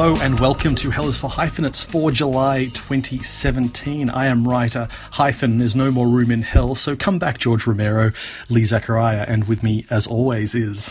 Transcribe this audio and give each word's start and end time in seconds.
Hello 0.00 0.16
and 0.22 0.40
welcome 0.40 0.74
to 0.76 0.88
Hell 0.88 1.08
is 1.08 1.18
for 1.18 1.28
Hyphenates 1.28 1.84
for 1.84 2.10
July 2.10 2.70
2017. 2.72 4.08
I 4.08 4.28
am 4.28 4.48
writer 4.48 4.88
hyphen. 5.10 5.58
There's 5.58 5.76
no 5.76 5.90
more 5.90 6.08
room 6.08 6.30
in 6.30 6.40
hell, 6.40 6.74
so 6.74 6.96
come 6.96 7.18
back, 7.18 7.36
George 7.36 7.66
Romero, 7.66 8.12
Lee 8.48 8.64
Zachariah, 8.64 9.26
and 9.28 9.46
with 9.46 9.62
me, 9.62 9.84
as 9.90 10.06
always, 10.06 10.54
is 10.54 10.90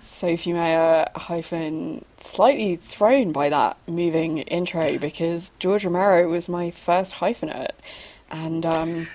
Sophie 0.00 0.54
Mayer 0.54 1.04
hyphen 1.14 2.02
slightly 2.16 2.76
thrown 2.76 3.30
by 3.30 3.50
that 3.50 3.76
moving 3.86 4.38
intro 4.38 4.96
because 4.96 5.52
George 5.58 5.84
Romero 5.84 6.26
was 6.26 6.48
my 6.48 6.70
first 6.70 7.16
hyphenate, 7.16 7.72
and 8.30 8.64
um, 8.64 9.06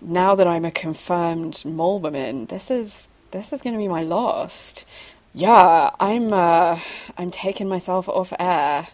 now 0.00 0.36
that 0.36 0.46
I'm 0.46 0.64
a 0.64 0.70
confirmed 0.70 1.64
mole 1.64 1.98
woman, 1.98 2.46
this 2.46 2.70
is 2.70 3.08
this 3.32 3.52
is 3.52 3.60
going 3.60 3.74
to 3.74 3.78
be 3.78 3.88
my 3.88 4.04
last. 4.04 4.86
Yeah, 5.34 5.90
I'm 5.98 6.32
uh, 6.32 6.78
I'm 7.18 7.30
taking 7.32 7.68
myself 7.68 8.08
off 8.08 8.32
air. 8.38 8.86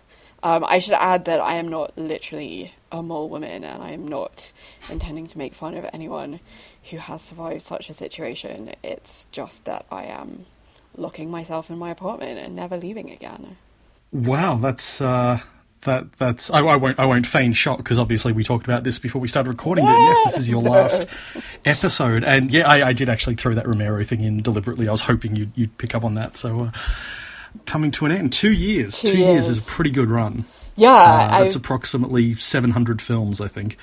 Um, 0.43 0.65
I 0.67 0.79
should 0.79 0.95
add 0.95 1.27
that 1.27 1.39
I 1.39 1.57
am 1.57 1.69
not 1.69 1.97
literally 1.99 2.73
a 2.91 3.03
mole 3.03 3.29
woman, 3.29 3.63
and 3.63 3.83
I 3.83 3.91
am 3.91 4.09
not 4.09 4.53
intending 4.89 5.27
to 5.27 5.39
make 5.39 5.53
fun 5.53 5.75
of 5.77 5.87
anyone 5.93 6.41
who 6.91 6.97
has 6.97 7.21
survived 7.21 7.61
such 7.63 7.91
a 7.91 7.95
situation. 7.95 8.73
It's 8.83 9.27
just 9.33 9.67
that 9.67 9.85
I 9.91 10.05
am 10.05 10.47
locking 10.97 11.31
myself 11.31 11.69
in 11.69 11.77
my 11.79 11.91
apartment 11.91 12.39
and 12.39 12.57
never 12.57 12.79
leaving 12.79 13.11
again. 13.11 13.59
Wow, 14.11 14.57
that's 14.57 15.03
uh, 15.03 15.41
that 15.83 16.13
that's 16.15 16.51
I, 16.51 16.61
I, 16.61 16.77
won't 16.77 16.99
I 16.99 17.07
won't 17.07 17.27
feign 17.27 17.53
shock 17.53 17.79
because 17.79 17.99
obviously 17.99 18.33
we 18.33 18.45
talked 18.45 18.65
about 18.65 18.85
this 18.85 18.99
before 18.99 19.21
we 19.21 19.29
started 19.29 19.49
recording. 19.49 19.85
But 19.85 19.97
yes, 19.97 20.25
this 20.25 20.39
is 20.39 20.49
your 20.49 20.63
last 20.71 21.07
episode, 21.65 22.25
and 22.25 22.51
yeah, 22.51 22.69
I, 22.69 22.89
I, 22.89 22.93
did 22.93 23.09
actually 23.09 23.37
throw 23.37 23.55
that 23.55 23.67
Romero 23.67 24.05
thing 24.05 24.23
in 24.23 24.43
deliberately. 24.43 24.89
I 24.89 24.91
was 24.91 25.03
hoping 25.03 25.37
you'd, 25.37 25.53
you'd 25.55 25.79
pick 25.79 25.95
up 25.95 26.05
on 26.05 26.15
that. 26.15 26.37
So 26.37 26.65
uh, 26.65 26.71
coming 27.67 27.91
to 27.93 28.07
an 28.07 28.13
end, 28.13 28.33
two 28.33 28.53
years. 28.53 29.01
Two, 29.01 29.13
two 29.13 29.19
years. 29.19 29.47
years. 29.47 29.49
is 29.49 29.59
a 29.59 29.63
pretty 29.63 29.91
good 29.91 30.11
run. 30.11 30.45
Yeah, 30.77 30.91
uh, 30.91 31.41
that's 31.41 31.57
I... 31.57 31.61
approximately 31.61 32.35
seven 32.35 32.71
hundred 32.71 33.01
films, 33.01 33.41
I 33.41 33.49
think. 33.49 33.77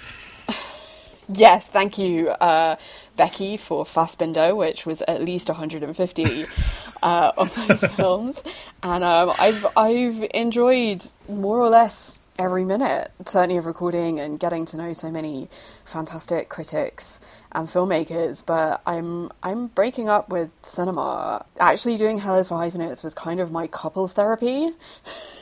Yes, 1.30 1.68
thank 1.68 1.98
you, 1.98 2.30
uh, 2.30 2.78
Becky, 3.18 3.58
for 3.58 3.84
Fassbinder, 3.84 4.56
which 4.56 4.86
was 4.86 5.02
at 5.04 5.22
least 5.24 5.50
150 5.50 6.46
uh, 7.04 7.32
of 7.38 7.54
those 7.68 7.84
films, 7.96 8.44
and 8.82 9.04
um, 9.04 9.34
I've 9.38 9.66
I've 9.76 10.26
enjoyed 10.34 11.06
more 11.28 11.60
or 11.60 11.70
less 11.70 12.20
every 12.40 12.64
minute, 12.64 13.12
certainly 13.26 13.58
of 13.58 13.66
recording 13.66 14.20
and 14.20 14.40
getting 14.40 14.66
to 14.68 14.78
know 14.78 14.94
so 14.94 15.12
many 15.12 15.50
fantastic 15.86 16.48
critics 16.50 17.20
and 17.52 17.68
filmmakers. 17.68 18.46
But 18.46 18.82
I'm 18.86 19.30
I'm 19.44 19.68
breaking 19.68 20.08
up 20.08 20.30
with 20.30 20.52
cinema. 20.62 21.46
Actually, 21.60 21.98
doing 21.98 22.20
Hell 22.20 22.38
is 22.38 22.48
for 22.48 22.56
Hyphenates 22.58 23.04
was 23.04 23.14
kind 23.14 23.42
of 23.42 23.52
my 23.52 23.68
couples 23.68 24.14
therapy. 24.14 24.72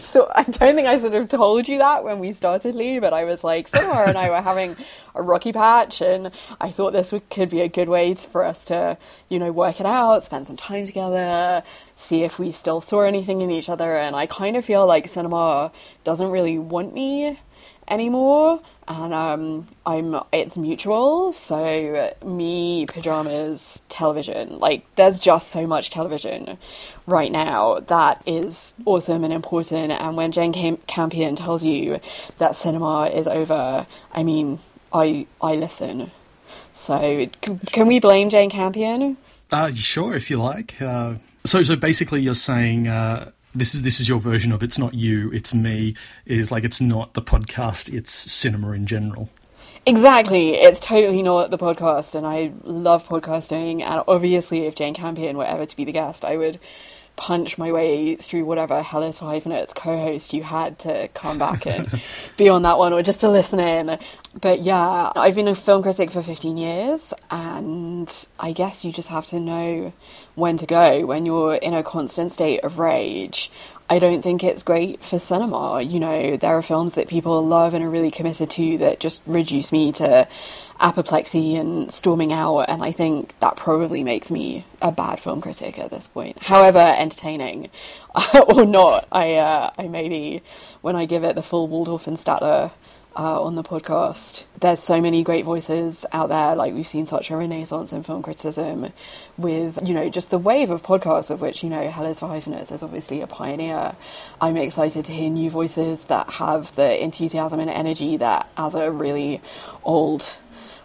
So 0.00 0.30
I 0.34 0.44
don't 0.44 0.74
think 0.74 0.86
I 0.86 0.98
sort 0.98 1.14
of 1.14 1.28
told 1.28 1.68
you 1.68 1.78
that 1.78 2.04
when 2.04 2.18
we 2.18 2.32
started, 2.32 2.74
Lee, 2.74 2.98
but 2.98 3.12
I 3.12 3.24
was 3.24 3.42
like, 3.42 3.68
Sarah 3.68 4.08
and 4.08 4.16
I 4.16 4.30
were 4.30 4.40
having 4.40 4.76
a 5.14 5.22
rocky 5.22 5.52
patch, 5.52 6.00
and 6.00 6.30
I 6.60 6.70
thought 6.70 6.92
this 6.92 7.12
would, 7.12 7.28
could 7.28 7.50
be 7.50 7.60
a 7.60 7.68
good 7.68 7.88
way 7.88 8.14
for 8.14 8.44
us 8.44 8.64
to, 8.66 8.96
you 9.28 9.38
know, 9.38 9.50
work 9.50 9.80
it 9.80 9.86
out, 9.86 10.24
spend 10.24 10.46
some 10.46 10.56
time 10.56 10.86
together, 10.86 11.62
see 11.96 12.22
if 12.22 12.38
we 12.38 12.52
still 12.52 12.80
saw 12.80 13.00
anything 13.02 13.40
in 13.40 13.50
each 13.50 13.68
other. 13.68 13.96
And 13.96 14.14
I 14.14 14.26
kind 14.26 14.56
of 14.56 14.64
feel 14.64 14.86
like 14.86 15.08
cinema 15.08 15.72
doesn't 16.04 16.30
really 16.30 16.58
want 16.58 16.94
me 16.94 17.40
anymore 17.90 18.60
and 18.88 19.12
um, 19.12 19.68
I'm 19.84 20.16
it's 20.32 20.56
mutual. 20.56 21.32
So 21.32 22.10
me, 22.24 22.86
pajamas, 22.86 23.82
television. 23.88 24.58
Like 24.58 24.82
there's 24.96 25.18
just 25.18 25.50
so 25.50 25.66
much 25.66 25.90
television 25.90 26.58
right 27.06 27.30
now 27.30 27.80
that 27.80 28.22
is 28.26 28.74
awesome 28.86 29.24
and 29.24 29.32
important. 29.32 29.92
And 29.92 30.16
when 30.16 30.32
Jane 30.32 30.52
Cam- 30.52 30.78
Campion 30.86 31.36
tells 31.36 31.62
you 31.62 32.00
that 32.38 32.56
cinema 32.56 33.08
is 33.08 33.28
over, 33.28 33.86
I 34.12 34.22
mean, 34.22 34.58
I 34.92 35.26
I 35.42 35.56
listen. 35.56 36.10
So 36.72 37.28
c- 37.44 37.58
can 37.66 37.88
we 37.88 38.00
blame 38.00 38.30
Jane 38.30 38.50
Campion? 38.50 39.18
Uh, 39.52 39.70
sure, 39.70 40.14
if 40.14 40.30
you 40.30 40.38
like. 40.38 40.80
Uh, 40.80 41.14
so 41.44 41.62
so 41.62 41.76
basically, 41.76 42.22
you're 42.22 42.34
saying. 42.34 42.88
Uh 42.88 43.32
this 43.58 43.74
is 43.74 43.82
this 43.82 44.00
is 44.00 44.08
your 44.08 44.18
version 44.18 44.52
of 44.52 44.62
it's 44.62 44.78
not 44.78 44.94
you, 44.94 45.30
it's 45.32 45.54
me. 45.54 45.94
Is 46.26 46.50
like 46.50 46.64
it's 46.64 46.80
not 46.80 47.14
the 47.14 47.22
podcast, 47.22 47.92
it's 47.92 48.12
cinema 48.12 48.72
in 48.72 48.86
general. 48.86 49.28
Exactly, 49.86 50.54
it's 50.54 50.80
totally 50.80 51.22
not 51.22 51.50
the 51.50 51.58
podcast, 51.58 52.14
and 52.14 52.26
I 52.26 52.52
love 52.62 53.08
podcasting. 53.08 53.82
And 53.82 54.02
obviously, 54.06 54.66
if 54.66 54.74
Jane 54.74 54.94
Campion 54.94 55.36
were 55.36 55.44
ever 55.44 55.66
to 55.66 55.76
be 55.76 55.84
the 55.84 55.92
guest, 55.92 56.24
I 56.24 56.36
would 56.36 56.58
punch 57.18 57.58
my 57.58 57.72
way 57.72 58.14
through 58.14 58.44
whatever 58.44 58.80
Hell 58.80 59.02
is 59.02 59.18
for 59.18 59.24
Hyphenates 59.24 59.74
co-host 59.74 60.32
you 60.32 60.44
had 60.44 60.78
to 60.78 61.08
come 61.14 61.36
back 61.36 61.66
and 61.66 62.00
be 62.36 62.48
on 62.48 62.62
that 62.62 62.78
one 62.78 62.92
or 62.92 63.02
just 63.02 63.20
to 63.20 63.28
listen 63.28 63.58
in. 63.58 63.98
But 64.40 64.60
yeah, 64.62 65.10
I've 65.16 65.34
been 65.34 65.48
a 65.48 65.54
film 65.54 65.82
critic 65.82 66.10
for 66.10 66.22
15 66.22 66.56
years 66.56 67.12
and 67.30 68.12
I 68.38 68.52
guess 68.52 68.84
you 68.84 68.92
just 68.92 69.08
have 69.08 69.26
to 69.26 69.40
know 69.40 69.92
when 70.34 70.56
to 70.58 70.66
go 70.66 71.06
when 71.06 71.26
you're 71.26 71.54
in 71.54 71.74
a 71.74 71.82
constant 71.82 72.32
state 72.32 72.60
of 72.60 72.78
rage. 72.78 73.50
I 73.90 73.98
don't 73.98 74.22
think 74.22 74.44
it's 74.44 74.62
great 74.62 75.02
for 75.02 75.18
cinema. 75.18 75.80
You 75.80 75.98
know, 75.98 76.36
there 76.36 76.56
are 76.56 76.62
films 76.62 76.94
that 76.94 77.08
people 77.08 77.44
love 77.44 77.72
and 77.74 77.82
are 77.82 77.88
really 77.88 78.10
committed 78.10 78.50
to 78.50 78.78
that 78.78 79.00
just 79.00 79.22
reduce 79.26 79.72
me 79.72 79.92
to 79.92 80.28
apoplexy 80.78 81.56
and 81.56 81.90
storming 81.90 82.32
out, 82.32 82.60
and 82.68 82.84
I 82.84 82.92
think 82.92 83.34
that 83.40 83.56
probably 83.56 84.04
makes 84.04 84.30
me 84.30 84.66
a 84.82 84.92
bad 84.92 85.20
film 85.20 85.40
critic 85.40 85.78
at 85.78 85.90
this 85.90 86.06
point. 86.06 86.40
However 86.42 86.78
entertaining 86.78 87.70
or 88.48 88.66
not, 88.66 89.08
I 89.10 89.36
uh, 89.36 89.70
I 89.78 89.88
maybe 89.88 90.42
when 90.82 90.94
I 90.94 91.06
give 91.06 91.24
it 91.24 91.34
the 91.34 91.42
full 91.42 91.66
Waldorf 91.66 92.06
and 92.06 92.18
Statler 92.18 92.72
uh, 93.18 93.42
on 93.42 93.56
the 93.56 93.64
podcast. 93.64 94.44
There's 94.60 94.80
so 94.80 95.00
many 95.00 95.24
great 95.24 95.44
voices 95.44 96.06
out 96.12 96.28
there. 96.28 96.54
Like 96.54 96.72
we've 96.72 96.86
seen 96.86 97.04
such 97.04 97.30
a 97.30 97.36
renaissance 97.36 97.92
in 97.92 98.04
film 98.04 98.22
criticism, 98.22 98.92
with 99.36 99.78
you 99.82 99.92
know 99.92 100.08
just 100.08 100.30
the 100.30 100.38
wave 100.38 100.70
of 100.70 100.82
podcasts 100.82 101.30
of 101.30 101.40
which 101.40 101.64
you 101.64 101.68
know 101.68 101.90
Hell 101.90 102.06
is 102.06 102.20
for 102.20 102.28
Hyphenates 102.28 102.70
is 102.70 102.82
obviously 102.82 103.20
a 103.20 103.26
pioneer. 103.26 103.96
I'm 104.40 104.56
excited 104.56 105.04
to 105.06 105.12
hear 105.12 105.28
new 105.28 105.50
voices 105.50 106.04
that 106.04 106.34
have 106.34 106.74
the 106.76 107.02
enthusiasm 107.02 107.58
and 107.58 107.68
energy 107.68 108.16
that 108.18 108.48
as 108.56 108.74
a 108.74 108.90
really 108.90 109.42
old 109.82 110.38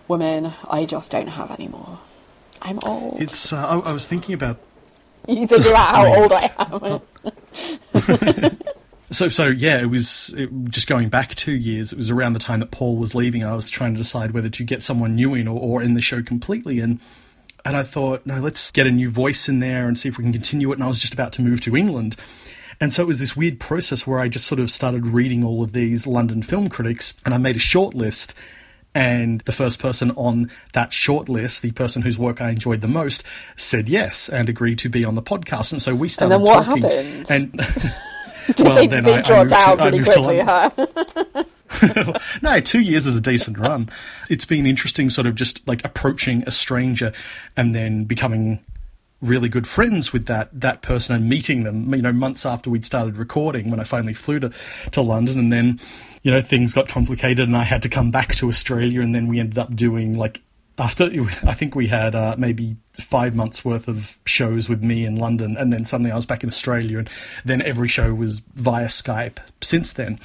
woman 0.08 0.54
I 0.68 0.86
just 0.86 1.12
don't 1.12 1.28
have 1.28 1.52
anymore. 1.52 2.00
I'm 2.62 2.80
old. 2.80 3.22
It's. 3.22 3.54
Uh, 3.54 3.58
I, 3.58 3.90
I, 3.90 3.94
was 3.94 4.08
thinking 4.08 4.34
about. 4.34 4.58
You 5.28 5.46
think 5.48 5.66
about 5.66 5.96
how 5.96 6.14
old 6.16 6.34
I 6.34 6.52
am. 6.58 7.02
So, 9.14 9.30
so 9.30 9.48
yeah, 9.48 9.80
it 9.80 9.86
was 9.86 10.34
it, 10.36 10.50
just 10.70 10.88
going 10.88 11.10
back 11.10 11.36
two 11.36 11.54
years. 11.54 11.94
It 11.94 11.98
was 11.98 12.10
around 12.10 12.34
the 12.34 12.40
time 12.40 12.60
that 12.62 12.72
Paul 12.72 12.98
was 12.98 13.14
leaving. 13.14 13.46
I 13.46 13.54
was 13.54 13.70
trying 13.70 13.94
to 13.94 13.98
decide 13.98 14.32
whether 14.32 14.50
to 14.50 14.64
get 14.64 14.82
someone 14.82 15.16
new 15.16 15.36
in 15.36 15.48
or, 15.48 15.60
or 15.60 15.82
in 15.84 15.94
the 15.94 16.02
show 16.02 16.24
completely, 16.24 16.80
and 16.80 17.00
and 17.64 17.78
I 17.78 17.84
thought, 17.84 18.26
no, 18.26 18.40
let's 18.40 18.72
get 18.72 18.88
a 18.88 18.92
new 18.92 19.10
voice 19.10 19.48
in 19.48 19.60
there 19.60 19.88
and 19.88 19.98
see 19.98 20.10
if 20.10 20.18
we 20.18 20.24
can 20.24 20.34
continue 20.34 20.72
it. 20.72 20.76
And 20.76 20.84
I 20.84 20.88
was 20.88 21.00
just 21.00 21.14
about 21.14 21.32
to 21.34 21.42
move 21.42 21.62
to 21.62 21.78
England, 21.78 22.16
and 22.82 22.92
so 22.92 23.04
it 23.04 23.06
was 23.06 23.20
this 23.20 23.38
weird 23.38 23.60
process 23.60 24.08
where 24.08 24.20
I 24.20 24.28
just 24.28 24.48
sort 24.48 24.60
of 24.60 24.72
started 24.72 25.06
reading 25.06 25.44
all 25.44 25.62
of 25.62 25.74
these 25.74 26.08
London 26.08 26.42
film 26.42 26.68
critics, 26.70 27.14
and 27.24 27.34
I 27.34 27.38
made 27.38 27.56
a 27.56 27.60
short 27.60 27.94
list. 27.94 28.34
And 28.96 29.42
the 29.42 29.52
first 29.52 29.80
person 29.80 30.12
on 30.12 30.52
that 30.74 30.94
short 30.94 31.28
list, 31.28 31.64
the 31.64 31.72
person 31.72 32.04
whose 32.04 32.20
work 32.20 32.42
I 32.42 32.52
enjoyed 32.52 32.82
the 32.82 32.88
most, 32.88 33.24
said 33.56 33.90
yes 33.90 34.30
and 34.30 34.48
agreed 34.48 34.78
to 34.80 34.90
be 34.90 35.04
on 35.04 35.16
the 35.16 35.22
podcast. 35.24 35.72
And 35.72 35.82
so 35.82 35.96
we 35.96 36.10
started 36.10 36.36
and 36.36 36.46
then 36.46 36.48
what 36.48 36.64
talking. 36.64 36.84
Happened? 36.84 37.32
And 37.32 37.94
well, 38.60 38.76
they, 38.76 38.88
then 38.88 39.04
they 39.04 39.16
I, 39.16 39.22
dropped 39.22 39.52
I 39.52 39.64
out 39.64 39.76
to, 39.76 39.82
pretty 39.84 40.04
quickly, 40.04 40.40
huh? 40.40 40.70
no, 42.42 42.60
two 42.60 42.82
years 42.82 43.06
is 43.06 43.16
a 43.16 43.22
decent 43.22 43.58
run. 43.58 43.90
It's 44.30 44.46
been 44.46 44.66
interesting, 44.66 45.10
sort 45.10 45.28
of 45.28 45.36
just 45.36 45.66
like 45.68 45.84
approaching 45.86 46.44
a 46.46 46.52
stranger 46.52 47.14
and 47.58 47.76
then 47.76 48.06
becoming 48.06 48.60
really 49.22 49.48
good 49.48 49.66
friends 49.66 50.12
with 50.12 50.26
that 50.26 50.50
that 50.60 50.82
person 50.82 51.16
and 51.16 51.30
meeting 51.30 51.64
them. 51.64 51.94
You 51.94 52.02
know, 52.02 52.12
months 52.12 52.46
after 52.46 52.70
we'd 52.70 52.86
started 52.86 53.18
recording, 53.18 53.70
when 53.70 53.80
I 53.80 53.84
finally 53.84 54.14
flew 54.14 54.40
to 54.40 54.52
to 54.92 55.02
London, 55.02 55.40
and 55.40 55.52
then 55.52 55.80
you 56.22 56.32
know 56.32 56.42
things 56.42 56.74
got 56.74 56.88
complicated, 56.88 57.48
and 57.48 57.58
I 57.58 57.64
had 57.64 57.82
to 57.84 57.90
come 57.90 58.12
back 58.12 58.36
to 58.36 58.50
Australia, 58.50 59.02
and 59.02 59.16
then 59.16 59.28
we 59.28 59.40
ended 59.40 59.58
up 59.58 59.76
doing 59.76 60.18
like 60.18 60.42
after 60.78 61.04
I 61.04 61.54
think 61.54 61.76
we 61.76 61.88
had 61.88 62.16
uh, 62.16 62.36
maybe 62.38 62.76
five 62.94 63.36
months 63.36 63.64
worth 63.64 63.88
of 63.88 64.18
shows 64.26 64.68
with 64.68 64.82
me 64.82 65.06
in 65.06 65.18
London, 65.18 65.56
and 65.58 65.72
then 65.72 65.86
suddenly 65.86 66.12
I 66.12 66.16
was 66.16 66.26
back 66.26 66.44
in 66.44 66.50
Australia, 66.50 67.00
and 67.00 67.10
then 67.46 67.62
every 67.62 67.88
show 67.88 68.14
was 68.14 68.40
via 68.56 68.88
Skype 68.88 69.38
since 69.62 69.94
then. 69.94 70.20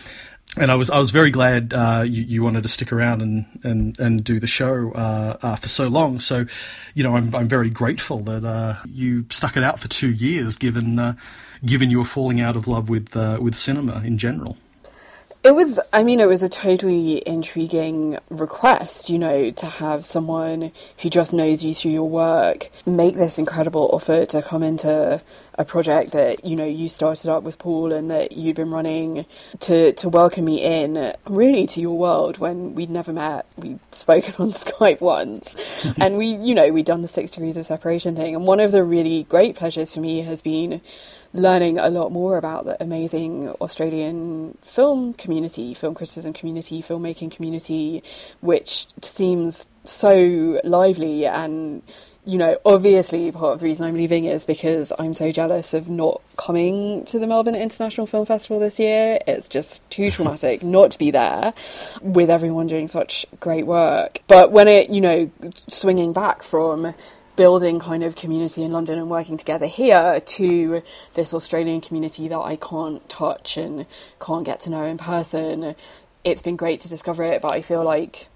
And 0.57 0.71
I 0.71 0.77
was 0.77 0.89
I 0.89 0.99
was 0.99 1.11
very 1.11 1.31
glad 1.31 1.75
uh, 1.75 2.05
you, 2.07 2.23
you, 2.23 2.43
wanted 2.43 2.63
to 2.63 2.71
stick 2.71 2.91
around 2.91 3.21
and, 3.21 3.45
and, 3.63 4.01
and 4.01 4.25
do 4.25 4.41
the 4.41 4.47
show 4.47 4.93
uh, 4.93 5.37
uh 5.43 5.57
for 5.57 5.69
so 5.69 5.89
long. 5.89 6.21
So, 6.21 6.47
you 6.95 7.05
know, 7.05 7.15
I'm 7.15 7.35
I'm 7.35 7.49
very 7.49 7.69
grateful 7.69 8.21
that 8.21 8.45
uh, 8.45 8.77
you 8.89 9.27
stuck 9.31 9.59
it 9.59 9.63
out 9.63 9.79
for 9.79 9.89
two 9.89 10.11
years, 10.11 10.57
given 10.57 10.99
uh, 10.99 11.15
given 11.65 11.91
you 11.91 11.99
were 11.99 12.05
falling 12.05 12.41
out 12.41 12.57
of 12.57 12.67
love 12.67 12.89
with 12.89 13.15
with 13.15 13.55
cinema 13.55 14.03
in 14.03 14.17
general. 14.17 14.57
It 15.45 15.55
was, 15.55 15.79
I 15.93 16.03
mean, 16.03 16.19
it 16.19 16.27
was 16.27 16.43
a 16.43 16.49
totally 16.49 17.23
intriguing 17.27 18.19
request, 18.29 19.09
you 19.09 19.21
know, 19.21 19.53
to 19.53 19.67
have 19.67 20.05
someone 20.05 20.73
who 21.01 21.09
just 21.09 21.33
knows 21.33 21.63
you 21.63 21.75
through 21.75 21.93
your 21.93 22.09
work 22.09 22.71
make 22.85 23.15
this 23.15 23.39
incredible 23.39 23.89
offer 23.93 24.27
to 24.27 24.43
come 24.43 24.65
into 24.65 25.23
a 25.55 25.65
project 25.65 26.11
that, 26.11 26.45
you 26.45 26.57
know, 26.57 26.65
you 26.65 26.89
started 26.89 27.31
up 27.31 27.45
with 27.45 27.57
Paul 27.57 27.93
and 27.93 28.11
that 28.11 28.33
you'd 28.33 28.57
been 28.57 28.73
running 28.73 29.27
to, 29.61 29.93
to 29.93 30.09
welcome 30.09 30.45
me 30.45 30.61
in 30.61 31.15
really 31.27 31.69
to 31.69 31.81
your 31.81 31.97
world 31.97 32.39
when 32.39 32.75
we'd 32.75 32.91
never 32.91 33.13
met. 33.13 33.47
We'd 33.57 33.79
spoken 33.95 34.35
on 34.41 34.51
Skype 34.51 35.01
once 35.01 35.57
and 36.01 36.19
we, 36.19 36.35
you 36.35 36.55
know, 36.55 36.73
we'd 36.73 36.87
done 36.87 37.03
the 37.03 37.09
six 37.09 37.31
degrees 37.31 37.57
of 37.57 37.65
separation 37.65 38.17
thing. 38.17 38.35
And 38.35 38.45
one 38.45 38.59
of 38.59 38.73
the 38.73 38.83
really 38.83 39.23
great 39.23 39.55
pleasures 39.55 39.95
for 39.95 40.01
me 40.01 40.23
has 40.23 40.43
been 40.43 40.81
learning 41.33 41.79
a 41.79 41.91
lot 41.91 42.11
more 42.11 42.39
about 42.39 42.65
the 42.65 42.83
amazing 42.83 43.51
Australian 43.61 44.57
film 44.63 45.13
community, 45.15 45.75
film 45.75 45.95
criticism 45.95 46.33
community, 46.33 46.83
filmmaking 46.83 47.31
community, 47.31 48.03
which 48.41 48.87
seems 49.03 49.67
so 49.85 50.61
lively 50.65 51.27
and 51.27 51.83
you 52.29 52.37
know, 52.37 52.59
obviously 52.63 53.33
part 53.33 53.55
of 53.55 53.61
the 53.61 53.65
reason 53.65 53.87
I'm 53.87 53.95
leaving 53.95 54.27
is 54.27 54.45
because 54.45 54.93
I'm 54.99 55.15
so 55.15 55.33
jealous 55.33 55.73
of 55.73 55.89
not 55.89 56.21
coming 56.37 57.07
to 57.07 57.19
the 57.19 57.27
Melbourne 57.27 57.55
International 57.55 58.07
Film 58.07 58.27
Festival 58.27 58.61
this 58.61 58.79
year. 58.79 59.19
It's 59.27 59.49
just 59.49 59.89
too 59.89 60.11
traumatic 60.11 60.63
not 60.63 60.91
to 60.91 60.99
be 60.99 61.11
there 61.11 61.55
with 62.03 62.29
everyone 62.29 62.67
doing 62.67 62.87
such 62.87 63.25
great 63.41 63.67
work. 63.67 64.21
But 64.29 64.53
when 64.53 64.69
it, 64.69 64.91
you 64.91 65.01
know, 65.01 65.31
swinging 65.69 66.13
back 66.13 66.43
from 66.43 66.95
building 67.39 67.79
kind 67.79 68.03
of 68.03 68.17
community 68.17 68.65
in 68.65 68.73
London 68.73 68.99
and 68.99 69.09
working 69.09 69.37
together 69.37 69.67
here 69.67 70.21
to 70.21 70.83
this 71.15 71.33
Australian 71.33 71.81
community 71.81 72.27
that 72.27 72.37
I 72.37 72.57
can't 72.57 73.09
touch 73.09 73.57
and 73.57 73.87
can't 74.21 74.45
get 74.45 74.59
to 74.61 74.71
know 74.71 74.83
in 74.83 74.99
person. 74.99 75.77
It's 76.25 76.43
been 76.43 76.57
great 76.57 76.81
to 76.81 76.89
discover 76.89 77.23
it, 77.23 77.41
but 77.41 77.53
I 77.53 77.63
feel 77.63 77.85
like, 77.85 78.27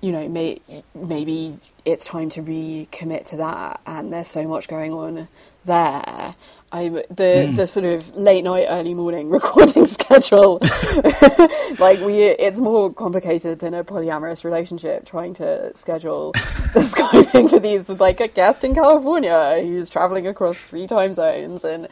you 0.00 0.10
know, 0.10 0.26
may, 0.26 0.62
maybe 0.94 1.58
it's 1.84 2.06
time 2.06 2.30
to 2.30 2.42
recommit 2.42 3.26
to 3.26 3.36
that. 3.36 3.82
And 3.86 4.10
there's 4.10 4.28
so 4.28 4.48
much 4.48 4.68
going 4.68 4.94
on 4.94 5.28
there. 5.64 6.34
I'm 6.72 6.94
the 6.94 7.48
mm. 7.48 7.56
the 7.56 7.66
sort 7.66 7.84
of 7.84 8.16
late 8.16 8.44
night, 8.44 8.66
early 8.68 8.94
morning 8.94 9.28
recording 9.38 9.86
schedule. 9.86 10.58
like 11.80 12.00
we, 12.00 12.22
it's 12.22 12.60
more 12.60 12.92
complicated 12.92 13.58
than 13.58 13.74
a 13.74 13.82
polyamorous 13.82 14.44
relationship. 14.44 15.04
Trying 15.04 15.34
to 15.34 15.76
schedule 15.76 16.32
the 16.74 16.80
skyping 16.80 17.50
for 17.50 17.58
these 17.58 17.88
with 17.88 18.00
like 18.00 18.20
a 18.20 18.28
guest 18.28 18.62
in 18.62 18.74
California 18.74 19.58
who's 19.62 19.90
traveling 19.90 20.28
across 20.28 20.56
three 20.58 20.86
time 20.86 21.14
zones, 21.14 21.64
and 21.64 21.88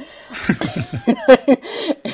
you 0.48 1.14
know, 1.14 1.36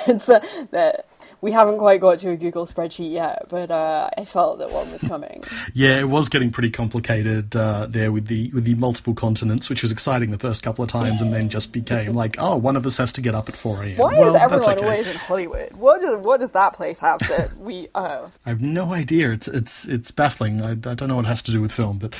it's 0.06 0.30
uh, 0.30 1.02
we 1.44 1.52
haven't 1.52 1.76
quite 1.76 2.00
got 2.00 2.18
to 2.20 2.30
a 2.30 2.36
Google 2.38 2.64
spreadsheet 2.66 3.12
yet, 3.12 3.44
but 3.50 3.70
uh, 3.70 4.08
I 4.16 4.24
felt 4.24 4.60
that 4.60 4.70
one 4.70 4.90
was 4.90 5.02
coming. 5.12 5.44
yeah, 5.74 6.00
it 6.00 6.08
was 6.08 6.30
getting 6.30 6.50
pretty 6.50 6.70
complicated 6.70 7.54
uh, 7.54 7.86
there 7.86 8.10
with 8.10 8.28
the 8.28 8.50
with 8.52 8.64
the 8.64 8.74
multiple 8.76 9.12
continents, 9.12 9.68
which 9.68 9.82
was 9.82 9.92
exciting 9.92 10.30
the 10.30 10.38
first 10.38 10.62
couple 10.62 10.82
of 10.82 10.88
times, 10.90 11.20
and 11.20 11.34
then 11.34 11.50
just 11.50 11.70
became 11.70 12.14
like, 12.22 12.36
oh, 12.38 12.56
one 12.56 12.76
of 12.76 12.86
us 12.86 12.96
has 12.96 13.12
to 13.12 13.20
get 13.20 13.34
up 13.34 13.50
at 13.50 13.56
four 13.56 13.84
a.m. 13.84 13.98
Why 13.98 14.18
well, 14.18 14.30
is 14.30 14.36
everyone 14.36 14.70
okay. 14.70 14.84
always 14.84 15.06
in 15.06 15.16
Hollywood? 15.16 15.72
What 15.74 16.00
does 16.00 16.16
what 16.16 16.40
does 16.40 16.52
that 16.52 16.72
place 16.72 16.98
have 17.00 17.18
that 17.18 17.54
we? 17.58 17.88
Oh, 17.94 18.32
I 18.46 18.48
have 18.48 18.62
no 18.62 18.94
idea. 18.94 19.30
It's 19.30 19.46
it's 19.46 19.86
it's 19.86 20.10
baffling. 20.10 20.62
I, 20.62 20.70
I 20.70 20.94
don't 20.94 21.08
know 21.08 21.16
what 21.16 21.26
it 21.26 21.28
has 21.28 21.42
to 21.42 21.52
do 21.52 21.60
with 21.60 21.72
film, 21.72 21.98
but. 21.98 22.16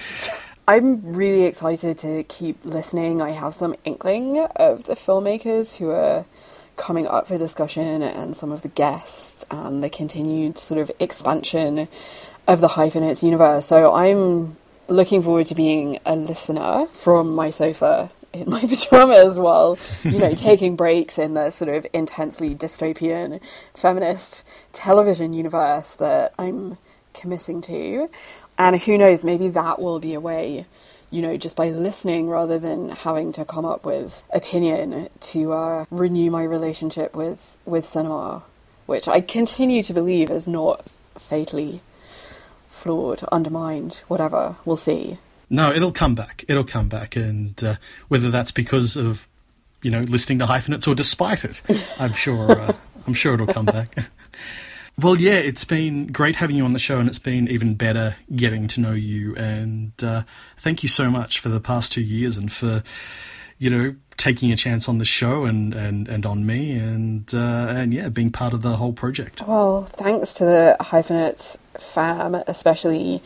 I'm 0.67 1.03
really 1.03 1.43
excited 1.43 1.99
to 1.99 2.23
keep 2.25 2.65
listening. 2.65 3.21
I 3.21 3.33
have 3.33 3.53
some 3.53 3.75
inkling 3.85 4.39
of 4.57 4.85
the 4.85 4.95
filmmakers 4.95 5.77
who 5.77 5.91
are 5.91 6.25
coming 6.77 7.07
up 7.07 7.29
for 7.29 7.39
discussion 7.39 8.03
and 8.03 8.37
some 8.37 8.53
of 8.53 8.63
the 8.63 8.69
guests 8.69 9.45
and 9.51 9.83
the 9.83 9.91
continued 9.91 10.59
sort 10.59 10.81
of 10.81 10.91
expansion 10.99 11.89
of 12.47 12.61
the 12.61 12.69
hyphenates 12.69 13.23
universe. 13.23 13.67
So 13.67 13.93
I'm 13.93 14.57
looking 14.89 15.23
forward 15.23 15.47
to 15.47 15.55
being 15.55 15.99
a 16.05 16.17
listener 16.17 16.87
from 16.93 17.35
my 17.35 17.51
sofa 17.51 18.11
in 18.33 18.51
my 18.51 18.61
pajamas 18.67 19.39
while, 19.39 19.79
you 20.03 20.19
know, 20.19 20.35
taking 20.35 20.77
breaks 20.77 21.19
in 21.19 21.35
the 21.35 21.51
sort 21.51 21.71
of 21.71 21.87
intensely 21.93 22.55
dystopian 22.55 23.41
feminist 23.75 24.45
television 24.73 25.33
universe 25.33 25.95
that 25.95 26.35
I'm 26.39 26.79
committing 27.15 27.63
to. 27.63 28.11
And 28.57 28.81
who 28.81 28.97
knows, 28.97 29.25
maybe 29.25 29.49
that 29.49 29.81
will 29.81 29.99
be 29.99 30.15
a 30.15 30.21
way 30.21 30.67
you 31.15 31.23
know, 31.23 31.37
just 31.37 31.55
by 31.55 31.71
listening 31.71 32.29
rather 32.29 32.59
than 32.59 32.89
having 32.89 33.31
to 33.31 33.45
come 33.45 33.65
up 33.65 33.85
with 33.85 34.25
opinion 34.31 35.09
to 35.21 35.53
uh, 35.53 35.85
renew 35.89 36.29
my 36.29 36.43
relationship 36.43 37.15
with, 37.15 37.57
with 37.65 37.87
cinema, 37.87 38.43
which 38.87 39.07
I 39.07 39.21
continue 39.21 39.85
to 39.85 39.93
believe 39.93 40.29
is 40.29 40.49
not 40.49 40.85
fatally 41.17 41.83
flawed, 42.67 43.23
undermined, 43.31 44.01
whatever. 44.09 44.57
We'll 44.65 44.77
see. 44.77 45.19
No, 45.49 45.71
it'll 45.71 45.93
come 45.93 46.17
back. 46.17 46.45
It'll 46.49 46.65
come 46.65 46.89
back, 46.89 47.15
and 47.15 47.63
uh, 47.63 47.77
whether 48.09 48.33
that's 48.33 48.51
because 48.51 48.97
of 48.97 49.29
you 49.83 49.93
know 49.93 50.01
listening 50.01 50.41
to 50.41 50.47
hyphenates 50.47 50.89
or 50.89 50.97
despite 50.97 51.45
it, 51.45 51.63
I'm 52.01 52.13
sure. 52.13 52.51
Uh, 52.51 52.73
I'm 53.07 53.15
sure 53.15 53.35
it'll 53.35 53.47
come 53.47 53.67
back. 53.67 53.95
Well, 55.01 55.17
yeah, 55.17 55.35
it's 55.35 55.65
been 55.65 56.07
great 56.07 56.37
having 56.37 56.57
you 56.57 56.65
on 56.65 56.73
the 56.73 56.79
show, 56.79 56.99
and 56.99 57.09
it's 57.09 57.19
been 57.19 57.49
even 57.49 57.75
better 57.75 58.17
getting 58.35 58.69
to 58.69 58.81
know 58.81 58.93
you. 58.93 59.35
And 59.35 59.93
uh, 60.03 60.23
thank 60.57 60.83
you 60.83 60.89
so 60.89 61.11
much 61.11 61.41
for 61.41 61.49
the 61.49 61.61
past 61.61 61.91
two 61.91 62.03
years 62.03 62.37
and 62.37 62.53
for, 62.53 62.85
you 63.59 63.71
know, 63.71 63.97
taking 64.17 64.53
a 64.53 64.57
chance 64.57 64.89
on 64.89 64.99
the 64.99 65.05
show 65.05 65.47
and, 65.47 65.75
and, 65.75 66.09
and 66.09 66.25
on 66.25 66.47
me, 66.47 66.79
and 66.79 67.33
uh, 67.35 67.67
and 67.77 67.93
yeah, 67.93 68.09
being 68.09 68.31
part 68.31 68.55
of 68.55 68.63
the 68.63 68.77
whole 68.77 68.93
project. 68.93 69.43
Well, 69.47 69.85
thanks 69.85 70.35
to 70.35 70.45
the 70.45 70.77
Hyphenates 70.81 71.59
fam, 71.77 72.37
especially 72.47 73.21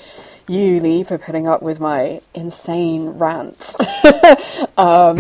you, 0.49 0.81
Lee, 0.81 1.05
for 1.05 1.19
putting 1.19 1.47
up 1.47 1.63
with 1.63 1.81
my 1.81 2.23
insane 2.35 3.11
rants. 3.11 3.77
um, 4.79 5.19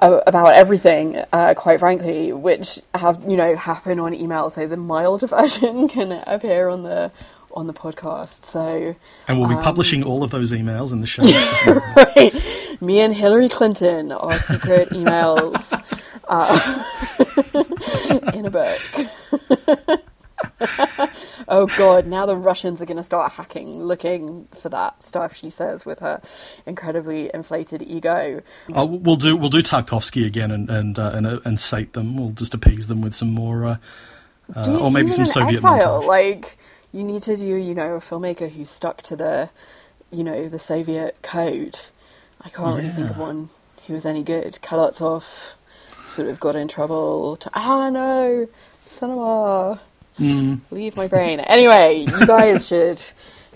about 0.00 0.54
everything, 0.54 1.16
uh, 1.32 1.54
quite 1.54 1.80
frankly, 1.80 2.32
which 2.32 2.80
have 2.94 3.22
you 3.28 3.36
know 3.36 3.56
happen 3.56 3.98
on 3.98 4.14
email. 4.14 4.50
So 4.50 4.66
the 4.66 4.76
mild 4.76 5.20
version 5.30 5.88
can 5.88 6.12
appear 6.26 6.68
on 6.68 6.82
the 6.82 7.10
on 7.52 7.66
the 7.66 7.72
podcast. 7.72 8.44
So 8.44 8.94
and 9.28 9.38
we'll 9.38 9.48
be 9.48 9.54
um, 9.54 9.62
publishing 9.62 10.02
all 10.02 10.22
of 10.22 10.30
those 10.30 10.52
emails 10.52 10.92
in 10.92 11.00
the 11.00 11.06
show. 11.06 11.22
right. 11.96 12.34
Me 12.80 13.00
and 13.00 13.14
Hillary 13.14 13.48
Clinton 13.48 14.12
are 14.12 14.38
secret 14.38 14.88
emails 14.90 15.72
uh, 16.28 16.84
in 18.34 18.44
a 18.46 18.50
book. 18.50 18.80
Oh 21.48 21.66
god, 21.78 22.06
now 22.06 22.26
the 22.26 22.36
Russians 22.36 22.80
are 22.80 22.86
going 22.86 22.96
to 22.96 23.02
start 23.02 23.32
hacking, 23.32 23.82
looking 23.82 24.48
for 24.54 24.68
that 24.68 25.02
stuff 25.02 25.36
she 25.36 25.50
says 25.50 25.86
with 25.86 26.00
her 26.00 26.20
incredibly 26.66 27.30
inflated 27.32 27.82
ego. 27.82 28.42
Uh, 28.74 28.86
we'll 28.86 29.16
do 29.16 29.36
we'll 29.36 29.50
do 29.50 29.62
Tarkovsky 29.62 30.26
again 30.26 30.50
and 30.50 30.68
and 30.70 30.98
uh, 30.98 31.12
and, 31.14 31.26
uh, 31.26 31.40
and 31.44 31.58
sate 31.58 31.92
them. 31.92 32.16
We'll 32.16 32.30
just 32.30 32.54
appease 32.54 32.86
them 32.86 33.02
with 33.02 33.14
some 33.14 33.32
more, 33.32 33.64
uh, 33.64 33.76
uh 34.54 34.78
or 34.78 34.90
maybe 34.90 35.10
some 35.10 35.26
Soviet 35.26 35.56
exile. 35.56 36.02
Montage. 36.02 36.06
Like 36.06 36.58
you 36.92 37.02
need 37.02 37.22
to 37.22 37.36
do, 37.36 37.44
you 37.44 37.74
know, 37.74 37.94
a 37.94 38.00
filmmaker 38.00 38.50
who's 38.50 38.70
stuck 38.70 39.02
to 39.02 39.16
the, 39.16 39.50
you 40.10 40.24
know, 40.24 40.48
the 40.48 40.58
Soviet 40.58 41.20
code. 41.22 41.80
I 42.40 42.48
can't 42.48 42.76
yeah. 42.76 42.76
really 42.76 42.88
think 42.90 43.10
of 43.10 43.18
one 43.18 43.50
who 43.86 43.94
was 43.94 44.06
any 44.06 44.22
good. 44.22 44.58
Kalatov 44.62 45.54
sort 46.04 46.28
of 46.28 46.40
got 46.40 46.56
in 46.56 46.68
trouble. 46.68 47.36
To, 47.36 47.50
ah 47.54 47.90
no, 47.90 48.48
cinema. 48.84 49.80
Mm. 50.18 50.60
Leave 50.70 50.96
my 50.96 51.08
brain. 51.08 51.40
Anyway, 51.40 52.06
you 52.08 52.26
guys 52.26 52.66
should 52.68 53.00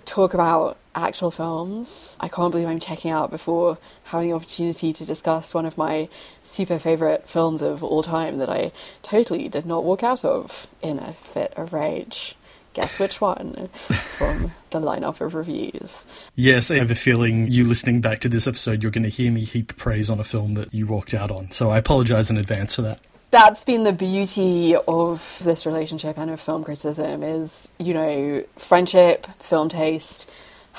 talk 0.05 0.35
about 0.35 0.77
actual 0.95 1.31
films. 1.31 2.17
I 2.21 2.29
can't 2.29 2.51
believe 2.51 2.69
I'm 2.69 2.81
checking 2.81 3.11
out 3.11 3.31
before 3.31 3.79
having 4.05 4.29
the 4.29 4.35
opportunity 4.35 4.93
to 4.93 5.05
discuss 5.05 5.55
one 5.55 5.67
of 5.67 5.79
my 5.79 6.09
super 6.43 6.79
favourite 6.79 7.29
films 7.29 7.63
of 7.63 7.85
all 7.85 8.03
time 8.03 8.39
that 8.39 8.51
I 8.51 8.73
totally 9.03 9.49
did 9.49 9.67
not 9.67 9.85
walk 9.85 10.03
out 10.03 10.25
of 10.25 10.67
in 10.83 10.99
a 10.99 11.13
fit 11.15 11.53
of 11.57 11.73
rage. 11.73 12.35
Guess 12.73 13.01
which 13.01 13.21
one 13.21 13.69
from 14.17 14.53
the 14.71 14.81
lineup 14.81 15.21
of 15.21 15.35
reviews? 15.35 16.07
Yes, 16.37 16.71
I 16.71 16.77
have 16.77 16.91
a 16.91 16.95
feeling 16.95 17.51
you 17.51 17.65
listening 17.65 18.01
back 18.01 18.21
to 18.21 18.29
this 18.29 18.47
episode, 18.47 18.83
you're 18.83 18.93
going 18.93 19.03
to 19.03 19.09
hear 19.09 19.33
me 19.33 19.43
heap 19.43 19.77
praise 19.77 20.09
on 20.09 20.21
a 20.21 20.25
film 20.25 20.55
that 20.55 20.73
you 20.73 20.87
walked 20.87 21.13
out 21.13 21.33
on. 21.33 21.51
So 21.51 21.71
I 21.71 21.79
apologise 21.79 22.31
in 22.31 22.37
advance 22.37 22.77
for 22.77 22.83
that 22.83 23.01
that's 23.31 23.65
been 23.65 23.85
the 23.85 23.93
beauty 23.93 24.75
of 24.75 25.41
this 25.43 25.65
relationship 25.67 26.19
and 26.19 26.31
of 26.31 26.41
film 26.41 26.65
criticism 26.65 27.23
is 27.23 27.71
you 27.79 27.95
know 27.95 28.45
friendship 28.57 29.27
film 29.39 29.69
taste 29.69 30.29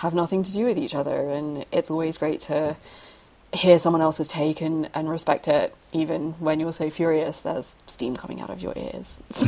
have 0.01 0.13
nothing 0.15 0.41
to 0.43 0.51
do 0.51 0.65
with 0.65 0.77
each 0.77 0.95
other. 0.95 1.29
And 1.29 1.65
it's 1.71 1.91
always 1.91 2.17
great 2.17 2.41
to 2.41 2.75
hear 3.53 3.77
someone 3.77 4.01
else's 4.01 4.27
take 4.27 4.61
and, 4.61 4.89
and 4.93 5.09
respect 5.09 5.47
it 5.47 5.75
even 5.91 6.33
when 6.39 6.59
you're 6.59 6.71
so 6.71 6.89
furious 6.89 7.41
there's 7.41 7.75
steam 7.85 8.15
coming 8.15 8.39
out 8.39 8.49
of 8.49 8.61
your 8.61 8.73
ears. 8.77 9.21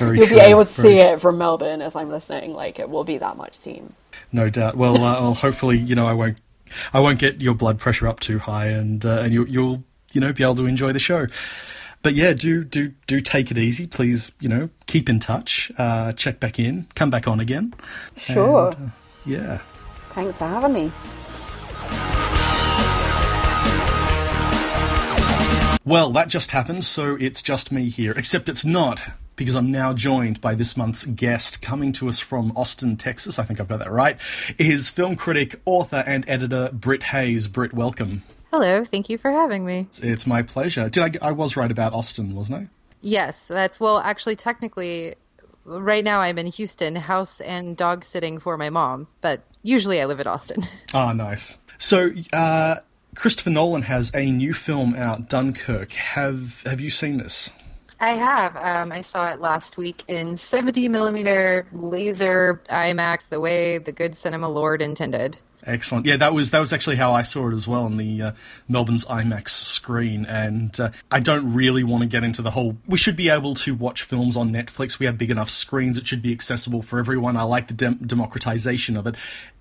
You'll 0.00 0.26
true, 0.26 0.28
be 0.28 0.38
able 0.38 0.64
to 0.64 0.70
see 0.70 0.82
true. 0.82 0.98
it 0.98 1.20
from 1.20 1.38
melbourne 1.38 1.82
as 1.82 1.96
i'm 1.96 2.08
listening 2.08 2.52
like 2.52 2.78
it 2.78 2.88
will 2.88 3.02
be 3.02 3.18
that 3.18 3.36
much 3.36 3.54
steam. 3.54 3.94
No 4.30 4.48
doubt. 4.48 4.76
Well 4.76 5.02
uh, 5.02 5.34
hopefully 5.34 5.76
you 5.78 5.96
know 5.96 6.06
i 6.06 6.12
won't 6.12 6.38
I 6.92 7.00
won't 7.00 7.18
get 7.18 7.40
your 7.40 7.54
blood 7.54 7.78
pressure 7.78 8.06
up 8.06 8.20
too 8.20 8.38
high, 8.38 8.66
and 8.66 9.04
uh, 9.04 9.20
and 9.22 9.32
you, 9.32 9.44
you'll 9.46 9.84
you 10.12 10.20
know 10.20 10.32
be 10.32 10.42
able 10.42 10.56
to 10.56 10.66
enjoy 10.66 10.92
the 10.92 10.98
show. 10.98 11.26
but 12.02 12.14
yeah, 12.14 12.32
do 12.32 12.64
do 12.64 12.92
do 13.06 13.20
take 13.20 13.50
it 13.50 13.58
easy, 13.58 13.86
please. 13.86 14.32
You 14.40 14.48
know, 14.48 14.70
keep 14.86 15.08
in 15.08 15.18
touch. 15.20 15.70
Uh, 15.78 16.12
check 16.12 16.40
back 16.40 16.58
in. 16.58 16.86
Come 16.94 17.10
back 17.10 17.26
on 17.28 17.40
again. 17.40 17.74
Sure. 18.16 18.68
And, 18.68 18.88
uh, 18.88 18.90
yeah. 19.26 19.60
Thanks 20.10 20.38
for 20.38 20.46
having 20.46 20.72
me. 20.72 20.92
Well, 25.84 26.10
that 26.10 26.28
just 26.28 26.50
happened, 26.50 26.84
so 26.84 27.16
it's 27.18 27.42
just 27.42 27.72
me 27.72 27.88
here. 27.88 28.12
Except 28.14 28.48
it's 28.50 28.64
not, 28.64 29.00
because 29.38 29.54
I'm 29.54 29.70
now 29.70 29.94
joined 29.94 30.42
by 30.42 30.54
this 30.54 30.76
month's 30.76 31.06
guest, 31.06 31.62
coming 31.62 31.92
to 31.92 32.08
us 32.08 32.20
from 32.20 32.52
Austin, 32.56 32.96
Texas. 32.96 33.38
I 33.38 33.44
think 33.44 33.60
I've 33.60 33.68
got 33.68 33.78
that 33.78 33.90
right. 33.90 34.18
Is 34.58 34.90
film 34.90 35.16
critic, 35.16 35.58
author, 35.64 36.04
and 36.06 36.28
editor 36.28 36.68
Britt 36.72 37.04
Hayes. 37.04 37.48
Britt, 37.48 37.72
welcome. 37.72 38.24
Hello, 38.50 38.84
thank 38.84 39.08
you 39.08 39.16
for 39.16 39.30
having 39.30 39.64
me. 39.64 39.86
It's 40.02 40.26
my 40.26 40.42
pleasure. 40.42 40.90
Did 40.90 41.22
I? 41.22 41.28
I 41.28 41.32
was 41.32 41.56
right 41.56 41.70
about 41.70 41.94
Austin, 41.94 42.34
wasn't 42.34 42.64
I? 42.64 42.68
Yes, 43.00 43.44
that's 43.46 43.78
well. 43.78 43.98
Actually, 43.98 44.36
technically, 44.36 45.14
right 45.64 46.04
now 46.04 46.20
I'm 46.20 46.36
in 46.36 46.48
Houston, 46.48 46.96
house 46.96 47.40
and 47.40 47.76
dog 47.76 48.04
sitting 48.04 48.40
for 48.40 48.56
my 48.56 48.70
mom, 48.70 49.06
but 49.20 49.42
usually 49.62 50.00
I 50.00 50.06
live 50.06 50.20
in 50.20 50.26
Austin. 50.26 50.62
Ah, 50.94 51.12
nice. 51.12 51.58
So, 51.76 52.10
uh, 52.32 52.76
Christopher 53.14 53.50
Nolan 53.50 53.82
has 53.82 54.10
a 54.14 54.30
new 54.30 54.54
film 54.54 54.94
out, 54.94 55.28
Dunkirk. 55.28 55.92
Have 55.92 56.62
Have 56.64 56.80
you 56.80 56.88
seen 56.88 57.18
this? 57.18 57.50
I 58.00 58.10
have. 58.10 58.56
Um, 58.56 58.92
I 58.92 59.02
saw 59.02 59.32
it 59.32 59.40
last 59.40 59.76
week 59.76 60.04
in 60.06 60.36
70 60.36 60.88
millimeter 60.88 61.66
laser 61.72 62.60
IMAX, 62.70 63.28
the 63.28 63.40
way 63.40 63.78
the 63.78 63.92
good 63.92 64.16
cinema 64.16 64.48
lord 64.48 64.80
intended. 64.80 65.38
Excellent. 65.64 66.06
Yeah, 66.06 66.16
that 66.16 66.32
was 66.32 66.52
that 66.52 66.60
was 66.60 66.72
actually 66.72 66.96
how 66.96 67.12
I 67.12 67.22
saw 67.22 67.48
it 67.48 67.54
as 67.54 67.66
well 67.66 67.84
on 67.84 67.96
the 67.96 68.22
uh, 68.22 68.32
Melbourne's 68.68 69.04
IMAX 69.06 69.48
screen. 69.48 70.24
And 70.26 70.78
uh, 70.78 70.90
I 71.10 71.18
don't 71.18 71.52
really 71.52 71.82
want 71.82 72.02
to 72.02 72.08
get 72.08 72.22
into 72.22 72.42
the 72.42 72.52
whole. 72.52 72.76
We 72.86 72.96
should 72.96 73.16
be 73.16 73.28
able 73.28 73.54
to 73.54 73.74
watch 73.74 74.04
films 74.04 74.36
on 74.36 74.50
Netflix. 74.50 75.00
We 75.00 75.06
have 75.06 75.18
big 75.18 75.32
enough 75.32 75.50
screens; 75.50 75.98
it 75.98 76.06
should 76.06 76.22
be 76.22 76.32
accessible 76.32 76.82
for 76.82 77.00
everyone. 77.00 77.36
I 77.36 77.42
like 77.42 77.66
the 77.66 77.74
dem- 77.74 77.96
democratization 77.96 78.96
of 78.96 79.08
it. 79.08 79.16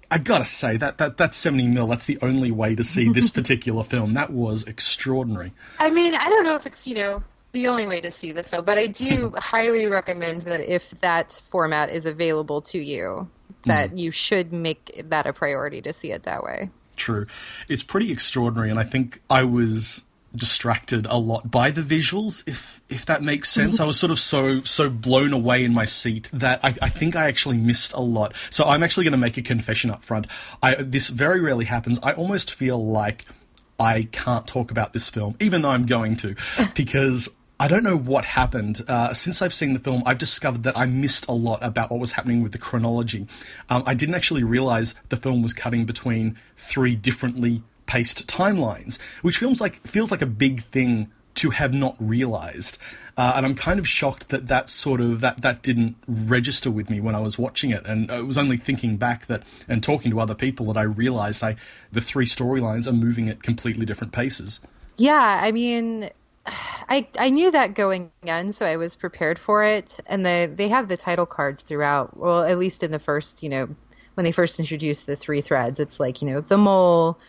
I 0.10 0.20
gotta 0.20 0.46
say 0.46 0.78
that 0.78 1.00
that 1.00 1.18
that's 1.18 1.36
seventy 1.36 1.68
mil. 1.68 1.88
That's 1.88 2.06
the 2.06 2.20
only 2.22 2.52
way 2.52 2.76
to 2.76 2.84
see 2.84 3.12
this 3.12 3.30
particular 3.32 3.84
film. 3.84 4.14
That 4.14 4.30
was 4.32 4.66
extraordinary. 4.66 5.52
I 5.80 5.90
mean, 5.90 6.14
I 6.14 6.30
don't 6.30 6.44
know 6.44 6.56
if 6.56 6.68
it's 6.68 6.88
you 6.88 6.96
know 6.96 7.24
the 7.58 7.68
only 7.68 7.88
way 7.88 8.02
to 8.02 8.12
see 8.12 8.32
the 8.32 8.44
film, 8.44 8.64
but 8.66 8.78
I 8.78 8.86
do 8.86 9.34
highly 9.36 9.88
recommend 9.88 10.44
that 10.44 10.62
if 10.62 10.92
that 11.02 11.42
format 11.50 11.90
is 11.90 12.06
available 12.06 12.62
to 12.62 12.78
you, 12.78 13.28
that 13.66 13.92
mm. 13.92 13.98
you 13.98 14.12
should 14.12 14.54
make 14.54 15.02
that 15.10 15.26
a 15.26 15.34
priority 15.34 15.82
to 15.82 15.92
see 15.92 16.12
it 16.12 16.24
that 16.24 16.44
way. 16.44 16.70
True, 16.98 17.26
it's 17.68 17.82
pretty 17.82 18.12
extraordinary, 18.12 18.70
and 18.70 18.80
I 18.80 18.84
think 18.84 19.22
I 19.30 19.44
was 19.44 20.04
distracted 20.36 21.08
a 21.10 21.18
lot 21.18 21.50
by 21.50 21.72
the 21.72 21.82
visuals 21.82 22.48
if 22.48 22.82
if 22.90 23.08
that 23.08 23.24
makes 23.24 23.50
sense. 23.50 23.80
I 23.80 23.86
was 23.86 24.00
sort 24.00 24.12
of 24.12 24.20
so 24.20 24.62
so 24.62 24.88
blown 24.88 25.34
away 25.34 25.64
in 25.64 25.74
my 25.74 25.86
seat 25.86 26.30
that 26.34 26.60
i, 26.64 26.76
I 26.82 26.90
think 26.90 27.16
i 27.16 27.28
actually 27.28 27.58
missed 27.58 27.94
a 27.94 28.02
lot. 28.02 28.36
So 28.52 28.66
i'm 28.66 28.84
actually 28.84 29.06
going 29.06 29.14
to 29.14 29.18
make 29.18 29.38
a 29.38 29.42
confession 29.42 29.90
up 29.90 30.04
front. 30.04 30.28
I 30.62 30.76
this 30.76 31.10
very 31.10 31.40
rarely 31.40 31.66
happens. 31.66 31.98
I 32.04 32.12
almost 32.12 32.54
feel 32.54 32.86
like 32.86 33.26
i 33.80 34.04
can't 34.12 34.48
talk 34.48 34.72
about 34.72 34.94
this 34.94 35.08
film 35.08 35.36
even 35.40 35.62
though 35.62 35.70
i'm 35.70 35.86
going 35.86 36.16
to 36.16 36.36
because 36.76 37.30
I 37.60 37.68
don't 37.68 37.84
know 37.84 37.98
what 37.98 38.26
happened. 38.26 38.82
Uh, 38.88 39.14
since 39.14 39.42
I've 39.42 39.54
seen 39.54 39.74
the 39.74 39.80
film, 39.80 40.04
I've 40.06 40.20
discovered 40.20 40.64
that 40.64 40.78
I 40.78 40.86
missed 40.86 41.28
a 41.28 41.32
lot 41.32 41.60
about 41.64 41.90
what 41.90 42.00
was 42.00 42.12
happening 42.12 42.44
with 42.44 42.52
the 42.52 42.58
chronology. 42.58 43.28
Um, 43.70 43.84
I 43.86 43.96
didn't 43.96 44.16
actually 44.16 44.44
realize 44.44 44.94
the 45.10 45.18
film 45.18 45.42
was 45.42 45.54
cutting 45.54 45.86
between 45.86 46.38
three 46.56 46.96
differently 46.96 47.64
paced 47.88 48.28
timelines, 48.28 49.00
which 49.22 49.38
feels 49.38 49.60
like 49.60 49.86
feels 49.88 50.12
like 50.12 50.22
a 50.22 50.28
big 50.28 50.66
thing 50.66 51.12
to 51.36 51.52
have 51.52 51.74
not 51.74 51.96
realized. 52.00 52.78
Uh, 53.16 53.34
and 53.36 53.46
I'm 53.46 53.56
kind 53.56 53.80
of 53.80 53.88
shocked 53.88 54.30
that 54.30 54.48
that 54.48 54.70
sort 54.70 55.02
of 55.02 55.22
that 55.22 55.42
that 55.42 55.64
didn't 55.64 55.96
register 56.08 56.70
with 56.70 56.92
me 56.92 57.00
when 57.00 57.16
I 57.16 57.20
was 57.20 57.40
watching 57.40 57.72
it. 57.72 57.86
And 57.88 58.12
it 58.12 58.28
was 58.28 58.38
only 58.38 58.58
thinking 58.58 58.98
back 58.98 59.26
that 59.28 59.42
and 59.68 59.82
talking 59.82 60.12
to 60.12 60.20
other 60.20 60.36
people 60.36 60.68
that 60.68 60.78
I 60.78 60.84
realized 60.84 61.44
I 61.44 61.56
the 61.92 62.02
three 62.02 62.26
storylines 62.26 62.86
are 62.86 62.94
moving 62.94 63.30
at 63.30 63.42
completely 63.42 63.86
different 63.86 64.14
paces. 64.14 64.60
Yeah, 64.98 65.40
I 65.42 65.52
mean, 65.52 66.10
I 66.90 67.08
I 67.20 67.30
knew 67.30 67.52
that 67.52 67.74
going 67.74 68.12
in, 68.24 68.54
so 68.54 68.66
I 68.66 68.78
was 68.78 68.96
prepared 68.96 69.40
for 69.40 69.64
it. 69.64 70.00
And 70.06 70.26
the 70.26 70.52
they 70.54 70.70
have 70.70 70.88
the 70.88 70.98
title 70.98 71.26
cards 71.26 71.62
throughout. 71.62 72.18
Well, 72.18 72.44
at 72.44 72.58
least 72.58 72.84
in 72.84 72.92
the 72.92 73.00
first, 73.00 73.44
you 73.44 73.50
know, 73.50 73.70
when 74.14 74.24
they 74.24 74.32
first 74.32 74.60
introduced 74.60 75.06
the 75.06 75.16
three 75.16 75.42
threads, 75.42 75.80
it's 75.80 76.00
like 76.00 76.22
you 76.22 76.30
know 76.32 76.42
the 76.42 76.58
mole 76.58 77.20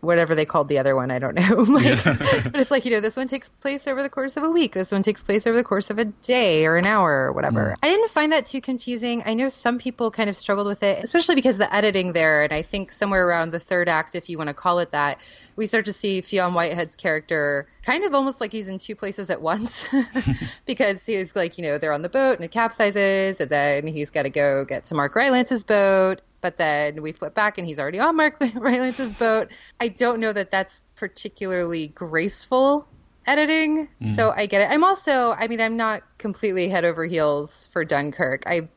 whatever 0.00 0.34
they 0.34 0.44
called 0.44 0.68
the 0.68 0.78
other 0.78 0.94
one, 0.94 1.10
I 1.10 1.18
don't 1.18 1.34
know. 1.34 1.56
like, 1.62 2.04
but 2.04 2.56
it's 2.56 2.70
like, 2.70 2.84
you 2.84 2.90
know, 2.92 3.00
this 3.00 3.16
one 3.16 3.26
takes 3.26 3.48
place 3.48 3.86
over 3.86 4.02
the 4.02 4.08
course 4.08 4.36
of 4.36 4.44
a 4.44 4.50
week. 4.50 4.72
This 4.72 4.92
one 4.92 5.02
takes 5.02 5.22
place 5.22 5.46
over 5.46 5.56
the 5.56 5.64
course 5.64 5.90
of 5.90 5.98
a 5.98 6.04
day 6.04 6.66
or 6.66 6.76
an 6.76 6.86
hour 6.86 7.26
or 7.26 7.32
whatever. 7.32 7.70
Mm. 7.70 7.76
I 7.82 7.88
didn't 7.88 8.10
find 8.10 8.32
that 8.32 8.46
too 8.46 8.60
confusing. 8.60 9.22
I 9.26 9.34
know 9.34 9.48
some 9.48 9.78
people 9.78 10.10
kind 10.10 10.30
of 10.30 10.36
struggled 10.36 10.66
with 10.66 10.82
it, 10.82 11.02
especially 11.02 11.34
because 11.34 11.58
the 11.58 11.72
editing 11.74 12.12
there, 12.12 12.44
and 12.44 12.52
I 12.52 12.62
think 12.62 12.92
somewhere 12.92 13.26
around 13.26 13.50
the 13.50 13.60
third 13.60 13.88
act, 13.88 14.14
if 14.14 14.28
you 14.28 14.38
want 14.38 14.48
to 14.48 14.54
call 14.54 14.78
it 14.78 14.92
that, 14.92 15.20
we 15.56 15.66
start 15.66 15.86
to 15.86 15.92
see 15.92 16.20
Fionn 16.20 16.54
Whitehead's 16.54 16.94
character 16.94 17.66
kind 17.82 18.04
of 18.04 18.14
almost 18.14 18.40
like 18.40 18.52
he's 18.52 18.68
in 18.68 18.78
two 18.78 18.94
places 18.94 19.30
at 19.30 19.40
once 19.40 19.88
because 20.66 21.04
he's 21.04 21.34
like, 21.34 21.58
you 21.58 21.64
know, 21.64 21.78
they're 21.78 21.92
on 21.92 22.02
the 22.02 22.08
boat 22.08 22.36
and 22.36 22.44
it 22.44 22.52
capsizes 22.52 23.40
and 23.40 23.50
then 23.50 23.86
he's 23.86 24.10
got 24.10 24.22
to 24.22 24.30
go 24.30 24.64
get 24.64 24.84
to 24.86 24.94
Mark 24.94 25.14
Rylance's 25.14 25.64
boat 25.64 26.20
but 26.40 26.56
then 26.56 27.02
we 27.02 27.12
flip 27.12 27.34
back 27.34 27.58
and 27.58 27.66
he's 27.66 27.78
already 27.78 27.98
on 27.98 28.16
Mark 28.16 28.38
Rylance's 28.54 29.14
boat. 29.14 29.48
I 29.80 29.88
don't 29.88 30.20
know 30.20 30.32
that 30.32 30.50
that's 30.50 30.82
particularly 30.96 31.88
graceful 31.88 32.86
editing, 33.26 33.88
mm. 34.00 34.14
so 34.14 34.32
I 34.34 34.46
get 34.46 34.62
it. 34.62 34.70
I'm 34.70 34.84
also, 34.84 35.32
I 35.32 35.48
mean, 35.48 35.60
I'm 35.60 35.76
not 35.76 36.02
completely 36.18 36.68
head 36.68 36.84
over 36.84 37.04
heels 37.04 37.66
for 37.68 37.84
Dunkirk. 37.84 38.44
I 38.46 38.68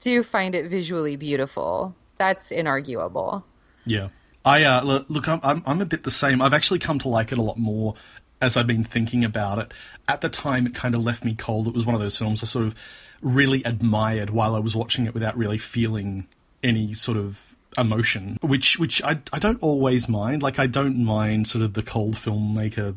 do 0.00 0.22
find 0.22 0.54
it 0.54 0.66
visually 0.66 1.16
beautiful. 1.16 1.94
That's 2.16 2.52
inarguable. 2.52 3.42
Yeah. 3.84 4.08
I 4.44 4.64
uh, 4.64 5.04
look, 5.08 5.28
I'm, 5.28 5.40
I'm 5.42 5.62
I'm 5.66 5.80
a 5.80 5.86
bit 5.86 6.02
the 6.02 6.10
same. 6.10 6.42
I've 6.42 6.52
actually 6.52 6.80
come 6.80 6.98
to 7.00 7.08
like 7.08 7.30
it 7.30 7.38
a 7.38 7.42
lot 7.42 7.58
more 7.58 7.94
as 8.40 8.56
I've 8.56 8.66
been 8.66 8.84
thinking 8.84 9.24
about 9.24 9.58
it. 9.58 9.72
At 10.08 10.20
the 10.20 10.28
time, 10.28 10.66
it 10.66 10.74
kind 10.74 10.96
of 10.96 11.04
left 11.04 11.24
me 11.24 11.34
cold. 11.34 11.68
It 11.68 11.74
was 11.74 11.86
one 11.86 11.94
of 11.94 12.00
those 12.00 12.16
films 12.16 12.42
I 12.42 12.46
sort 12.46 12.66
of 12.66 12.74
really 13.20 13.62
admired 13.62 14.30
while 14.30 14.56
I 14.56 14.58
was 14.58 14.74
watching 14.74 15.06
it 15.06 15.14
without 15.14 15.36
really 15.36 15.58
feeling 15.58 16.26
any 16.62 16.94
sort 16.94 17.18
of 17.18 17.54
emotion, 17.78 18.38
which 18.42 18.78
which 18.78 19.02
I 19.02 19.18
I 19.32 19.38
don't 19.38 19.62
always 19.62 20.08
mind. 20.08 20.42
Like 20.42 20.58
I 20.58 20.66
don't 20.66 21.02
mind 21.04 21.48
sort 21.48 21.64
of 21.64 21.74
the 21.74 21.82
cold 21.82 22.14
filmmaker 22.14 22.96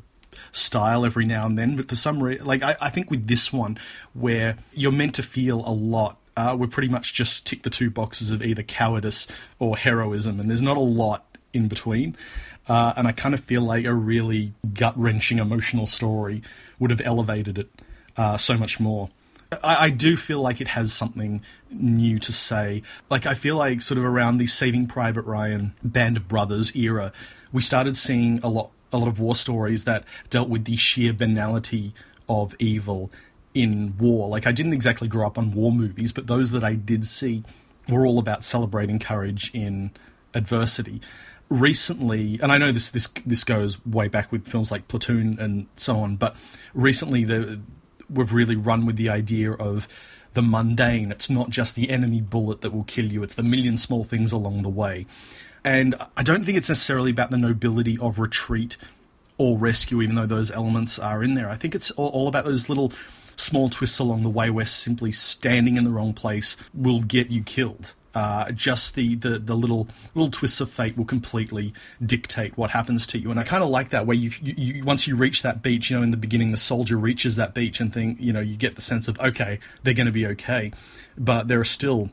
style 0.51 1.05
every 1.05 1.25
now 1.25 1.45
and 1.45 1.57
then, 1.57 1.75
but 1.75 1.88
for 1.89 1.95
some 1.95 2.22
reason, 2.22 2.45
like 2.45 2.63
I, 2.63 2.75
I 2.81 2.89
think 2.89 3.10
with 3.10 3.27
this 3.27 3.53
one, 3.53 3.77
where 4.13 4.57
you're 4.74 4.91
meant 4.91 5.15
to 5.15 5.24
feel 5.24 5.67
a 5.67 5.72
lot. 5.72 6.19
Uh, 6.38 6.53
we 6.60 6.67
pretty 6.67 6.89
much 6.89 7.13
just 7.13 7.45
tick 7.45 7.63
the 7.63 7.69
two 7.69 7.89
boxes 7.89 8.29
of 8.29 8.43
either 8.43 8.62
cowardice 8.62 9.25
or 9.57 9.77
heroism, 9.77 10.39
and 10.39 10.50
there's 10.50 10.62
not 10.62 10.75
a 10.75 10.81
lot 10.81 11.38
in 11.53 11.69
between. 11.69 12.17
Uh, 12.67 12.93
and 12.98 13.07
I 13.07 13.12
kind 13.12 13.34
of 13.34 13.41
feel 13.41 13.62
like 13.62 13.86
a 13.86 13.93
really 13.93 14.51
gut 14.74 14.98
wrenching 14.98 15.39
emotional 15.39 15.88
story 15.88 16.41
would 16.79 16.91
have 16.91 17.01
elevated 17.05 17.57
it 17.57 17.69
uh, 18.17 18.38
so 18.38 18.57
much 18.57 18.79
more. 18.79 19.10
I, 19.63 19.86
I, 19.86 19.89
do 19.91 20.17
feel 20.17 20.41
like 20.41 20.60
it 20.60 20.69
has 20.69 20.91
something 20.91 21.41
new 21.75 22.20
to 22.20 22.34
say. 22.34 22.84
Like, 23.10 23.25
I 23.25 23.34
feel 23.34 23.58
like 23.58 23.82
sort 23.82 23.98
of 23.98 24.05
around 24.05 24.38
the 24.38 24.48
Saving 24.48 24.88
Private 24.88 25.25
Ryan, 25.25 25.75
Band 25.84 26.17
of 26.17 26.27
Brothers 26.27 26.75
era, 26.75 27.12
we 27.51 27.62
started 27.62 27.98
seeing 27.98 28.39
a 28.44 28.50
lot, 28.50 28.72
a 28.91 28.98
lot 28.98 29.08
of 29.08 29.20
war 29.20 29.36
stories 29.36 29.86
that 29.86 30.03
dealt 30.29 30.50
with 30.50 30.65
the 30.65 30.77
sheer 30.77 31.13
banality 31.13 31.94
of 32.27 32.55
evil 32.60 33.12
in 33.53 33.98
war. 33.98 34.27
Like, 34.27 34.48
I 34.48 34.51
didn't 34.51 34.74
exactly 34.74 35.08
grow 35.08 35.27
up 35.27 35.38
on 35.38 35.51
war 35.51 35.72
movies, 35.72 36.12
but 36.12 36.27
those 36.27 36.51
that 36.51 36.63
I 36.63 36.74
did 36.74 37.05
see 37.05 37.44
were 37.88 38.05
all 38.05 38.20
about 38.20 38.44
celebrating 38.44 39.00
courage 39.00 39.51
in 39.53 39.91
adversity 40.34 41.01
recently, 41.50 42.39
and 42.41 42.51
I 42.51 42.58
know 42.58 42.72
this 42.72 42.89
this 42.89 43.08
this 43.25 43.44
goes 43.44 43.84
way 43.86 44.08
back 44.08 44.32
with 44.32 44.48
films 44.48 44.72
like 44.72 44.88
Platoon 44.88 45.38
and 45.39 45.67
so 45.75 46.00
on, 46.00 46.15
but 46.15 46.36
recently 46.74 47.24
the 47.24 47.62
we've 48.10 48.34
really 48.34 48.55
run 48.55 48.86
with 48.86 48.98
the 48.98 49.10
idea 49.10 49.51
of 49.51 49.88
the 50.35 50.43
mundane. 50.43 51.11
It's 51.11 51.29
not 51.29 51.49
just 51.49 51.75
the 51.75 51.89
enemy 51.89 52.21
bullet 52.21 52.61
that 52.61 52.71
will 52.71 52.83
kill 52.83 53.11
you, 53.11 53.23
it's 53.23 53.33
the 53.33 53.43
million 53.43 53.77
small 53.77 54.03
things 54.03 54.31
along 54.31 54.61
the 54.61 54.69
way. 54.69 55.07
And 55.63 55.95
I 56.15 56.21
don't 56.21 56.45
think 56.45 56.57
it's 56.57 56.69
necessarily 56.69 57.09
about 57.09 57.31
the 57.31 57.37
nobility 57.37 57.97
of 57.97 58.19
retreat 58.19 58.77
or 59.39 59.57
rescue, 59.57 60.01
even 60.01 60.15
though 60.15 60.27
those 60.27 60.51
elements 60.51 60.99
are 60.99 61.23
in 61.23 61.33
there. 61.33 61.49
I 61.49 61.55
think 61.55 61.73
it's 61.73 61.89
all, 61.91 62.27
about 62.27 62.45
those 62.45 62.69
little 62.69 62.93
small 63.35 63.69
twists 63.69 63.97
along 63.99 64.23
the 64.23 64.29
way 64.29 64.49
where 64.49 64.65
simply 64.65 65.11
standing 65.11 65.75
in 65.75 65.83
the 65.83 65.91
wrong 65.91 66.13
place 66.13 66.55
will 66.73 67.01
get 67.01 67.31
you 67.31 67.41
killed. 67.41 67.95
Uh, 68.15 68.50
just 68.51 68.95
the, 68.95 69.15
the, 69.15 69.38
the 69.38 69.55
little 69.55 69.89
little 70.13 70.31
twists 70.31 70.62
of 70.62 70.69
fate 70.69 70.98
will 70.98 71.05
completely 71.05 71.74
dictate 72.03 72.57
what 72.57 72.69
happens 72.69 73.05
to 73.05 73.19
you. 73.19 73.29
And 73.29 73.38
I 73.39 73.43
kind 73.43 73.62
of 73.62 73.69
like 73.69 73.89
that 73.89 74.07
where 74.07 74.15
you, 74.15 74.31
you, 74.41 74.53
you, 74.57 74.84
once 74.86 75.05
you 75.05 75.17
reach 75.17 75.41
that 75.43 75.62
beach, 75.62 75.89
you 75.89 75.98
know, 75.98 76.03
in 76.03 76.12
the 76.12 76.17
beginning, 76.17 76.51
the 76.51 76.57
soldier 76.57 76.95
reaches 76.95 77.36
that 77.36 77.53
beach 77.53 77.81
and 77.81 77.93
think, 77.93 78.17
you 78.22 78.31
know, 78.31 78.39
you 78.39 78.55
get 78.55 78.75
the 78.75 78.81
sense 78.81 79.10
of 79.10 79.19
okay, 79.19 79.60
they're 79.84 79.93
going 79.93 80.05
to 80.05 80.13
be 80.13 80.25
okay, 80.27 80.72
but 81.17 81.50
there 81.50 81.60
are 81.60 81.65
still 81.65 82.10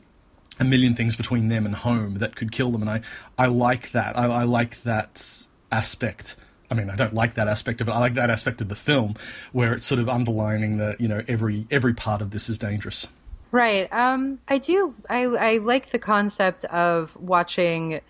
a 0.59 0.65
million 0.65 0.93
things 0.93 1.15
between 1.15 1.47
them 1.47 1.65
and 1.65 1.73
home 1.73 2.15
that 2.15 2.35
could 2.35 2.51
kill 2.51 2.71
them. 2.71 2.81
And 2.81 2.91
I 2.91 3.01
I 3.37 3.47
like 3.47 3.91
that. 3.91 4.17
I, 4.17 4.25
I 4.25 4.43
like 4.43 4.83
that 4.83 5.47
aspect 5.71 6.35
I 6.73 6.75
mean, 6.75 6.89
I 6.89 6.95
don't 6.95 7.13
like 7.13 7.35
that 7.35 7.47
aspect 7.47 7.81
of 7.81 7.87
it. 7.87 7.91
I 7.91 7.99
like 7.99 8.15
that 8.15 8.31
aspect 8.31 8.59
of 8.59 8.67
the 8.67 8.75
film 8.75 9.13
where 9.51 9.73
it's 9.73 9.85
sort 9.85 9.99
of 9.99 10.09
underlining 10.09 10.77
that 10.77 10.99
you 10.99 11.07
know 11.07 11.21
every 11.27 11.67
every 11.69 11.93
part 11.93 12.21
of 12.21 12.31
this 12.31 12.49
is 12.49 12.57
dangerous. 12.57 13.07
Right. 13.53 13.87
Um, 13.93 14.39
I 14.47 14.57
do. 14.57 14.95
I 15.07 15.25
I 15.25 15.57
like 15.59 15.91
the 15.91 15.99
concept 15.99 16.65
of 16.65 17.15
watching 17.15 18.01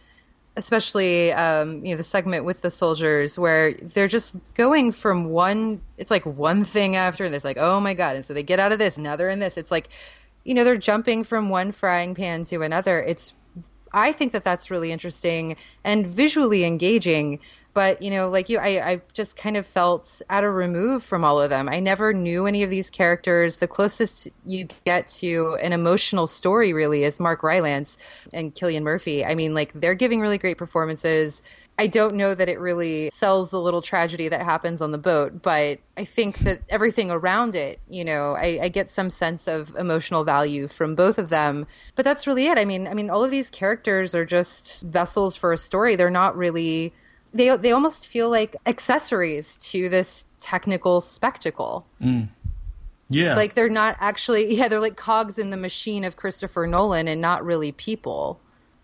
especially 0.56 1.34
um, 1.34 1.84
you 1.84 1.92
know 1.92 1.98
the 1.98 2.04
segment 2.04 2.46
with 2.46 2.62
the 2.62 2.72
soldiers 2.72 3.38
where 3.38 3.74
they're 3.74 4.08
just 4.08 4.38
going 4.54 4.94
from 4.94 5.26
one 5.26 5.82
it's 5.98 6.12
like 6.12 6.26
one 6.26 6.64
thing 6.64 6.96
after 6.96 7.26
and 7.26 7.36
it's 7.36 7.44
like 7.46 7.58
oh 7.60 7.80
my 7.82 7.94
god 7.96 8.16
and 8.16 8.26
so 8.26 8.34
they 8.34 8.44
get 8.44 8.60
out 8.60 8.72
of 8.72 8.80
this 8.80 8.98
now 8.98 9.16
they're 9.16 9.32
in 9.32 9.40
this 9.40 9.58
it's 9.58 9.72
like 9.72 9.90
you 10.46 10.54
know 10.54 10.64
they're 10.64 10.78
jumping 10.78 11.24
from 11.24 11.50
one 11.50 11.72
frying 11.72 12.16
pan 12.16 12.44
to 12.44 12.62
another 12.62 13.02
it's 13.02 13.34
i 13.92 14.12
think 14.12 14.34
that 14.34 14.44
that's 14.44 14.72
really 14.72 14.92
interesting 14.92 15.58
and 15.84 16.06
visually 16.08 16.64
engaging 16.64 17.40
but 17.74 18.01
you 18.01 18.12
know 18.12 18.30
like 18.30 18.50
you 18.50 18.60
I, 18.60 18.92
I 18.92 19.01
just 19.13 19.36
kind 19.36 19.58
of 19.58 19.65
felt 19.65 20.22
at 20.30 20.44
a 20.44 20.50
remove 20.50 21.03
from 21.03 21.25
all 21.25 21.42
of 21.42 21.50
them. 21.50 21.68
I 21.68 21.80
never 21.80 22.13
knew 22.13 22.46
any 22.46 22.63
of 22.63 22.70
these 22.70 22.89
characters. 22.89 23.58
The 23.58 23.68
closest 23.68 24.30
you 24.46 24.68
get 24.86 25.08
to 25.20 25.58
an 25.62 25.74
emotional 25.74 26.27
story 26.27 26.74
really 26.74 27.03
is 27.03 27.20
mark 27.20 27.44
rylance 27.44 27.98
and 28.34 28.53
Cillian 28.53 28.84
murphy. 28.84 29.25
I 29.25 29.36
mean 29.36 29.53
like 29.53 29.74
they're 29.74 29.96
giving 29.96 30.22
really 30.22 30.38
great 30.38 30.58
performances. 30.58 31.42
I 31.77 31.88
don't 31.88 32.15
know 32.15 32.36
that 32.36 32.50
it 32.50 32.60
really 32.60 33.10
sells 33.10 33.50
the 33.50 33.60
little 33.60 33.82
tragedy 33.82 34.27
that 34.27 34.42
happens 34.42 34.82
on 34.82 34.92
the 34.92 35.00
boat 35.00 35.42
but 35.42 35.80
i 35.98 36.06
think 36.06 36.38
that 36.39 36.60
everything 36.70 37.10
around 37.10 37.56
it 37.56 37.80
you 37.89 38.06
know 38.06 38.34
I, 38.34 38.60
I 38.62 38.70
get 38.70 38.89
some 38.89 39.10
sense 39.10 39.48
of 39.48 39.75
emotional 39.75 40.24
value 40.24 40.68
from 40.68 40.94
both 40.94 41.18
of 41.18 41.30
them. 41.30 41.65
But 41.96 42.06
that's 42.06 42.27
really 42.27 42.46
it. 42.46 42.60
I 42.60 42.65
mean 42.65 42.88
i 42.88 42.94
mean 42.94 43.10
all 43.10 43.24
of 43.24 43.32
these 43.32 43.50
characters 43.50 44.13
are 44.13 44.25
just 44.25 44.84
vessels 44.84 45.36
for 45.36 45.51
a 45.51 45.58
story. 45.58 45.96
They're 45.96 46.12
not 46.12 46.38
really 46.38 46.94
they 47.34 47.56
they 47.58 47.72
almost 47.72 48.08
feel 48.08 48.30
like 48.30 48.56
accessories 48.66 49.58
to 49.58 49.90
this 49.90 50.25
technical 50.40 51.02
spectacle. 51.02 51.86
Mm. 52.02 52.28
Yeah. 53.10 53.36
Like 53.36 53.54
they're 53.54 53.70
not 53.70 53.98
actually 54.00 54.56
yeah, 54.58 54.68
they're 54.68 54.80
like 54.80 54.96
cogs 54.96 55.40
in 55.40 55.50
the 55.50 55.58
machine 55.58 56.04
of 56.04 56.16
Christopher 56.16 56.68
Nolan 56.68 57.08
and 57.08 57.22
not 57.22 57.46
really 57.46 57.72
people. 57.72 58.40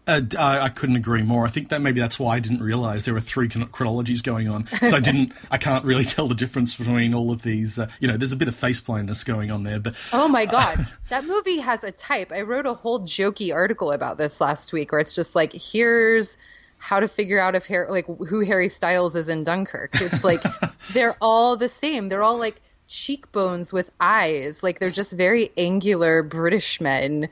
Uh, 0.08 0.22
I, 0.39 0.60
I, 0.62 0.70
couldn't 0.70 0.96
agree 0.96 1.22
more. 1.22 1.46
I 1.46 1.50
think 1.50 1.70
that 1.70 1.82
maybe 1.82 2.00
that's 2.00 2.18
why 2.18 2.38
I 2.38 2.39
didn't 2.39 2.63
realize 2.63 3.06
there 3.06 3.13
were 3.13 3.20
three 3.20 3.48
chronologies 3.48 4.24
going 4.24 4.50
on. 4.50 4.65
So 4.65 4.96
I 4.96 5.00
didn't, 5.00 5.34
I 5.51 5.60
can't 5.60 5.86
really 5.86 6.03
tell 6.03 6.27
the 6.27 6.34
difference 6.34 6.74
between 6.74 7.13
all 7.13 7.29
of 7.29 7.44
these. 7.44 7.77
Uh, 7.77 7.89
you 8.00 8.08
know, 8.08 8.18
there's 8.18 8.34
a 8.34 8.36
bit 8.36 8.48
of 8.48 8.56
face 8.56 8.82
blindness 8.82 9.24
going 9.24 9.51
on 9.51 9.62
there. 9.62 9.79
But 9.79 9.94
oh 10.12 10.27
my 10.27 10.48
god, 10.48 10.79
uh, 10.79 10.84
that 11.10 11.25
movie 11.25 11.60
has 11.60 11.84
a 11.84 11.91
type. 11.91 12.32
I 12.32 12.41
wrote 12.41 12.65
a 12.65 12.74
whole 12.74 13.01
jokey 13.01 13.53
article 13.53 13.91
about 13.91 14.18
this 14.18 14.41
last 14.41 14.74
week, 14.74 14.91
where 14.91 15.00
it's 15.00 15.13
just 15.13 15.36
like, 15.36 15.53
here's 15.53 16.39
how 16.79 17.00
to 17.00 17.07
figure 17.07 17.39
out 17.39 17.55
if 17.55 17.67
Harry, 17.67 17.89
like 17.91 18.05
who 18.05 18.39
Harry 18.39 18.69
Styles 18.69 19.15
is 19.15 19.29
in 19.29 19.43
Dunkirk. 19.43 19.91
It's 20.01 20.24
like 20.24 20.41
they're 20.93 21.15
all 21.21 21.57
the 21.57 21.67
same. 21.67 22.09
They're 22.09 22.24
all 22.24 22.39
like 22.39 22.62
cheekbones 22.88 23.71
with 23.71 23.91
eyes. 24.00 24.63
Like 24.63 24.79
they're 24.79 24.89
just 24.89 25.13
very 25.13 25.51
angular 25.57 26.24
British 26.24 26.81
men. 26.81 27.29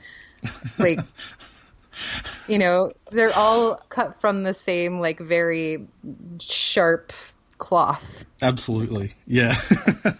Like 0.78 1.00
you 2.48 2.58
know, 2.58 2.92
they're 3.10 3.34
all 3.34 3.76
cut 3.88 4.20
from 4.20 4.44
the 4.44 4.54
same 4.54 5.00
like 5.00 5.18
very 5.18 5.88
sharp 6.40 7.12
cloth. 7.56 8.26
Absolutely. 8.40 9.14
Yeah. 9.26 9.54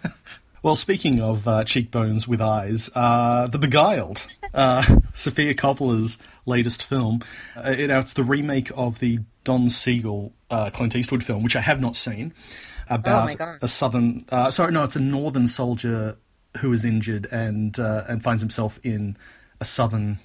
Well, 0.61 0.75
speaking 0.75 1.21
of 1.21 1.47
uh, 1.47 1.65
cheekbones 1.65 2.27
with 2.27 2.41
eyes, 2.41 2.91
uh, 2.95 3.47
The 3.47 3.59
Beguiled, 3.59 4.27
uh, 4.53 4.83
Sofia 5.13 5.55
Coppola's 5.55 6.19
latest 6.49 6.83
film. 6.83 7.21
Uh, 7.57 7.75
it, 7.77 7.91
it's 7.91 8.15
the 8.15 8.25
remake 8.25 8.71
of 8.77 8.99
the 8.99 9.21
Don 9.45 9.69
Siegel 9.69 10.33
uh, 10.51 10.71
Clint 10.71 10.97
Eastwood 10.97 11.23
film, 11.23 11.43
which 11.43 11.57
I 11.57 11.61
have 11.61 11.81
not 11.81 11.97
seen, 11.97 12.33
about 12.89 13.41
oh 13.41 13.59
a 13.63 13.69
southern. 13.69 14.25
Uh, 14.31 14.51
sorry, 14.51 14.73
no, 14.73 14.85
it's 14.85 14.97
a 14.97 15.01
northern 15.01 15.47
soldier 15.47 16.17
who 16.59 16.73
is 16.73 16.85
injured 16.85 17.27
and 17.31 17.79
and 17.79 18.23
finds 18.23 18.43
himself 18.43 18.81
in 18.83 19.17
a 19.61 19.65
southern 19.65 20.19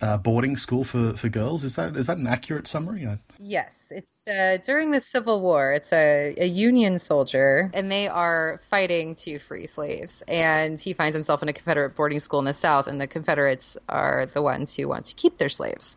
uh, 0.00 0.18
boarding 0.18 0.56
school 0.56 0.84
for, 0.84 1.14
for 1.14 1.28
girls. 1.28 1.64
Is 1.64 1.76
that 1.76 1.96
is 1.96 2.06
that 2.06 2.16
an 2.16 2.26
accurate 2.26 2.66
summary? 2.66 3.06
I... 3.06 3.18
Yes, 3.38 3.92
it's 3.94 4.26
uh, 4.26 4.58
during 4.62 4.90
the 4.90 5.00
Civil 5.00 5.40
War. 5.40 5.72
It's 5.72 5.92
a, 5.92 6.34
a 6.36 6.46
Union 6.46 6.98
soldier, 6.98 7.70
and 7.74 7.90
they 7.90 8.08
are 8.08 8.58
fighting 8.70 9.14
to 9.16 9.38
free 9.38 9.66
slaves. 9.66 10.22
And 10.26 10.80
he 10.80 10.92
finds 10.92 11.14
himself 11.14 11.42
in 11.42 11.48
a 11.48 11.52
Confederate 11.52 11.94
boarding 11.94 12.20
school 12.20 12.38
in 12.40 12.44
the 12.44 12.54
South, 12.54 12.86
and 12.86 13.00
the 13.00 13.06
Confederates 13.06 13.76
are 13.88 14.26
the 14.26 14.42
ones 14.42 14.74
who 14.74 14.88
want 14.88 15.06
to 15.06 15.14
keep 15.14 15.38
their 15.38 15.48
slaves. 15.48 15.96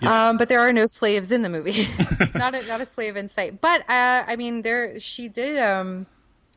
Yes. 0.00 0.12
Um, 0.12 0.36
but 0.36 0.48
there 0.48 0.60
are 0.60 0.72
no 0.72 0.86
slaves 0.86 1.32
in 1.32 1.42
the 1.42 1.48
movie. 1.48 1.86
not 2.34 2.54
a, 2.54 2.66
not 2.66 2.80
a 2.80 2.86
slave 2.86 3.16
in 3.16 3.28
sight. 3.28 3.60
But 3.60 3.82
uh, 3.82 4.24
I 4.26 4.36
mean, 4.36 4.62
there 4.62 5.00
she 5.00 5.28
did. 5.28 5.58
Um, 5.58 6.06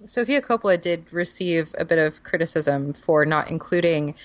Sofia 0.06 0.42
Coppola 0.42 0.80
did 0.80 1.12
receive 1.12 1.74
a 1.78 1.84
bit 1.84 1.98
of 1.98 2.24
criticism 2.24 2.94
for 2.94 3.26
not 3.26 3.50
including 3.50 4.16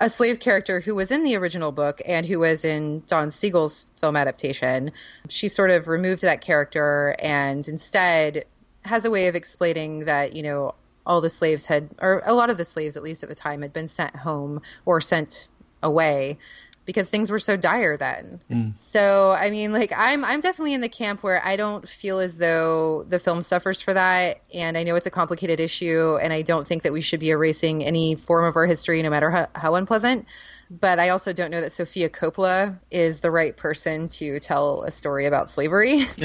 a 0.00 0.08
slave 0.08 0.40
character 0.40 0.80
who 0.80 0.94
was 0.94 1.10
in 1.10 1.24
the 1.24 1.36
original 1.36 1.72
book 1.72 2.02
and 2.04 2.26
who 2.26 2.38
was 2.38 2.64
in 2.64 3.02
Don 3.06 3.30
Siegel's 3.30 3.86
film 3.96 4.16
adaptation. 4.16 4.92
She 5.28 5.48
sort 5.48 5.70
of 5.70 5.88
removed 5.88 6.22
that 6.22 6.40
character 6.40 7.14
and 7.18 7.66
instead 7.66 8.44
has 8.82 9.04
a 9.04 9.10
way 9.10 9.28
of 9.28 9.34
explaining 9.34 10.06
that, 10.06 10.34
you 10.34 10.42
know, 10.42 10.74
all 11.06 11.20
the 11.20 11.30
slaves 11.30 11.66
had, 11.66 11.90
or 12.00 12.22
a 12.24 12.34
lot 12.34 12.50
of 12.50 12.56
the 12.56 12.64
slaves, 12.64 12.96
at 12.96 13.02
least 13.02 13.22
at 13.22 13.28
the 13.28 13.34
time, 13.34 13.62
had 13.62 13.72
been 13.72 13.88
sent 13.88 14.16
home 14.16 14.62
or 14.84 15.00
sent 15.00 15.48
away 15.82 16.38
because 16.84 17.08
things 17.08 17.30
were 17.30 17.38
so 17.38 17.56
dire 17.56 17.96
then. 17.96 18.40
Mm. 18.50 18.70
So 18.70 19.30
I 19.30 19.50
mean, 19.50 19.72
like 19.72 19.92
I'm 19.96 20.24
I'm 20.24 20.40
definitely 20.40 20.74
in 20.74 20.80
the 20.80 20.88
camp 20.88 21.22
where 21.22 21.44
I 21.44 21.56
don't 21.56 21.88
feel 21.88 22.18
as 22.18 22.36
though 22.36 23.04
the 23.08 23.18
film 23.18 23.42
suffers 23.42 23.80
for 23.80 23.94
that, 23.94 24.40
and 24.52 24.76
I 24.76 24.82
know 24.82 24.96
it's 24.96 25.06
a 25.06 25.10
complicated 25.10 25.60
issue, 25.60 26.18
and 26.20 26.32
I 26.32 26.42
don't 26.42 26.66
think 26.66 26.82
that 26.82 26.92
we 26.92 27.00
should 27.00 27.20
be 27.20 27.30
erasing 27.30 27.84
any 27.84 28.14
form 28.14 28.44
of 28.44 28.56
our 28.56 28.66
history, 28.66 29.02
no 29.02 29.10
matter 29.10 29.30
how, 29.30 29.48
how 29.54 29.74
unpleasant. 29.74 30.26
But 30.70 30.98
I 30.98 31.10
also 31.10 31.32
don't 31.32 31.50
know 31.50 31.60
that 31.60 31.72
Sofia 31.72 32.08
Coppola 32.08 32.78
is 32.90 33.20
the 33.20 33.30
right 33.30 33.56
person 33.56 34.08
to 34.08 34.40
tell 34.40 34.82
a 34.82 34.90
story 34.90 35.26
about 35.26 35.50
slavery. 35.50 36.02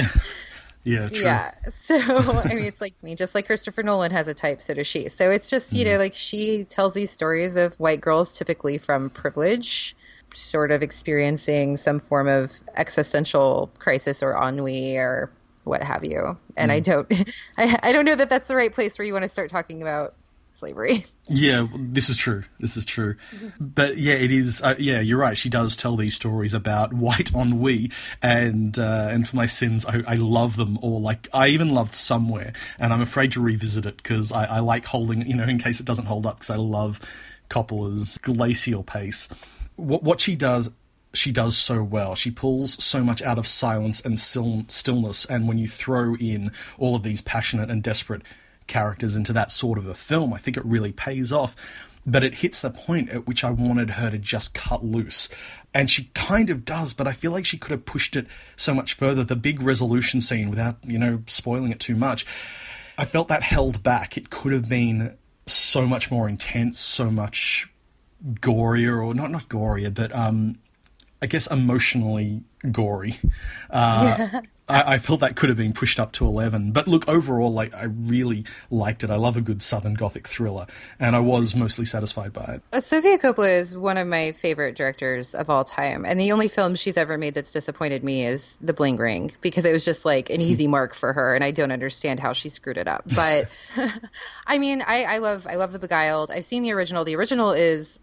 Yeah, 0.82 1.08
true. 1.08 1.24
Yeah. 1.24 1.52
So 1.68 1.96
I 1.98 2.54
mean, 2.54 2.64
it's 2.64 2.80
like 2.80 2.94
me, 3.02 3.14
just 3.14 3.34
like 3.34 3.46
Christopher 3.46 3.82
Nolan 3.82 4.12
has 4.12 4.28
a 4.28 4.34
type, 4.34 4.62
so 4.62 4.74
does 4.74 4.86
she. 4.86 5.08
So 5.08 5.30
it's 5.30 5.50
just 5.50 5.74
you 5.74 5.84
mm. 5.84 5.92
know, 5.92 5.98
like 5.98 6.14
she 6.14 6.64
tells 6.64 6.94
these 6.94 7.10
stories 7.10 7.56
of 7.56 7.74
white 7.74 8.00
girls, 8.00 8.36
typically 8.36 8.78
from 8.78 9.10
privilege, 9.10 9.94
sort 10.34 10.70
of 10.70 10.82
experiencing 10.82 11.76
some 11.76 11.98
form 11.98 12.28
of 12.28 12.52
existential 12.76 13.70
crisis 13.78 14.22
or 14.22 14.32
ennui 14.32 14.96
or 14.96 15.30
what 15.64 15.82
have 15.82 16.04
you. 16.04 16.38
And 16.56 16.70
mm. 16.70 16.74
I 16.74 16.80
don't, 16.80 17.12
I, 17.58 17.78
I 17.82 17.92
don't 17.92 18.04
know 18.04 18.16
that 18.16 18.30
that's 18.30 18.48
the 18.48 18.56
right 18.56 18.72
place 18.72 18.98
where 18.98 19.06
you 19.06 19.12
want 19.12 19.24
to 19.24 19.28
start 19.28 19.50
talking 19.50 19.82
about 19.82 20.14
slavery. 20.60 21.04
Yeah, 21.32 21.68
this 21.76 22.08
is 22.08 22.16
true. 22.16 22.42
This 22.58 22.76
is 22.76 22.84
true. 22.84 23.14
But 23.60 23.98
yeah, 23.98 24.14
it 24.14 24.32
is. 24.32 24.60
Uh, 24.60 24.74
yeah, 24.80 24.98
you're 24.98 25.16
right. 25.16 25.38
She 25.38 25.48
does 25.48 25.76
tell 25.76 25.94
these 25.94 26.16
stories 26.16 26.54
about 26.54 26.92
white 27.06 27.32
ennui, 27.32 27.92
and 28.20 28.76
uh, 28.76 29.06
and 29.12 29.28
for 29.28 29.36
my 29.36 29.46
sins, 29.46 29.86
I, 29.86 30.02
I, 30.08 30.14
love 30.16 30.56
them 30.56 30.76
all. 30.82 31.00
Like 31.00 31.28
I 31.32 31.48
even 31.48 31.72
loved 31.72 31.94
Somewhere, 31.94 32.52
and 32.80 32.92
I'm 32.92 33.00
afraid 33.00 33.30
to 33.32 33.40
revisit 33.40 33.86
it 33.86 33.98
because 33.98 34.32
I, 34.32 34.44
I 34.44 34.58
like 34.58 34.86
holding, 34.86 35.24
you 35.24 35.36
know, 35.36 35.44
in 35.44 35.58
case 35.58 35.78
it 35.78 35.86
doesn't 35.86 36.06
hold 36.06 36.26
up, 36.26 36.38
because 36.38 36.50
I 36.50 36.56
love 36.56 37.00
Coppola's 37.48 38.18
glacial 38.18 38.82
pace 38.82 39.28
what 39.76 40.02
what 40.02 40.20
she 40.20 40.36
does 40.36 40.70
she 41.12 41.32
does 41.32 41.56
so 41.56 41.82
well. 41.82 42.14
She 42.14 42.30
pulls 42.30 42.82
so 42.82 43.02
much 43.02 43.22
out 43.22 43.38
of 43.38 43.46
silence 43.46 44.00
and 44.00 44.18
still, 44.18 44.64
stillness, 44.68 45.24
and 45.24 45.48
when 45.48 45.58
you 45.58 45.68
throw 45.68 46.14
in 46.16 46.52
all 46.78 46.94
of 46.94 47.02
these 47.02 47.20
passionate 47.20 47.70
and 47.70 47.82
desperate 47.82 48.22
characters 48.66 49.16
into 49.16 49.32
that 49.32 49.50
sort 49.50 49.78
of 49.78 49.86
a 49.86 49.94
film, 49.94 50.32
I 50.32 50.38
think 50.38 50.56
it 50.56 50.64
really 50.64 50.92
pays 50.92 51.32
off. 51.32 51.56
But 52.06 52.24
it 52.24 52.36
hits 52.36 52.60
the 52.60 52.70
point 52.70 53.10
at 53.10 53.26
which 53.26 53.44
I 53.44 53.50
wanted 53.50 53.90
her 53.90 54.10
to 54.10 54.18
just 54.18 54.54
cut 54.54 54.84
loose. 54.84 55.28
And 55.74 55.90
she 55.90 56.04
kind 56.14 56.48
of 56.48 56.64
does, 56.64 56.94
but 56.94 57.06
I 57.06 57.12
feel 57.12 57.30
like 57.30 57.44
she 57.44 57.58
could 57.58 57.72
have 57.72 57.84
pushed 57.84 58.16
it 58.16 58.26
so 58.56 58.72
much 58.72 58.94
further. 58.94 59.22
The 59.22 59.36
big 59.36 59.60
resolution 59.60 60.20
scene, 60.20 60.48
without, 60.48 60.78
you 60.84 60.98
know, 60.98 61.22
spoiling 61.26 61.72
it 61.72 61.80
too 61.80 61.96
much, 61.96 62.24
I 62.96 63.04
felt 63.04 63.28
that 63.28 63.42
held 63.42 63.82
back. 63.82 64.16
It 64.16 64.30
could 64.30 64.52
have 64.52 64.68
been 64.68 65.16
so 65.46 65.86
much 65.86 66.10
more 66.10 66.28
intense, 66.28 66.78
so 66.78 67.10
much 67.10 67.69
gorier, 68.24 69.04
or 69.04 69.14
not 69.14 69.30
not 69.30 69.48
gorier, 69.48 69.92
but 69.92 70.14
um, 70.14 70.58
I 71.22 71.26
guess 71.26 71.46
emotionally 71.46 72.42
gory. 72.70 73.16
Uh, 73.70 74.16
yeah. 74.18 74.40
I, 74.70 74.94
I, 74.94 74.98
felt 74.98 75.20
that 75.20 75.34
could 75.34 75.48
have 75.48 75.58
been 75.58 75.72
pushed 75.72 75.98
up 75.98 76.12
to 76.12 76.24
eleven. 76.24 76.70
But 76.70 76.86
look, 76.86 77.08
overall, 77.08 77.52
like 77.52 77.74
I 77.74 77.84
really 77.84 78.44
liked 78.70 79.02
it. 79.02 79.10
I 79.10 79.16
love 79.16 79.36
a 79.36 79.40
good 79.40 79.62
Southern 79.62 79.94
Gothic 79.94 80.28
thriller, 80.28 80.66
and 80.98 81.16
I 81.16 81.18
was 81.18 81.56
mostly 81.56 81.84
satisfied 81.84 82.32
by 82.32 82.44
it. 82.44 82.62
Uh, 82.72 82.80
Sofia 82.80 83.18
Coppola 83.18 83.58
is 83.58 83.76
one 83.76 83.96
of 83.96 84.06
my 84.06 84.32
favorite 84.32 84.76
directors 84.76 85.34
of 85.34 85.50
all 85.50 85.64
time, 85.64 86.04
and 86.04 86.20
the 86.20 86.32
only 86.32 86.48
film 86.48 86.76
she's 86.76 86.96
ever 86.96 87.18
made 87.18 87.34
that's 87.34 87.52
disappointed 87.52 88.04
me 88.04 88.24
is 88.24 88.56
The 88.60 88.72
Bling 88.72 88.96
Ring 88.96 89.32
because 89.40 89.64
it 89.64 89.72
was 89.72 89.84
just 89.84 90.04
like 90.04 90.30
an 90.30 90.40
easy 90.40 90.68
mark 90.68 90.94
for 90.94 91.12
her, 91.12 91.34
and 91.34 91.42
I 91.42 91.50
don't 91.50 91.72
understand 91.72 92.20
how 92.20 92.32
she 92.32 92.48
screwed 92.48 92.78
it 92.78 92.86
up. 92.86 93.04
But 93.12 93.48
I 94.46 94.58
mean, 94.58 94.82
I, 94.82 95.04
I 95.04 95.18
love 95.18 95.46
I 95.48 95.56
love 95.56 95.72
The 95.72 95.78
Beguiled. 95.78 96.30
I've 96.30 96.44
seen 96.44 96.62
the 96.62 96.72
original. 96.72 97.04
The 97.04 97.16
original 97.16 97.52
is 97.52 97.99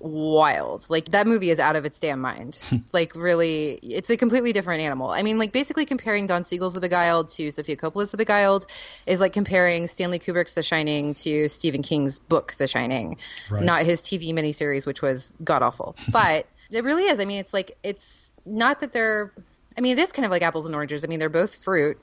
wild. 0.00 0.86
Like 0.88 1.10
that 1.10 1.26
movie 1.26 1.50
is 1.50 1.58
out 1.58 1.76
of 1.76 1.84
its 1.84 1.98
damn 1.98 2.20
mind. 2.20 2.60
like 2.92 3.14
really, 3.14 3.78
it's 3.82 4.10
a 4.10 4.16
completely 4.16 4.52
different 4.52 4.82
animal. 4.82 5.10
I 5.10 5.22
mean, 5.22 5.38
like 5.38 5.52
basically 5.52 5.86
comparing 5.86 6.26
Don 6.26 6.44
Siegel's 6.44 6.74
The 6.74 6.80
Beguiled 6.80 7.28
to 7.30 7.50
Sofia 7.50 7.76
Coppola's 7.76 8.10
The 8.10 8.16
Beguiled 8.16 8.66
is 9.06 9.20
like 9.20 9.32
comparing 9.32 9.86
Stanley 9.86 10.18
Kubrick's 10.18 10.54
The 10.54 10.62
Shining 10.62 11.14
to 11.14 11.48
Stephen 11.48 11.82
King's 11.82 12.18
book 12.18 12.54
The 12.58 12.66
Shining, 12.66 13.18
right. 13.50 13.62
not 13.62 13.84
his 13.84 14.00
TV 14.02 14.32
miniseries, 14.32 14.86
which 14.86 15.02
was 15.02 15.32
god 15.42 15.62
awful. 15.62 15.96
But 16.10 16.46
it 16.70 16.84
really 16.84 17.04
is. 17.04 17.20
I 17.20 17.24
mean, 17.24 17.40
it's 17.40 17.54
like 17.54 17.76
it's 17.82 18.30
not 18.44 18.80
that 18.80 18.92
they're. 18.92 19.32
I 19.76 19.80
mean, 19.80 19.96
it 19.96 20.00
is 20.00 20.10
kind 20.10 20.26
of 20.26 20.32
like 20.32 20.42
apples 20.42 20.66
and 20.66 20.74
oranges. 20.74 21.04
I 21.04 21.06
mean, 21.06 21.20
they're 21.20 21.28
both 21.28 21.56
fruit, 21.56 22.00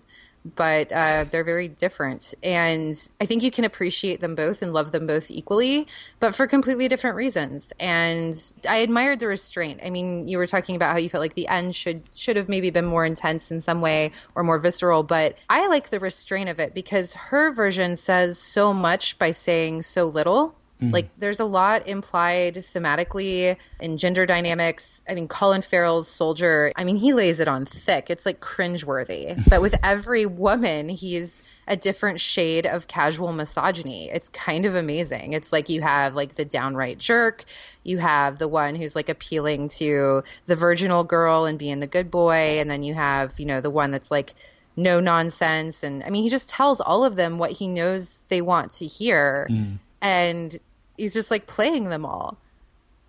but 0.56 0.92
uh, 0.92 1.26
they're 1.30 1.44
very 1.44 1.68
different. 1.68 2.36
And 2.44 2.96
I 3.20 3.26
think 3.26 3.44
you 3.44 3.52
can 3.52 3.66
appreciate 3.66 4.20
them 4.20 4.36
both 4.36 4.62
and 4.62 4.74
love 4.74 4.92
them 4.92 5.08
both 5.08 5.32
equally, 5.32 5.88
but 6.20 6.36
for 6.36 6.46
completely 6.48 6.88
different 6.88 7.16
reasons. 7.16 7.74
And 7.80 8.36
I 8.70 8.78
admired 8.78 9.20
the 9.20 9.28
restraint. 9.28 9.82
I 9.84 9.90
mean, 9.90 10.28
you 10.28 10.38
were 10.38 10.48
talking 10.48 10.76
about 10.76 10.92
how 10.92 10.98
you 10.98 11.10
felt 11.10 11.22
like 11.22 11.36
the 11.36 11.48
end 11.48 11.76
should 11.76 12.04
should 12.16 12.38
have 12.38 12.50
maybe 12.50 12.70
been 12.70 12.86
more 12.86 13.06
intense 13.06 13.52
in 13.52 13.62
some 13.62 13.82
way 13.82 14.12
or 14.36 14.44
more 14.44 14.60
visceral, 14.60 15.04
but 15.04 15.38
I 15.50 15.68
like 15.68 15.90
the 15.90 16.00
restraint 16.00 16.50
of 16.50 16.60
it 16.60 16.74
because 16.74 17.14
her 17.16 17.52
version 17.52 17.96
says 17.96 18.38
so 18.38 18.74
much 18.74 19.18
by 19.18 19.32
saying 19.32 19.82
so 19.82 20.06
little 20.06 20.56
Mm. 20.82 20.92
Like 20.92 21.10
there's 21.18 21.40
a 21.40 21.46
lot 21.46 21.88
implied 21.88 22.56
thematically 22.56 23.56
in 23.80 23.98
gender 23.98 24.26
dynamics. 24.26 25.02
I 25.08 25.14
mean, 25.14 25.28
Colin 25.28 25.62
Farrell's 25.62 26.08
soldier, 26.08 26.74
I 26.76 26.84
mean, 26.84 26.98
he 26.98 27.14
lays 27.14 27.40
it 27.40 27.48
on 27.48 27.66
thick. 27.66 28.10
It's 28.10 28.26
like 28.26 28.42
cringeworthy. 28.42 29.42
but 29.50 29.62
with 29.62 29.76
every 29.84 30.26
woman, 30.26 30.90
he's 30.90 31.42
a 31.68 31.78
different 31.78 32.20
shade 32.20 32.66
of 32.66 32.88
casual 32.88 33.32
misogyny. 33.32 34.10
It's 34.10 34.30
kind 34.30 34.66
of 34.66 34.76
amazing. 34.76 35.34
It's 35.34 35.54
like 35.54 35.70
you 35.70 35.82
have 35.82 36.14
like 36.14 36.36
the 36.36 36.46
downright 36.46 36.98
jerk, 36.98 37.46
you 37.84 37.98
have 37.98 38.38
the 38.38 38.48
one 38.48 38.76
who's 38.76 38.96
like 38.96 39.10
appealing 39.10 39.70
to 39.70 40.24
the 40.46 40.56
virginal 40.58 41.06
girl 41.06 41.46
and 41.46 41.58
being 41.58 41.80
the 41.80 41.88
good 41.88 42.12
boy, 42.12 42.60
and 42.60 42.70
then 42.70 42.84
you 42.84 42.94
have, 42.94 43.40
you 43.40 43.46
know, 43.46 43.62
the 43.62 43.70
one 43.70 43.92
that's 43.92 44.12
like 44.12 44.34
no 44.78 45.00
nonsense 45.00 45.84
and 45.84 46.04
I 46.04 46.10
mean 46.10 46.24
he 46.24 46.30
just 46.30 46.50
tells 46.50 46.82
all 46.82 47.06
of 47.06 47.16
them 47.16 47.38
what 47.38 47.50
he 47.50 47.70
knows 47.70 48.20
they 48.28 48.42
want 48.42 48.74
to 48.74 48.86
hear. 48.86 49.48
Mm 49.50 49.80
and 50.06 50.60
he's 50.98 51.14
just 51.14 51.32
like 51.32 51.48
playing 51.48 51.86
them 51.86 52.06
all. 52.06 52.38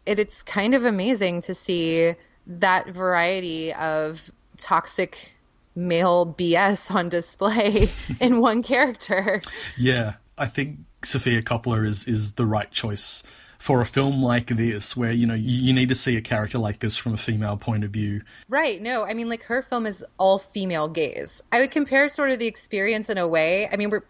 It, 0.06 0.18
it's 0.18 0.42
kind 0.42 0.74
of 0.74 0.86
amazing 0.86 1.42
to 1.42 1.54
see 1.54 2.14
that 2.46 2.88
variety 2.88 3.74
of 3.74 4.30
toxic 4.56 5.34
male 5.74 6.26
BS 6.26 6.92
on 6.94 7.10
display 7.10 7.90
in 8.20 8.40
one 8.40 8.62
character. 8.62 9.42
Yeah, 9.76 10.14
I 10.38 10.46
think 10.46 10.78
Sofia 11.04 11.42
Coppola 11.42 11.86
is 11.86 12.08
is 12.08 12.32
the 12.32 12.46
right 12.46 12.70
choice 12.70 13.22
for 13.58 13.82
a 13.82 13.86
film 13.86 14.22
like 14.22 14.46
this 14.46 14.96
where 14.96 15.12
you 15.12 15.26
know 15.26 15.34
you 15.34 15.74
need 15.74 15.90
to 15.90 15.94
see 15.94 16.16
a 16.16 16.22
character 16.22 16.56
like 16.56 16.78
this 16.78 16.96
from 16.96 17.14
a 17.14 17.16
female 17.16 17.56
point 17.56 17.84
of 17.84 17.90
view 17.90 18.20
right 18.50 18.82
no 18.82 19.02
i 19.02 19.14
mean 19.14 19.30
like 19.30 19.42
her 19.44 19.62
film 19.62 19.86
is 19.86 20.04
all 20.18 20.38
female 20.38 20.88
gaze 20.88 21.42
i 21.50 21.58
would 21.58 21.70
compare 21.70 22.06
sort 22.10 22.30
of 22.30 22.38
the 22.38 22.46
experience 22.46 23.08
in 23.08 23.16
a 23.16 23.26
way 23.26 23.66
i 23.72 23.76
mean 23.76 23.88
we're 23.88 24.02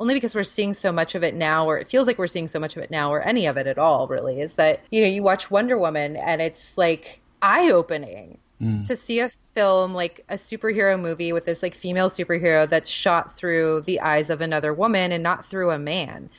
only 0.00 0.14
because 0.14 0.34
we're 0.34 0.42
seeing 0.42 0.74
so 0.74 0.92
much 0.92 1.14
of 1.14 1.22
it 1.22 1.34
now, 1.34 1.66
or 1.66 1.78
it 1.78 1.88
feels 1.88 2.06
like 2.06 2.18
we're 2.18 2.26
seeing 2.26 2.46
so 2.46 2.58
much 2.58 2.76
of 2.76 2.82
it 2.82 2.90
now, 2.90 3.12
or 3.12 3.20
any 3.20 3.46
of 3.46 3.56
it 3.56 3.66
at 3.66 3.78
all, 3.78 4.08
really, 4.08 4.40
is 4.40 4.56
that, 4.56 4.80
you 4.90 5.02
know, 5.02 5.08
you 5.08 5.22
watch 5.22 5.50
Wonder 5.50 5.78
Woman 5.78 6.16
and 6.16 6.40
it's 6.40 6.76
like 6.76 7.20
eye 7.40 7.70
opening 7.70 8.38
mm. 8.60 8.86
to 8.86 8.96
see 8.96 9.20
a 9.20 9.28
film 9.28 9.92
like 9.92 10.24
a 10.28 10.34
superhero 10.34 11.00
movie 11.00 11.32
with 11.32 11.44
this 11.44 11.62
like 11.62 11.74
female 11.74 12.08
superhero 12.08 12.68
that's 12.68 12.88
shot 12.88 13.36
through 13.36 13.82
the 13.82 14.00
eyes 14.00 14.30
of 14.30 14.40
another 14.40 14.72
woman 14.72 15.12
and 15.12 15.22
not 15.22 15.44
through 15.44 15.70
a 15.70 15.78
man. 15.78 16.30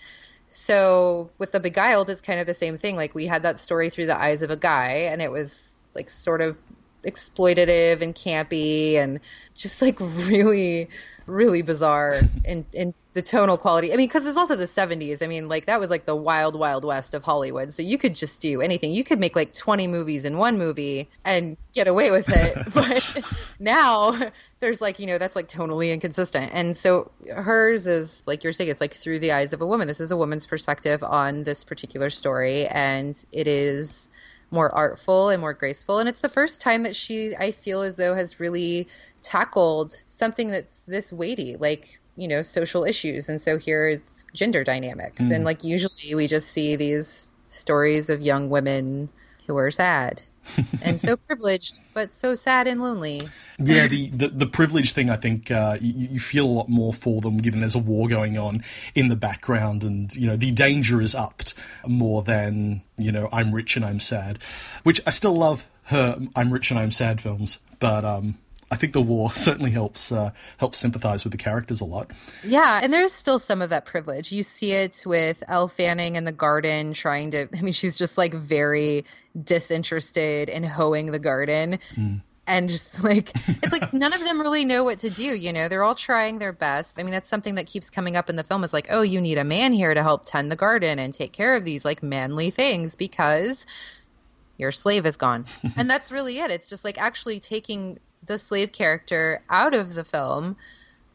So 0.47 1.31
with 1.37 1.51
The 1.51 1.59
Beguiled, 1.59 2.09
it's 2.09 2.21
kind 2.21 2.39
of 2.39 2.45
the 2.47 2.53
same 2.53 2.77
thing. 2.77 2.95
Like 2.95 3.15
we 3.15 3.25
had 3.25 3.43
that 3.43 3.59
story 3.59 3.89
through 3.89 4.05
the 4.05 4.19
eyes 4.19 4.41
of 4.43 4.51
a 4.51 4.57
guy, 4.57 5.07
and 5.11 5.21
it 5.21 5.31
was 5.31 5.77
like 5.95 6.09
sort 6.09 6.41
of 6.41 6.57
exploitative 7.03 8.01
and 8.01 8.15
campy 8.15 8.95
and 8.95 9.19
just 9.55 9.81
like 9.81 9.99
really 10.27 10.89
really 11.25 11.61
bizarre 11.61 12.21
and, 12.45 12.65
in 12.73 12.93
the 13.13 13.21
tonal 13.21 13.58
quality. 13.58 13.93
I 13.93 13.95
mean, 13.95 14.08
because 14.08 14.26
it's 14.26 14.38
also 14.38 14.56
the 14.56 14.65
70s. 14.65 15.21
I 15.21 15.28
mean, 15.28 15.47
like 15.47 15.67
that 15.67 15.80
was 15.80 15.89
like 15.89 16.06
the 16.06 16.15
wild, 16.15 16.58
wild 16.58 16.84
west 16.84 17.13
of 17.13 17.23
Hollywood. 17.23 17.71
So 17.71 17.84
you 17.84 17.97
could 17.97 18.15
just 18.15 18.41
do 18.41 18.62
anything. 18.62 18.91
You 18.91 19.04
could 19.04 19.19
make 19.19 19.36
like 19.36 19.54
20 19.54 19.88
movies 19.88 20.26
in 20.26 20.38
one 20.38 20.58
movie 20.58 21.10
and 21.23 21.56
get 21.73 21.88
away 21.88 22.12
with 22.12 22.30
it. 22.30 22.58
but 22.73 23.23
now 23.60 24.19
there's 24.60 24.82
like, 24.82 24.99
you 24.99 25.06
know, 25.06 25.17
that's 25.17 25.36
like 25.36 25.47
tonally 25.47 25.93
inconsistent. 25.93 26.52
And 26.54 26.76
so 26.76 27.12
hers 27.32 27.86
is 27.88 28.26
like 28.28 28.43
you're 28.43 28.54
saying, 28.54 28.71
it's 28.71 28.82
like 28.82 28.93
through 28.93 29.19
the 29.19 29.32
eyes 29.34 29.54
of 29.54 29.62
a 29.62 29.67
woman. 29.67 29.88
This 29.88 29.99
is 29.99 30.12
a 30.12 30.17
woman's 30.17 30.47
perspective 30.47 31.04
on 31.04 31.43
this 31.43 31.63
particular 31.63 32.10
story. 32.10 32.65
And 32.65 33.23
it 33.32 33.47
is 33.47 34.10
more 34.49 34.73
artful 34.73 35.30
and 35.30 35.41
more 35.41 35.54
graceful. 35.54 35.99
And 35.99 36.08
it's 36.08 36.21
the 36.21 36.30
first 36.30 36.62
time 36.62 36.84
that 36.84 36.95
she, 36.95 37.36
I 37.36 37.52
feel 37.52 37.82
as 37.82 37.95
though, 37.95 38.15
has 38.15 38.39
really 38.39 38.88
tackled 39.21 39.91
something 40.06 40.49
that's 40.49 40.82
this 40.82 41.12
weighty, 41.12 41.56
like, 41.58 41.99
you 42.15 42.28
know, 42.28 42.41
social 42.41 42.84
issues. 42.84 43.30
And 43.30 43.41
so 43.41 43.58
here's 43.58 44.26
gender 44.34 44.63
dynamics. 44.63 45.23
Mm. 45.23 45.36
And 45.36 45.45
like, 45.45 45.63
usually 45.63 46.15
we 46.15 46.28
just 46.28 46.49
see 46.49 46.76
these 46.76 47.30
stories 47.43 48.10
of 48.10 48.21
young 48.21 48.49
women 48.49 49.10
who 49.47 49.58
are 49.58 49.71
sad 49.71 50.21
and 50.82 50.99
so 50.99 51.15
privileged, 51.15 51.80
but 51.93 52.12
so 52.12 52.36
sad 52.36 52.67
and 52.67 52.82
lonely. 52.82 53.21
Yeah, 53.58 53.88
the, 53.88 54.10
the, 54.10 54.28
the 54.30 54.47
privilege 54.47 54.93
thing, 54.93 55.10
I 55.10 55.15
think 55.15 55.49
uh, 55.49 55.78
you, 55.80 56.10
you, 56.12 56.19
feel 56.19 56.45
a 56.45 56.47
lot 56.47 56.69
more 56.69 56.93
for 56.93 57.21
them 57.21 57.38
given 57.38 57.60
there's 57.60 57.76
a 57.76 57.80
war 57.80 58.08
going 58.08 58.38
on 58.38 58.63
in 58.93 59.08
the 59.08 59.15
background 59.15 59.84
and, 59.84 60.13
you 60.15 60.28
know, 60.28 60.36
the 60.36 60.52
danger 60.52 61.02
is 61.02 61.15
upped 61.15 61.54
more 61.88 62.23
than, 62.23 62.82
you 62.97 63.12
know, 63.12 63.30
I'm 63.32 63.54
rich 63.54 63.76
and 63.76 63.86
I'm 63.86 63.99
sad, 63.99 64.39
which 64.84 65.02
I 65.08 65.12
still 65.12 65.36
love 65.36 65.67
her 65.86 66.19
I'm 66.36 66.52
rich 66.52 66.71
and 66.71 66.80
I'm 66.80 66.91
sad 66.91 67.19
films, 67.19 67.60
but 67.80 68.06
um, 68.06 68.38
I 68.73 68.75
think 68.75 68.93
the 68.93 69.01
war 69.01 69.31
certainly 69.33 69.69
helps 69.69 70.12
uh, 70.12 70.31
helps 70.57 70.79
sympathize 70.79 71.23
with 71.23 71.31
the 71.31 71.38
characters 71.38 71.79
a 71.79 71.86
lot. 71.86 72.09
Yeah, 72.43 72.79
and 72.81 72.91
there's 72.91 73.13
still 73.13 73.38
some 73.38 73.62
of 73.62 73.69
that 73.69 73.86
privilege. 73.86 74.31
You 74.31 74.41
see 74.41 74.71
it 74.71 75.03
with 75.05 75.43
Elle 75.47 75.67
Fanning 75.67 76.15
in 76.15 76.23
the 76.23 76.31
garden 76.31 76.93
trying 76.93 77.31
to. 77.31 77.47
I 77.57 77.62
mean, 77.62 77.73
she's 77.73 77.97
just 77.97 78.17
like 78.17 78.33
very 78.33 79.05
disinterested 79.41 80.49
in 80.49 80.63
hoeing 80.63 81.12
the 81.12 81.19
garden. 81.19 81.79
Mm. 81.95 82.21
And 82.45 82.67
just 82.67 83.01
like, 83.12 83.31
it's 83.47 83.71
like 83.71 83.93
none 83.93 84.12
of 84.12 84.19
them 84.19 84.41
really 84.41 84.65
know 84.65 84.83
what 84.83 84.99
to 84.99 85.09
do, 85.09 85.23
you 85.23 85.53
know? 85.53 85.69
They're 85.69 85.83
all 85.83 85.95
trying 85.95 86.39
their 86.39 86.51
best. 86.51 86.99
I 86.99 87.03
mean, 87.03 87.12
that's 87.12 87.29
something 87.29 87.55
that 87.55 87.67
keeps 87.67 87.89
coming 87.89 88.17
up 88.17 88.29
in 88.29 88.36
the 88.36 88.43
film 88.43 88.65
is 88.65 88.73
like, 88.73 88.88
oh, 88.89 89.01
you 89.01 89.21
need 89.21 89.38
a 89.38 89.45
man 89.45 89.71
here 89.71 89.93
to 89.93 90.01
help 90.01 90.25
tend 90.25 90.51
the 90.51 90.57
garden 90.57 90.99
and 90.99 91.13
take 91.13 91.31
care 91.31 91.55
of 91.55 91.63
these 91.63 91.86
like 91.86 92.03
manly 92.03 92.51
things 92.51 92.97
because 92.97 93.65
your 94.63 94.71
slave 94.71 95.06
is 95.06 95.17
gone. 95.17 95.45
and 95.78 95.89
that's 95.89 96.12
really 96.12 96.39
it. 96.39 96.49
It's 96.49 96.69
just 96.69 96.84
like 96.84 96.99
actually 96.99 97.39
taking 97.39 97.99
the 98.26 98.38
slave 98.38 98.71
character 98.71 99.41
out 99.49 99.73
of 99.73 99.93
the 99.93 100.04
film, 100.04 100.56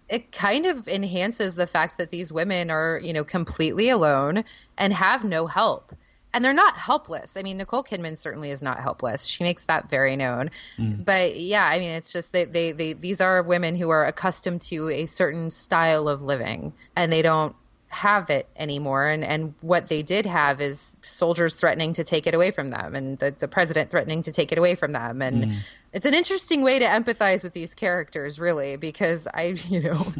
it 0.08 0.32
kind 0.32 0.66
of 0.66 0.88
enhances 0.88 1.54
the 1.54 1.66
fact 1.66 1.98
that 1.98 2.10
these 2.10 2.32
women 2.32 2.70
are, 2.70 3.00
you 3.02 3.12
know, 3.12 3.24
completely 3.24 3.90
alone 3.90 4.44
and 4.76 4.92
have 4.92 5.24
no 5.24 5.46
help. 5.46 5.92
And 6.32 6.44
they're 6.44 6.52
not 6.52 6.76
helpless. 6.76 7.36
I 7.36 7.42
mean, 7.42 7.56
Nicole 7.56 7.82
Kidman 7.82 8.18
certainly 8.18 8.50
is 8.50 8.62
not 8.62 8.80
helpless. 8.80 9.26
She 9.26 9.44
makes 9.44 9.64
that 9.64 9.88
very 9.88 10.14
known. 10.16 10.50
Mm. 10.76 11.04
But 11.04 11.36
yeah, 11.36 11.64
I 11.64 11.78
mean, 11.78 11.92
it's 11.92 12.12
just 12.12 12.32
they, 12.32 12.44
they, 12.44 12.72
they, 12.72 12.92
these 12.92 13.22
are 13.22 13.42
women 13.42 13.74
who 13.74 13.88
are 13.88 14.04
accustomed 14.04 14.60
to 14.62 14.90
a 14.90 15.06
certain 15.06 15.50
style 15.50 16.06
of 16.06 16.20
living 16.20 16.74
and 16.94 17.10
they 17.10 17.22
don't 17.22 17.56
have 17.88 18.28
it 18.28 18.46
anymore 18.54 19.06
and 19.06 19.24
and 19.24 19.54
what 19.62 19.88
they 19.88 20.02
did 20.02 20.26
have 20.26 20.60
is 20.60 20.96
soldiers 21.00 21.54
threatening 21.54 21.94
to 21.94 22.04
take 22.04 22.26
it 22.26 22.34
away 22.34 22.50
from 22.50 22.68
them 22.68 22.94
and 22.94 23.18
the, 23.18 23.34
the 23.38 23.48
president 23.48 23.90
threatening 23.90 24.20
to 24.20 24.30
take 24.30 24.52
it 24.52 24.58
away 24.58 24.74
from 24.74 24.92
them 24.92 25.22
and 25.22 25.44
mm. 25.44 25.56
it's 25.94 26.04
an 26.04 26.12
interesting 26.12 26.62
way 26.62 26.78
to 26.78 26.84
empathize 26.84 27.42
with 27.42 27.54
these 27.54 27.74
characters 27.74 28.38
really 28.38 28.76
because 28.76 29.26
i 29.32 29.42
you 29.68 29.80
know 29.80 30.12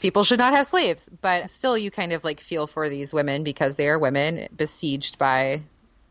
people 0.00 0.24
should 0.24 0.40
not 0.40 0.54
have 0.54 0.66
slaves 0.66 1.08
but 1.20 1.48
still 1.48 1.78
you 1.78 1.90
kind 1.90 2.12
of 2.12 2.24
like 2.24 2.40
feel 2.40 2.66
for 2.66 2.88
these 2.88 3.14
women 3.14 3.44
because 3.44 3.76
they 3.76 3.88
are 3.88 3.98
women 3.98 4.48
besieged 4.56 5.18
by 5.18 5.62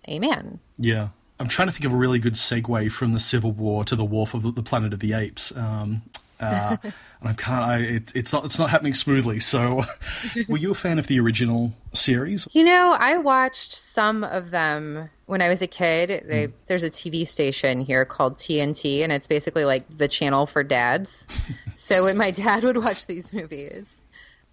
a 0.07 0.19
man 0.19 0.57
yeah 0.77 1.09
I'm 1.37 1.47
trying 1.47 1.69
to 1.69 1.71
think 1.71 1.85
of 1.85 1.91
a 1.91 1.95
really 1.95 2.19
good 2.19 2.33
segue 2.33 2.91
from 2.91 3.13
the 3.13 3.19
Civil 3.19 3.51
War 3.51 3.83
to 3.85 3.95
the 3.95 4.05
War 4.05 4.27
of 4.31 4.53
the 4.53 4.61
Planet 4.61 4.93
of 4.93 4.99
the 4.99 5.13
Apes. 5.13 5.51
Um, 5.57 6.03
uh, 6.41 6.77
and 6.83 6.93
I 7.29 7.33
can't. 7.33 7.63
I, 7.63 7.77
it, 7.79 8.11
it's 8.15 8.33
not. 8.33 8.45
It's 8.45 8.57
not 8.57 8.69
happening 8.69 8.93
smoothly. 8.93 9.39
So, 9.39 9.83
were 10.49 10.57
you 10.57 10.71
a 10.71 10.75
fan 10.75 10.99
of 10.99 11.07
the 11.07 11.19
original 11.19 11.73
series? 11.93 12.47
You 12.51 12.63
know, 12.63 12.95
I 12.97 13.17
watched 13.17 13.73
some 13.73 14.23
of 14.23 14.49
them 14.49 15.09
when 15.27 15.41
I 15.41 15.49
was 15.49 15.61
a 15.61 15.67
kid. 15.67 16.25
They, 16.27 16.47
mm. 16.47 16.53
There's 16.67 16.83
a 16.83 16.89
TV 16.89 17.27
station 17.27 17.81
here 17.81 18.05
called 18.05 18.37
TNT, 18.37 19.03
and 19.03 19.11
it's 19.11 19.27
basically 19.27 19.65
like 19.65 19.87
the 19.89 20.07
channel 20.07 20.45
for 20.45 20.63
dads. 20.63 21.27
so 21.75 22.03
when 22.03 22.17
my 22.17 22.31
dad 22.31 22.63
would 22.63 22.77
watch 22.77 23.05
these 23.05 23.31
movies, 23.31 24.00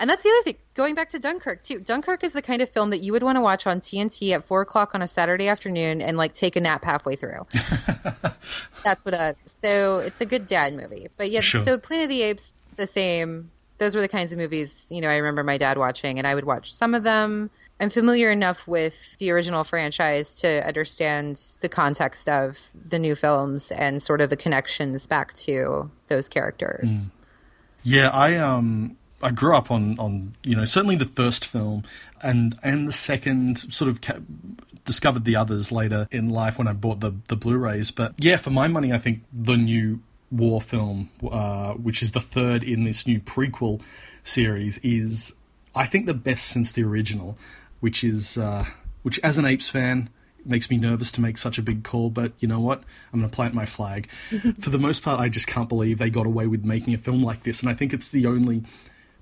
and 0.00 0.08
that's 0.08 0.22
the 0.22 0.28
other 0.28 0.42
thing. 0.42 0.56
Going 0.74 0.94
back 0.94 1.10
to 1.10 1.18
Dunkirk 1.18 1.62
too. 1.62 1.80
Dunkirk 1.80 2.22
is 2.22 2.32
the 2.32 2.42
kind 2.42 2.62
of 2.62 2.68
film 2.68 2.90
that 2.90 2.98
you 2.98 3.12
would 3.12 3.22
want 3.22 3.36
to 3.36 3.40
watch 3.40 3.66
on 3.66 3.80
TNT 3.80 4.32
at 4.32 4.44
four 4.46 4.62
o'clock 4.62 4.94
on 4.94 5.02
a 5.02 5.08
Saturday 5.08 5.48
afternoon 5.48 6.00
and 6.00 6.16
like 6.16 6.34
take 6.34 6.56
a 6.56 6.60
nap 6.60 6.84
halfway 6.84 7.16
through. 7.16 7.46
that's 8.84 9.04
what. 9.04 9.14
Uh, 9.14 9.32
so 9.46 9.98
it's 9.98 10.20
a 10.20 10.26
good 10.26 10.46
dad 10.46 10.74
movie. 10.74 11.08
But 11.16 11.30
yeah, 11.30 11.40
sure. 11.40 11.62
so 11.62 11.78
Planet 11.78 12.04
of 12.04 12.10
the 12.10 12.22
Apes, 12.22 12.60
the 12.76 12.86
same. 12.86 13.50
Those 13.78 13.94
were 13.94 14.00
the 14.00 14.08
kinds 14.08 14.32
of 14.32 14.38
movies 14.38 14.88
you 14.90 15.00
know 15.00 15.08
I 15.08 15.16
remember 15.16 15.42
my 15.42 15.58
dad 15.58 15.78
watching, 15.78 16.18
and 16.18 16.26
I 16.26 16.34
would 16.34 16.44
watch 16.44 16.72
some 16.72 16.94
of 16.94 17.02
them. 17.02 17.50
I'm 17.80 17.90
familiar 17.90 18.30
enough 18.32 18.66
with 18.66 19.16
the 19.18 19.30
original 19.30 19.62
franchise 19.62 20.40
to 20.40 20.66
understand 20.66 21.40
the 21.60 21.68
context 21.68 22.28
of 22.28 22.58
the 22.74 22.98
new 22.98 23.14
films 23.14 23.70
and 23.70 24.02
sort 24.02 24.20
of 24.20 24.30
the 24.30 24.36
connections 24.36 25.06
back 25.06 25.32
to 25.34 25.90
those 26.08 26.28
characters. 26.28 27.08
Mm. 27.08 27.10
Yeah, 27.84 28.10
I 28.10 28.36
um 28.36 28.96
I 29.22 29.30
grew 29.30 29.54
up 29.56 29.70
on 29.70 29.98
on 29.98 30.34
you 30.44 30.56
know 30.56 30.64
certainly 30.64 30.96
the 30.96 31.04
first 31.04 31.46
film 31.46 31.84
and 32.22 32.58
and 32.62 32.86
the 32.86 32.92
second 32.92 33.58
sort 33.58 33.90
of 33.90 34.00
ca- 34.00 34.20
discovered 34.84 35.24
the 35.24 35.36
others 35.36 35.70
later 35.72 36.08
in 36.10 36.30
life 36.30 36.58
when 36.58 36.68
I 36.68 36.72
bought 36.72 37.00
the 37.00 37.14
the 37.28 37.36
Blu-rays. 37.36 37.90
But 37.90 38.14
yeah, 38.18 38.36
for 38.36 38.50
my 38.50 38.68
money, 38.68 38.92
I 38.92 38.98
think 38.98 39.24
the 39.32 39.56
new 39.56 40.00
war 40.30 40.60
film, 40.60 41.10
uh, 41.30 41.72
which 41.72 42.02
is 42.02 42.12
the 42.12 42.20
third 42.20 42.62
in 42.62 42.84
this 42.84 43.06
new 43.06 43.20
prequel 43.20 43.80
series, 44.22 44.78
is 44.78 45.34
I 45.74 45.86
think 45.86 46.06
the 46.06 46.14
best 46.14 46.46
since 46.46 46.72
the 46.72 46.84
original 46.84 47.38
which 47.80 48.04
is 48.04 48.38
uh, 48.38 48.66
which 49.02 49.18
as 49.20 49.38
an 49.38 49.44
Apes 49.44 49.68
fan 49.68 50.10
makes 50.44 50.70
me 50.70 50.76
nervous 50.76 51.12
to 51.12 51.20
make 51.20 51.36
such 51.36 51.58
a 51.58 51.62
big 51.62 51.84
call, 51.84 52.10
but 52.10 52.32
you 52.38 52.48
know 52.48 52.60
what? 52.60 52.82
I'm 53.12 53.20
going 53.20 53.30
to 53.30 53.34
plant 53.34 53.54
my 53.54 53.66
flag. 53.66 54.08
For 54.58 54.70
the 54.70 54.78
most 54.78 55.02
part, 55.02 55.20
I 55.20 55.28
just 55.28 55.46
can't 55.46 55.68
believe 55.68 55.98
they 55.98 56.10
got 56.10 56.26
away 56.26 56.46
with 56.46 56.64
making 56.64 56.94
a 56.94 56.98
film 56.98 57.22
like 57.22 57.42
this, 57.42 57.60
and 57.60 57.68
I 57.68 57.74
think 57.74 57.92
it's 57.92 58.08
the 58.08 58.26
only 58.26 58.64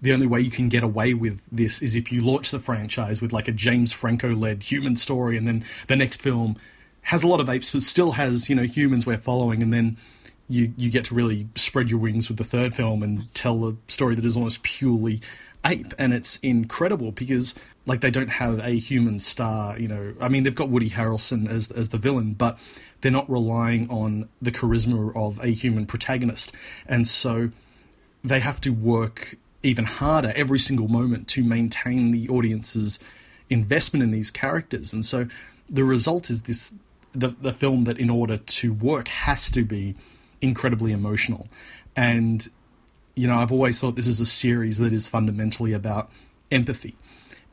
the 0.01 0.13
only 0.13 0.27
way 0.27 0.41
you 0.41 0.51
can 0.51 0.69
get 0.69 0.83
away 0.83 1.15
with 1.15 1.41
this 1.51 1.81
is 1.81 1.97
if 1.97 2.13
you 2.13 2.21
launch 2.21 2.51
the 2.51 2.59
franchise 2.59 3.23
with 3.23 3.33
like 3.33 3.49
a 3.49 3.53
James 3.53 3.93
Franco 3.93 4.35
led 4.35 4.63
human 4.63 4.97
story, 4.97 5.37
and 5.37 5.47
then 5.47 5.65
the 5.89 5.97
next 5.97 6.21
film 6.21 6.57
has 7.03 7.23
a 7.23 7.29
lot 7.29 7.41
of 7.41 7.49
apes, 7.49 7.71
but 7.71 7.83
still 7.83 8.13
has 8.13 8.49
you 8.49 8.55
know 8.55 8.65
humans 8.65 9.07
we're 9.07 9.17
following, 9.17 9.63
and 9.63 9.73
then 9.73 9.97
you 10.49 10.73
you 10.77 10.91
get 10.91 11.05
to 11.07 11.15
really 11.15 11.49
spread 11.55 11.91
your 11.91 11.99
wings 11.99 12.29
with 12.29 12.39
the 12.39 12.45
third 12.45 12.75
film 12.75 13.03
and 13.03 13.33
tell 13.35 13.67
a 13.67 13.77
story 13.89 14.15
that 14.15 14.25
is 14.25 14.37
almost 14.37 14.63
purely 14.63 15.21
ape, 15.65 15.95
and 15.99 16.13
it's 16.13 16.37
incredible 16.39 17.13
because 17.13 17.55
like 17.87 18.01
they 18.01 18.11
don't 18.11 18.29
have 18.29 18.59
a 18.61 18.79
human 18.79 19.19
star. 19.19 19.79
You 19.79 19.89
know, 19.89 20.15
I 20.21 20.29
mean 20.29 20.43
they've 20.43 20.55
got 20.55 20.69
Woody 20.69 20.91
Harrelson 20.91 21.49
as 21.49 21.71
as 21.71 21.89
the 21.89 21.99
villain, 21.99 22.35
but 22.35 22.59
they're 23.01 23.13
not 23.13 23.29
relying 23.31 23.89
on 23.91 24.29
the 24.43 24.53
charisma 24.53 25.15
of 25.17 25.43
a 25.43 25.49
human 25.49 25.87
protagonist, 25.87 26.53
and 26.87 27.09
so 27.09 27.51
they 28.23 28.41
have 28.41 28.61
to 28.61 28.71
work 28.71 29.37
even 29.67 29.85
harder 29.85 30.33
every 30.35 30.59
single 30.59 30.89
moment 30.89 31.29
to 31.29 31.45
maintain 31.45 32.11
the 32.11 32.29
audience's 32.29 32.99
investment 33.51 34.03
in 34.03 34.11
these 34.11 34.31
characters, 34.31 34.93
and 34.93 35.05
so 35.05 35.27
the 35.69 35.85
result 35.85 36.31
is 36.31 36.43
this 36.43 36.73
the 37.13 37.29
the 37.41 37.53
film 37.53 37.85
that 37.85 37.99
in 37.99 38.11
order 38.11 38.37
to 38.37 38.73
work 38.73 39.09
has 39.09 39.51
to 39.51 39.65
be 39.65 39.95
incredibly 40.41 40.93
emotional 40.93 41.49
and 41.97 42.49
you 43.17 43.27
know, 43.27 43.39
I've 43.39 43.51
always 43.51 43.81
thought 43.81 43.97
this 43.97 44.07
is 44.07 44.21
a 44.21 44.27
series 44.27 44.79
that 44.79 44.93
is 44.93 45.09
fundamentally 45.09 45.73
about 45.73 46.11
empathy. 46.53 46.95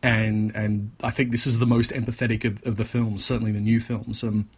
And 0.03 0.53
and 0.53 0.91
I 1.01 1.09
think 1.09 1.31
this 1.31 1.47
is 1.47 1.59
the 1.59 1.65
most 1.65 1.91
empathetic 1.91 2.43
of, 2.43 2.61
of 2.67 2.75
the 2.75 2.85
films, 2.85 3.23
certainly 3.23 3.53
the 3.53 3.61
new 3.61 3.79
films. 3.79 4.23
Um, 4.23 4.49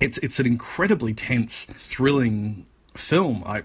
it's 0.00 0.16
it's 0.18 0.40
an 0.40 0.46
incredibly 0.46 1.12
tense, 1.12 1.66
thrilling 1.66 2.64
film. 2.96 3.44
I 3.44 3.64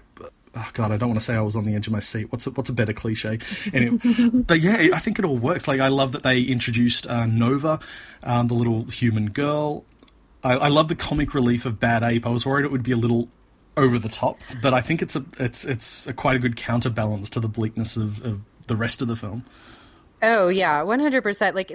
oh 0.54 0.70
God, 0.72 0.92
I 0.92 0.96
don't 0.96 1.08
want 1.08 1.20
to 1.20 1.24
say 1.24 1.34
I 1.34 1.40
was 1.40 1.56
on 1.56 1.64
the 1.64 1.74
edge 1.74 1.86
of 1.86 1.92
my 1.92 1.98
seat. 1.98 2.30
What's 2.30 2.46
a, 2.46 2.50
what's 2.50 2.70
a 2.70 2.72
better 2.72 2.92
cliche? 2.92 3.38
Anyway, 3.72 3.98
but 4.34 4.60
yeah, 4.60 4.88
I 4.94 4.98
think 4.98 5.18
it 5.18 5.24
all 5.24 5.36
works. 5.36 5.66
Like 5.68 5.80
I 5.80 5.88
love 5.88 6.12
that 6.12 6.22
they 6.22 6.42
introduced 6.42 7.06
uh, 7.06 7.26
Nova, 7.26 7.80
um, 8.22 8.48
the 8.48 8.54
little 8.54 8.84
human 8.84 9.30
girl. 9.30 9.84
I, 10.44 10.54
I 10.54 10.68
love 10.68 10.88
the 10.88 10.96
comic 10.96 11.34
relief 11.34 11.66
of 11.66 11.78
Bad 11.78 12.02
Ape. 12.02 12.26
I 12.26 12.30
was 12.30 12.44
worried 12.44 12.64
it 12.64 12.72
would 12.72 12.82
be 12.82 12.92
a 12.92 12.96
little 12.96 13.28
over 13.76 13.98
the 13.98 14.08
top, 14.08 14.38
but 14.60 14.74
I 14.74 14.80
think 14.80 15.00
it's 15.02 15.16
a 15.16 15.24
it's 15.38 15.64
it's 15.64 16.06
a 16.06 16.12
quite 16.12 16.36
a 16.36 16.38
good 16.38 16.56
counterbalance 16.56 17.30
to 17.30 17.40
the 17.40 17.48
bleakness 17.48 17.96
of, 17.96 18.24
of 18.24 18.40
the 18.66 18.76
rest 18.76 19.02
of 19.02 19.08
the 19.08 19.16
film. 19.16 19.44
Oh 20.22 20.48
yeah, 20.48 20.82
one 20.82 21.00
hundred 21.00 21.22
percent. 21.22 21.56
Like 21.56 21.72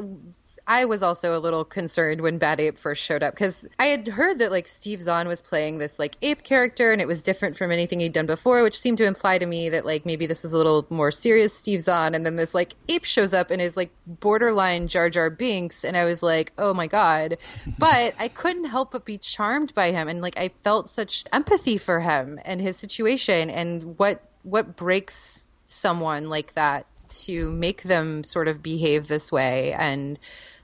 I 0.70 0.84
was 0.84 1.02
also 1.02 1.38
a 1.38 1.40
little 1.40 1.64
concerned 1.64 2.20
when 2.20 2.40
Bad 2.40 2.60
Ape 2.60 2.78
first 2.78 3.02
showed 3.02 3.24
up 3.24 3.34
because 3.34 3.66
I 3.80 3.86
had 3.86 4.06
heard 4.10 4.40
that 4.40 4.52
like 4.52 4.68
Steve 4.68 5.02
Zahn 5.02 5.30
was 5.30 5.42
playing 5.42 5.78
this 5.78 5.98
like 5.98 6.18
ape 6.22 6.44
character 6.44 6.92
and 6.92 7.02
it 7.02 7.08
was 7.08 7.24
different 7.24 7.56
from 7.56 7.72
anything 7.72 8.02
he'd 8.02 8.12
done 8.12 8.26
before, 8.26 8.62
which 8.64 8.78
seemed 8.78 8.98
to 8.98 9.06
imply 9.06 9.38
to 9.38 9.46
me 9.46 9.70
that 9.70 9.86
like 9.86 10.06
maybe 10.06 10.26
this 10.26 10.44
was 10.44 10.52
a 10.52 10.58
little 10.58 10.86
more 10.90 11.10
serious 11.10 11.54
Steve 11.54 11.80
Zahn. 11.80 12.16
And 12.16 12.26
then 12.26 12.36
this 12.36 12.54
like 12.54 12.74
ape 12.90 13.06
shows 13.06 13.34
up 13.34 13.50
and 13.50 13.62
is 13.62 13.78
like 13.78 13.92
borderline 14.06 14.90
Jar 14.90 15.10
Jar 15.10 15.30
Binks, 15.30 15.86
and 15.86 15.96
I 15.96 16.04
was 16.04 16.22
like, 16.22 16.52
oh 16.58 16.74
my 16.74 16.88
god. 16.88 17.38
but 17.80 18.16
I 18.20 18.28
couldn't 18.28 18.66
help 18.66 18.92
but 18.92 19.06
be 19.06 19.18
charmed 19.18 19.74
by 19.74 19.92
him, 19.92 20.10
and 20.10 20.22
like 20.22 20.38
I 20.38 20.50
felt 20.64 20.90
such 20.90 21.24
empathy 21.32 21.78
for 21.78 22.02
him 22.02 22.42
and 22.44 22.60
his 22.60 22.76
situation 22.76 23.50
and 23.50 23.98
what 23.98 24.22
what 24.44 24.76
breaks 24.76 25.48
someone 25.64 26.28
like 26.28 26.54
that 26.56 26.86
to 27.08 27.50
make 27.50 27.84
them 27.84 28.24
sort 28.24 28.48
of 28.48 28.62
behave 28.62 29.08
this 29.08 29.32
way 29.32 29.74
and 29.74 30.20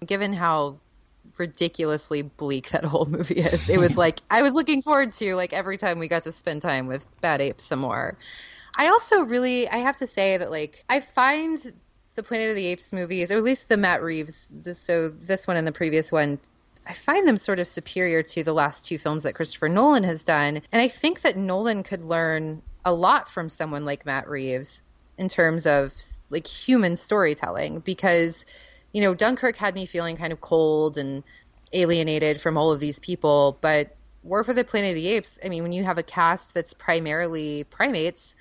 given 0.06 0.34
how 0.34 0.80
ridiculously 1.38 2.22
bleak 2.22 2.70
that 2.70 2.86
whole 2.86 3.06
movie 3.06 3.40
is. 3.40 3.70
It 3.70 3.80
was 3.80 3.98
like 3.98 4.20
I 4.30 4.42
was 4.42 4.54
looking 4.54 4.82
forward 4.82 5.12
to 5.14 5.36
like 5.36 5.54
every 5.54 5.78
time 5.78 6.00
we 6.00 6.08
got 6.08 6.24
to 6.24 6.32
spend 6.32 6.62
time 6.62 6.88
with 6.88 7.06
Bad 7.22 7.42
Ape 7.42 7.62
some 7.62 7.80
more. 7.80 8.18
I 8.76 8.88
also 8.88 9.24
really 9.24 9.68
I 9.68 9.78
have 9.78 9.98
to 9.98 10.08
say 10.08 10.38
that 10.38 10.52
like 10.52 10.84
I 10.90 11.00
find 11.00 11.58
the 12.16 12.24
Planet 12.24 12.52
of 12.52 12.56
the 12.56 12.68
Apes 12.68 12.94
movies, 12.94 13.32
or 13.32 13.38
at 13.38 13.44
least 13.44 13.70
the 13.70 13.78
Matt 13.78 14.04
Reeves, 14.04 14.50
so 14.74 15.10
this 15.10 15.48
one 15.48 15.58
and 15.58 15.66
the 15.66 15.72
previous 15.72 16.12
one, 16.12 16.40
I 16.86 16.94
find 16.94 17.28
them 17.28 17.38
sort 17.38 17.60
of 17.60 17.68
superior 17.68 18.24
to 18.24 18.44
the 18.44 18.54
last 18.54 18.86
two 18.86 18.98
films 18.98 19.24
that 19.24 19.34
Christopher 19.34 19.70
Nolan 19.70 20.04
has 20.04 20.24
done. 20.24 20.62
And 20.72 20.82
I 20.82 20.90
think 20.90 21.22
that 21.22 21.38
Nolan 21.38 21.84
could 21.84 22.04
learn 22.04 22.62
a 22.86 22.94
lot 22.94 23.30
from 23.30 23.50
someone 23.50 23.86
like 23.86 24.06
Matt 24.06 24.30
Reeves 24.30 24.84
in 25.18 25.28
terms 25.28 25.66
of 25.66 25.94
like 26.30 26.46
human 26.46 26.96
storytelling 26.96 27.80
because 27.80 28.46
you 28.94 29.02
know, 29.02 29.14
Dunkirk 29.14 29.58
had 29.58 29.76
me 29.76 29.86
feeling 29.86 30.16
kind 30.16 30.32
of 30.32 30.40
cold 30.40 30.98
and 30.98 31.24
alienated 31.74 32.40
from 32.40 32.58
all 32.58 32.72
of 32.72 32.80
these 32.80 33.00
people, 33.00 33.58
but 33.60 33.96
War 34.24 34.44
for 34.44 34.54
the 34.54 34.64
Planet 34.64 34.92
of 34.92 34.96
the 34.96 35.10
Apes, 35.10 35.40
I 35.44 35.50
mean, 35.50 35.64
when 35.64 35.74
you 35.74 35.84
have 35.84 35.98
a 35.98 36.04
cast 36.04 36.54
that's 36.54 36.74
primarily 36.74 37.66
primates, 37.66 38.36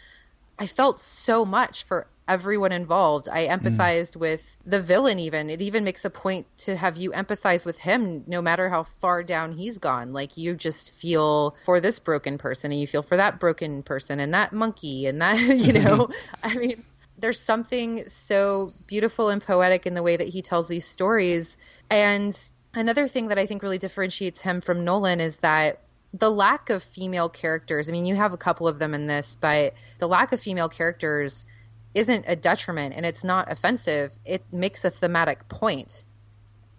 I 0.59 0.67
felt 0.67 1.01
so 1.01 1.45
much 1.45 1.85
for 1.85 2.07
everyone 2.29 2.71
involved. 2.71 3.29
I 3.29 3.47
mm. 3.47 3.59
empathized 3.59 4.17
mm. 4.17 4.21
with 4.21 4.57
the 4.65 4.81
villain 4.81 5.19
even. 5.19 5.51
It 5.51 5.63
even 5.63 5.83
makes 5.85 6.05
a 6.05 6.11
point 6.11 6.47
to 6.59 6.77
have 6.77 6.97
you 6.97 7.11
empathize 7.11 7.67
with 7.67 7.79
him 7.79 8.25
no 8.27 8.43
matter 8.43 8.69
how 8.69 8.85
far 8.85 9.23
down 9.23 9.53
he's 9.53 9.79
gone. 9.79 10.13
Like 10.13 10.37
you 10.37 10.55
just 10.55 10.93
feel 10.93 11.57
for 11.65 11.81
this 11.81 11.99
broken 11.99 12.39
person 12.39 12.71
and 12.71 12.81
you 12.81 12.87
feel 12.87 13.03
for 13.03 13.17
that 13.17 13.41
broken 13.41 13.83
person 13.83 14.21
and 14.21 14.35
that 14.35 14.53
monkey 14.53 15.07
and 15.07 15.21
that, 15.21 15.39
you 15.59 15.73
know, 15.73 16.09
I 16.43 16.55
mean, 16.55 16.85
there's 17.23 17.41
something 17.41 18.09
so 18.09 18.71
beautiful 18.87 19.29
and 19.29 19.41
poetic 19.41 19.87
in 19.87 19.95
the 19.95 20.03
way 20.03 20.17
that 20.17 20.29
he 20.29 20.43
tells 20.43 20.67
these 20.67 20.85
stories. 20.85 21.57
And 21.89 22.37
another 22.75 23.07
thing 23.07 23.29
that 23.29 23.39
I 23.39 23.47
think 23.47 23.63
really 23.63 23.79
differentiates 23.79 24.43
him 24.43 24.61
from 24.61 24.85
Nolan 24.85 25.21
is 25.21 25.37
that 25.39 25.79
the 26.13 26.31
lack 26.31 26.69
of 26.69 26.83
female 26.83 27.29
characters, 27.29 27.89
I 27.89 27.93
mean, 27.93 28.07
you 28.07 28.17
have 28.17 28.33
a 28.33 28.37
couple 28.37 28.67
of 28.67 28.79
them 28.79 28.93
in 28.93 29.07
this, 29.07 29.37
but 29.41 29.75
the 29.99 30.09
lack 30.09 30.33
of 30.33 30.41
female 30.41 30.69
characters 30.69 31.47
isn't 31.95 32.25
a 32.27 32.35
detriment 32.35 32.95
and 32.97 33.07
it's 33.07 33.23
not 33.23 33.51
offensive. 33.51 34.13
It 34.25 34.43
makes 34.53 34.85
a 34.85 34.91
thematic 34.91 35.49
point. 35.49 36.05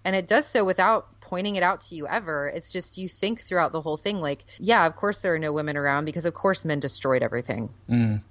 And 0.04 0.14
it 0.14 0.28
does 0.28 0.46
so 0.46 0.66
without 0.66 1.22
pointing 1.22 1.56
it 1.56 1.64
out 1.64 1.82
to 1.82 1.96
you 1.96 2.06
ever. 2.06 2.52
It's 2.54 2.72
just 2.74 2.98
you 2.98 3.08
think 3.08 3.42
throughout 3.42 3.72
the 3.72 3.82
whole 3.82 3.96
thing, 3.96 4.18
like, 4.20 4.44
yeah, 4.60 4.86
of 4.86 4.98
course 4.98 5.20
there 5.20 5.34
are 5.36 5.40
no 5.40 5.54
women 5.54 5.78
around 5.78 6.04
because, 6.04 6.26
of 6.26 6.34
course, 6.34 6.66
men 6.66 6.82
destroyed 6.82 7.24
everything. 7.24 7.70
Mm. 7.90 8.22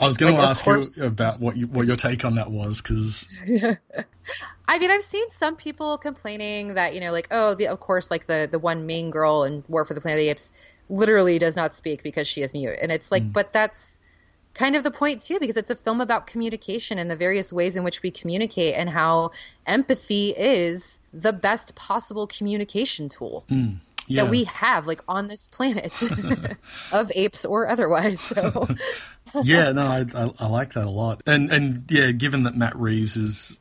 I 0.00 0.06
was 0.06 0.16
going 0.16 0.34
like, 0.34 0.42
to 0.42 0.48
ask 0.48 0.96
you 0.96 1.04
about 1.04 1.40
what 1.40 1.56
you, 1.56 1.66
what 1.66 1.86
your 1.86 1.96
take 1.96 2.24
on 2.24 2.36
that 2.36 2.50
was 2.50 2.80
because. 2.80 3.28
I 4.68 4.78
mean, 4.78 4.90
I've 4.90 5.02
seen 5.02 5.28
some 5.30 5.56
people 5.56 5.98
complaining 5.98 6.74
that 6.74 6.94
you 6.94 7.00
know, 7.00 7.12
like, 7.12 7.28
oh, 7.30 7.54
the, 7.54 7.68
of 7.68 7.80
course, 7.80 8.10
like 8.10 8.26
the 8.26 8.48
the 8.50 8.58
one 8.58 8.86
main 8.86 9.10
girl 9.10 9.44
in 9.44 9.62
War 9.68 9.84
for 9.84 9.94
the 9.94 10.00
Planet 10.00 10.18
of 10.18 10.24
the 10.24 10.30
Apes 10.30 10.52
literally 10.88 11.38
does 11.38 11.54
not 11.54 11.74
speak 11.74 12.02
because 12.02 12.26
she 12.26 12.40
is 12.40 12.54
mute, 12.54 12.78
and 12.80 12.90
it's 12.90 13.12
like, 13.12 13.22
mm. 13.22 13.32
but 13.32 13.52
that's 13.52 14.00
kind 14.54 14.74
of 14.74 14.82
the 14.82 14.90
point 14.90 15.20
too, 15.20 15.38
because 15.38 15.56
it's 15.56 15.70
a 15.70 15.76
film 15.76 16.00
about 16.00 16.26
communication 16.26 16.98
and 16.98 17.10
the 17.10 17.16
various 17.16 17.52
ways 17.52 17.76
in 17.76 17.84
which 17.84 18.02
we 18.02 18.10
communicate, 18.10 18.74
and 18.76 18.88
how 18.88 19.32
empathy 19.66 20.30
is 20.30 20.98
the 21.12 21.32
best 21.32 21.74
possible 21.74 22.26
communication 22.26 23.08
tool. 23.08 23.44
Mm 23.48 23.80
yeah. 24.10 24.24
that 24.24 24.30
we 24.30 24.44
have 24.44 24.86
like 24.86 25.02
on 25.08 25.28
this 25.28 25.48
planet 25.48 26.02
of 26.92 27.12
apes 27.14 27.44
or 27.44 27.68
otherwise 27.68 28.20
so 28.20 28.68
yeah, 29.42 29.72
no, 29.72 29.86
I, 29.86 30.04
I, 30.14 30.32
I 30.38 30.46
like 30.46 30.74
that 30.74 30.86
a 30.86 30.90
lot, 30.90 31.22
and 31.26 31.50
and 31.50 31.84
yeah, 31.90 32.10
given 32.10 32.44
that 32.44 32.56
Matt 32.56 32.76
Reeves 32.76 33.16
is 33.16 33.58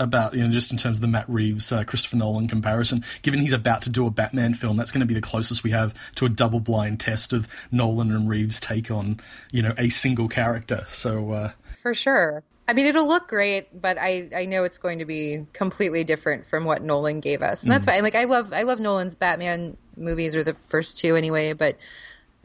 about 0.00 0.34
you 0.34 0.42
know 0.42 0.50
just 0.50 0.72
in 0.72 0.78
terms 0.78 0.96
of 0.96 1.02
the 1.02 1.08
Matt 1.08 1.28
Reeves 1.28 1.70
uh, 1.70 1.84
Christopher 1.84 2.16
Nolan 2.16 2.48
comparison. 2.48 3.04
Given 3.22 3.40
he's 3.40 3.52
about 3.52 3.82
to 3.82 3.90
do 3.90 4.06
a 4.06 4.10
Batman 4.10 4.54
film, 4.54 4.76
that's 4.76 4.90
going 4.90 5.00
to 5.00 5.06
be 5.06 5.14
the 5.14 5.20
closest 5.20 5.62
we 5.62 5.70
have 5.70 5.94
to 6.16 6.24
a 6.24 6.28
double 6.28 6.60
blind 6.60 6.98
test 6.98 7.32
of 7.32 7.46
Nolan 7.70 8.10
and 8.10 8.28
Reeves' 8.28 8.58
take 8.58 8.90
on 8.90 9.20
you 9.52 9.62
know 9.62 9.74
a 9.78 9.90
single 9.90 10.28
character. 10.28 10.86
So 10.88 11.32
uh, 11.32 11.50
for 11.80 11.94
sure. 11.94 12.42
I 12.66 12.72
mean, 12.72 12.86
it'll 12.86 13.08
look 13.08 13.26
great, 13.26 13.80
but 13.80 13.98
I, 13.98 14.28
I 14.34 14.44
know 14.44 14.62
it's 14.62 14.78
going 14.78 15.00
to 15.00 15.04
be 15.04 15.44
completely 15.52 16.04
different 16.04 16.46
from 16.46 16.64
what 16.64 16.82
Nolan 16.82 17.18
gave 17.18 17.42
us, 17.42 17.64
and 17.64 17.72
that's 17.72 17.84
mm. 17.84 17.90
fine. 17.90 18.02
Like 18.04 18.14
I 18.14 18.24
love 18.24 18.52
I 18.52 18.62
love 18.62 18.80
Nolan's 18.80 19.16
Batman 19.16 19.76
movies, 19.96 20.36
or 20.36 20.44
the 20.44 20.54
first 20.68 20.98
two 20.98 21.16
anyway, 21.16 21.52
but 21.52 21.76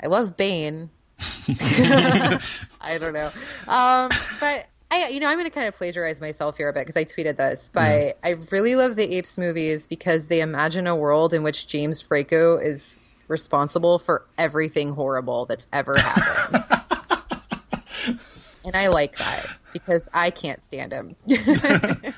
I 0.01 0.07
love 0.07 0.35
Bane, 0.35 0.89
I 2.81 2.97
don't 2.99 3.13
know. 3.13 3.31
Um, 3.67 4.09
but 4.39 4.67
I, 4.91 5.09
you 5.09 5.19
know, 5.19 5.27
I'm 5.27 5.35
going 5.35 5.45
to 5.45 5.51
kind 5.51 5.67
of 5.67 5.75
plagiarize 5.75 6.21
myself 6.21 6.57
here 6.57 6.69
a 6.69 6.73
bit 6.73 6.85
because 6.85 6.97
I 6.97 7.05
tweeted 7.05 7.37
this, 7.37 7.69
but 7.73 8.17
I 8.23 8.35
really 8.51 8.75
love 8.75 8.95
the 8.95 9.17
Apes 9.17 9.37
movies 9.37 9.87
because 9.87 10.27
they 10.27 10.41
imagine 10.41 10.87
a 10.87 10.95
world 10.95 11.33
in 11.33 11.43
which 11.43 11.67
James 11.67 12.01
Franco 12.01 12.57
is 12.57 12.99
responsible 13.27 13.99
for 13.99 14.25
everything 14.37 14.93
horrible 14.93 15.45
that's 15.45 15.67
ever 15.73 15.97
happened. 15.97 16.63
and 18.65 18.75
I 18.75 18.87
like 18.87 19.17
that 19.17 19.47
because 19.73 20.09
I 20.13 20.29
can't 20.29 20.61
stand 20.61 20.91
him. 20.91 21.15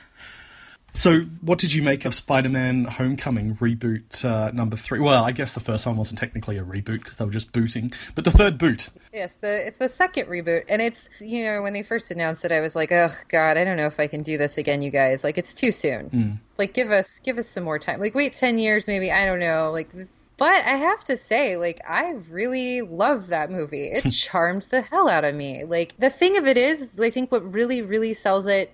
So, 0.97 1.19
what 1.41 1.59
did 1.59 1.73
you 1.73 1.83
make 1.83 2.05
of 2.05 2.15
Spider 2.15 2.49
Man 2.49 2.85
Homecoming 2.85 3.55
reboot 3.57 4.25
uh, 4.25 4.49
number 4.49 4.75
three? 4.75 4.99
Well, 4.99 5.23
I 5.23 5.31
guess 5.31 5.53
the 5.53 5.59
first 5.59 5.85
one 5.85 5.95
wasn't 5.95 6.17
technically 6.17 6.57
a 6.57 6.63
reboot 6.63 7.03
because 7.03 7.17
they 7.17 7.25
were 7.25 7.29
just 7.29 7.51
booting, 7.51 7.91
but 8.15 8.23
the 8.23 8.31
third 8.31 8.57
boot. 8.57 8.89
yes, 9.13 9.35
the 9.35 9.67
it's 9.67 9.77
the 9.77 9.89
second 9.89 10.25
reboot, 10.25 10.63
and 10.69 10.81
it's 10.81 11.07
you 11.19 11.43
know 11.43 11.61
when 11.61 11.73
they 11.73 11.83
first 11.83 12.09
announced 12.09 12.45
it, 12.45 12.51
I 12.51 12.61
was 12.61 12.75
like, 12.75 12.91
oh 12.91 13.09
god, 13.29 13.57
I 13.57 13.63
don't 13.63 13.77
know 13.77 13.85
if 13.85 13.99
I 13.99 14.07
can 14.07 14.23
do 14.23 14.39
this 14.39 14.57
again, 14.57 14.81
you 14.81 14.89
guys. 14.89 15.23
Like 15.23 15.37
it's 15.37 15.53
too 15.53 15.71
soon. 15.71 16.39
Like 16.57 16.73
give 16.73 16.89
us 16.89 17.19
give 17.19 17.37
us 17.37 17.47
some 17.47 17.63
more 17.63 17.77
time. 17.77 17.99
Like 17.99 18.15
wait 18.15 18.33
ten 18.33 18.57
years, 18.57 18.87
maybe. 18.87 19.11
I 19.11 19.25
don't 19.25 19.39
know. 19.39 19.69
Like. 19.71 19.89
But 20.37 20.65
I 20.65 20.75
have 20.77 21.03
to 21.05 21.17
say, 21.17 21.57
like, 21.57 21.81
I 21.89 22.11
really 22.29 22.81
love 22.83 23.29
that 23.29 23.49
movie. 23.49 23.85
It 23.85 24.11
charmed 24.11 24.67
the 24.69 24.83
hell 24.83 25.09
out 25.09 25.23
of 25.23 25.33
me. 25.33 25.63
Like, 25.63 25.95
the 25.97 26.11
thing 26.11 26.37
of 26.37 26.45
it 26.45 26.57
is, 26.57 26.91
I 26.99 27.09
think 27.09 27.31
what 27.31 27.51
really, 27.51 27.81
really 27.81 28.13
sells 28.13 28.45
it 28.45 28.71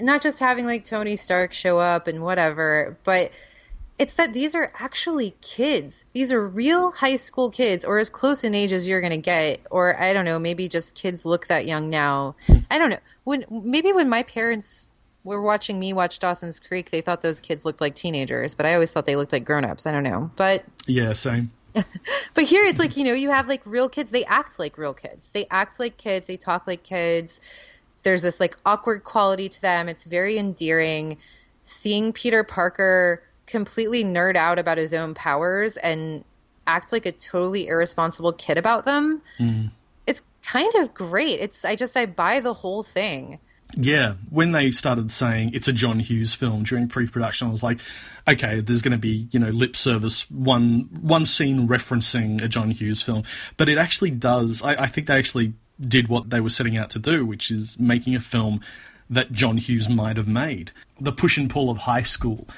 not 0.00 0.22
just 0.22 0.40
having 0.40 0.66
like 0.66 0.84
Tony 0.84 1.16
Stark 1.16 1.52
show 1.52 1.78
up 1.78 2.06
and 2.06 2.22
whatever, 2.22 2.96
but 3.04 3.30
it's 3.98 4.14
that 4.14 4.32
these 4.32 4.54
are 4.54 4.70
actually 4.78 5.34
kids. 5.40 6.04
These 6.12 6.32
are 6.32 6.46
real 6.46 6.90
high 6.90 7.16
school 7.16 7.50
kids, 7.50 7.84
or 7.84 7.98
as 7.98 8.10
close 8.10 8.44
in 8.44 8.54
age 8.54 8.72
as 8.72 8.86
you're 8.86 9.00
going 9.00 9.12
to 9.12 9.18
get, 9.18 9.60
or 9.70 9.98
I 9.98 10.12
don't 10.12 10.26
know, 10.26 10.38
maybe 10.38 10.68
just 10.68 10.94
kids 10.94 11.24
look 11.24 11.46
that 11.46 11.66
young 11.66 11.88
now. 11.88 12.36
Hmm. 12.46 12.58
I 12.70 12.78
don't 12.78 12.90
know. 12.90 12.98
When 13.24 13.44
maybe 13.50 13.92
when 13.92 14.08
my 14.08 14.22
parents 14.22 14.92
were 15.24 15.42
watching 15.42 15.78
me 15.78 15.92
watch 15.92 16.18
Dawson's 16.18 16.60
Creek, 16.60 16.90
they 16.90 17.00
thought 17.00 17.22
those 17.22 17.40
kids 17.40 17.64
looked 17.64 17.80
like 17.80 17.94
teenagers, 17.94 18.54
but 18.54 18.66
I 18.66 18.74
always 18.74 18.92
thought 18.92 19.06
they 19.06 19.16
looked 19.16 19.32
like 19.32 19.44
grown-ups. 19.44 19.86
I 19.86 19.92
don't 19.92 20.04
know, 20.04 20.30
but 20.36 20.64
Yeah, 20.86 21.14
same. 21.14 21.50
but 22.34 22.44
here 22.44 22.64
it's 22.64 22.78
like 22.78 22.96
you 22.96 23.04
know 23.04 23.12
you 23.12 23.30
have 23.30 23.48
like 23.48 23.62
real 23.64 23.88
kids. 23.88 24.10
They 24.10 24.24
act 24.24 24.58
like 24.58 24.78
real 24.78 24.94
kids. 24.94 25.30
They 25.30 25.46
act 25.50 25.80
like 25.80 25.96
kids. 25.96 26.26
They 26.26 26.36
talk 26.36 26.66
like 26.66 26.82
kids 26.82 27.40
there's 28.06 28.22
this 28.22 28.38
like 28.38 28.56
awkward 28.64 29.02
quality 29.02 29.48
to 29.48 29.60
them. 29.60 29.88
It's 29.88 30.04
very 30.04 30.38
endearing. 30.38 31.18
Seeing 31.64 32.12
Peter 32.12 32.44
Parker 32.44 33.20
completely 33.46 34.04
nerd 34.04 34.36
out 34.36 34.60
about 34.60 34.78
his 34.78 34.94
own 34.94 35.12
powers 35.12 35.76
and 35.76 36.24
act 36.68 36.92
like 36.92 37.04
a 37.04 37.12
totally 37.12 37.66
irresponsible 37.66 38.32
kid 38.32 38.58
about 38.58 38.84
them. 38.84 39.20
Mm-hmm. 39.38 39.68
It's 40.06 40.22
kind 40.42 40.72
of 40.76 40.94
great. 40.94 41.40
It's 41.40 41.64
I 41.64 41.74
just 41.74 41.96
I 41.96 42.06
buy 42.06 42.38
the 42.38 42.54
whole 42.54 42.84
thing. 42.84 43.40
Yeah, 43.74 44.14
when 44.30 44.52
they 44.52 44.70
started 44.70 45.10
saying 45.10 45.50
it's 45.52 45.66
a 45.66 45.72
John 45.72 45.98
Hughes 45.98 46.32
film 46.32 46.62
during 46.62 46.86
pre-production, 46.86 47.48
I 47.48 47.50
was 47.50 47.64
like, 47.64 47.80
okay, 48.28 48.60
there's 48.60 48.82
going 48.82 48.92
to 48.92 48.98
be 48.98 49.26
you 49.32 49.40
know 49.40 49.48
lip 49.48 49.74
service, 49.74 50.30
one 50.30 50.88
one 51.00 51.24
scene 51.24 51.66
referencing 51.66 52.40
a 52.40 52.46
John 52.46 52.70
Hughes 52.70 53.02
film, 53.02 53.24
but 53.56 53.68
it 53.68 53.78
actually 53.78 54.12
does. 54.12 54.62
I, 54.62 54.84
I 54.84 54.86
think 54.86 55.08
they 55.08 55.18
actually 55.18 55.54
did 55.80 56.08
what 56.08 56.30
they 56.30 56.40
were 56.40 56.48
setting 56.48 56.76
out 56.76 56.90
to 56.90 56.98
do, 56.98 57.24
which 57.24 57.50
is 57.50 57.78
making 57.78 58.14
a 58.14 58.20
film 58.20 58.60
that 59.08 59.32
John 59.32 59.56
Hughes 59.56 59.88
might 59.88 60.16
have 60.16 60.28
made. 60.28 60.72
The 61.00 61.12
push 61.12 61.36
and 61.36 61.48
pull 61.48 61.70
of 61.70 61.78
high 61.78 62.02
school 62.02 62.48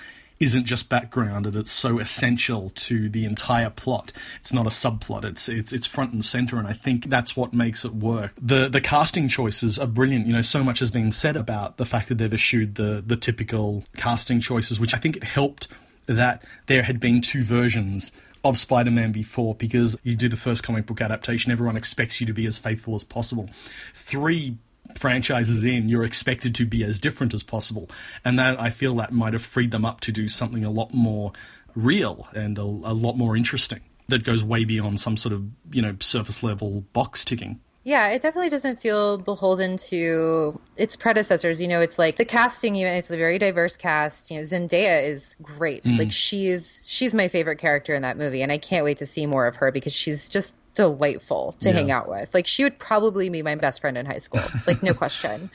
isn't 0.40 0.64
just 0.64 0.88
backgrounded; 0.88 1.56
it's 1.56 1.72
so 1.72 1.98
essential 1.98 2.70
to 2.70 3.08
the 3.08 3.24
entire 3.24 3.70
plot. 3.70 4.12
It's 4.40 4.52
not 4.52 4.66
a 4.66 4.70
subplot; 4.70 5.24
it's 5.24 5.48
it's 5.48 5.72
it's 5.72 5.86
front 5.86 6.12
and 6.12 6.24
center, 6.24 6.58
and 6.58 6.66
I 6.66 6.72
think 6.72 7.06
that's 7.06 7.36
what 7.36 7.52
makes 7.52 7.84
it 7.84 7.94
work. 7.94 8.32
the 8.40 8.68
The 8.68 8.80
casting 8.80 9.28
choices 9.28 9.78
are 9.78 9.86
brilliant. 9.86 10.26
You 10.26 10.34
know, 10.34 10.42
so 10.42 10.62
much 10.62 10.78
has 10.78 10.90
been 10.90 11.12
said 11.12 11.36
about 11.36 11.76
the 11.76 11.86
fact 11.86 12.08
that 12.08 12.18
they've 12.18 12.32
eschewed 12.32 12.76
the 12.76 13.02
the 13.04 13.16
typical 13.16 13.84
casting 13.96 14.40
choices, 14.40 14.78
which 14.78 14.94
I 14.94 14.98
think 14.98 15.16
it 15.16 15.24
helped 15.24 15.68
that 16.06 16.42
there 16.66 16.84
had 16.84 17.00
been 17.00 17.20
two 17.20 17.42
versions 17.42 18.12
of 18.44 18.56
Spider 18.58 18.90
Man 18.90 19.12
before 19.12 19.54
because 19.54 19.98
you 20.02 20.14
do 20.14 20.28
the 20.28 20.36
first 20.36 20.62
comic 20.62 20.86
book 20.86 21.00
adaptation, 21.00 21.52
everyone 21.52 21.76
expects 21.76 22.20
you 22.20 22.26
to 22.26 22.32
be 22.32 22.46
as 22.46 22.58
faithful 22.58 22.94
as 22.94 23.04
possible. 23.04 23.48
Three 23.94 24.56
franchises 24.96 25.64
in, 25.64 25.88
you're 25.88 26.04
expected 26.04 26.54
to 26.56 26.64
be 26.64 26.82
as 26.84 26.98
different 26.98 27.34
as 27.34 27.42
possible. 27.42 27.88
And 28.24 28.38
that 28.38 28.60
I 28.60 28.70
feel 28.70 28.96
that 28.96 29.12
might 29.12 29.32
have 29.32 29.42
freed 29.42 29.70
them 29.70 29.84
up 29.84 30.00
to 30.00 30.12
do 30.12 30.28
something 30.28 30.64
a 30.64 30.70
lot 30.70 30.94
more 30.94 31.32
real 31.74 32.26
and 32.34 32.58
a, 32.58 32.62
a 32.62 32.94
lot 32.94 33.16
more 33.16 33.36
interesting 33.36 33.80
that 34.08 34.24
goes 34.24 34.42
way 34.42 34.64
beyond 34.64 35.00
some 35.00 35.16
sort 35.16 35.34
of, 35.34 35.44
you 35.70 35.82
know, 35.82 35.96
surface 36.00 36.42
level 36.42 36.82
box 36.92 37.24
ticking. 37.24 37.60
Yeah, 37.88 38.08
it 38.08 38.20
definitely 38.20 38.50
doesn't 38.50 38.80
feel 38.80 39.16
beholden 39.16 39.78
to 39.88 40.60
its 40.76 40.96
predecessors. 40.96 41.58
You 41.62 41.68
know, 41.68 41.80
it's 41.80 41.98
like 41.98 42.16
the 42.16 42.26
casting. 42.26 42.76
Even 42.76 42.92
it's 42.92 43.10
a 43.10 43.16
very 43.16 43.38
diverse 43.38 43.78
cast. 43.78 44.30
You 44.30 44.36
know, 44.36 44.42
Zendaya 44.42 45.08
is 45.08 45.36
great. 45.40 45.84
Mm. 45.84 45.98
Like 45.98 46.12
she's 46.12 46.82
she's 46.86 47.14
my 47.14 47.28
favorite 47.28 47.60
character 47.60 47.94
in 47.94 48.02
that 48.02 48.18
movie, 48.18 48.42
and 48.42 48.52
I 48.52 48.58
can't 48.58 48.84
wait 48.84 48.98
to 48.98 49.06
see 49.06 49.24
more 49.24 49.46
of 49.46 49.56
her 49.56 49.72
because 49.72 49.94
she's 49.94 50.28
just 50.28 50.54
delightful 50.74 51.56
to 51.60 51.70
Yeah. 51.70 51.76
hang 51.76 51.90
out 51.90 52.10
with. 52.10 52.34
Like 52.34 52.46
she 52.46 52.64
would 52.64 52.78
probably 52.78 53.30
be 53.30 53.40
my 53.40 53.54
best 53.54 53.80
friend 53.80 53.96
in 53.96 54.04
high 54.04 54.18
school. 54.18 54.42
Like 54.66 54.82
no 54.82 54.92
question. 54.92 55.50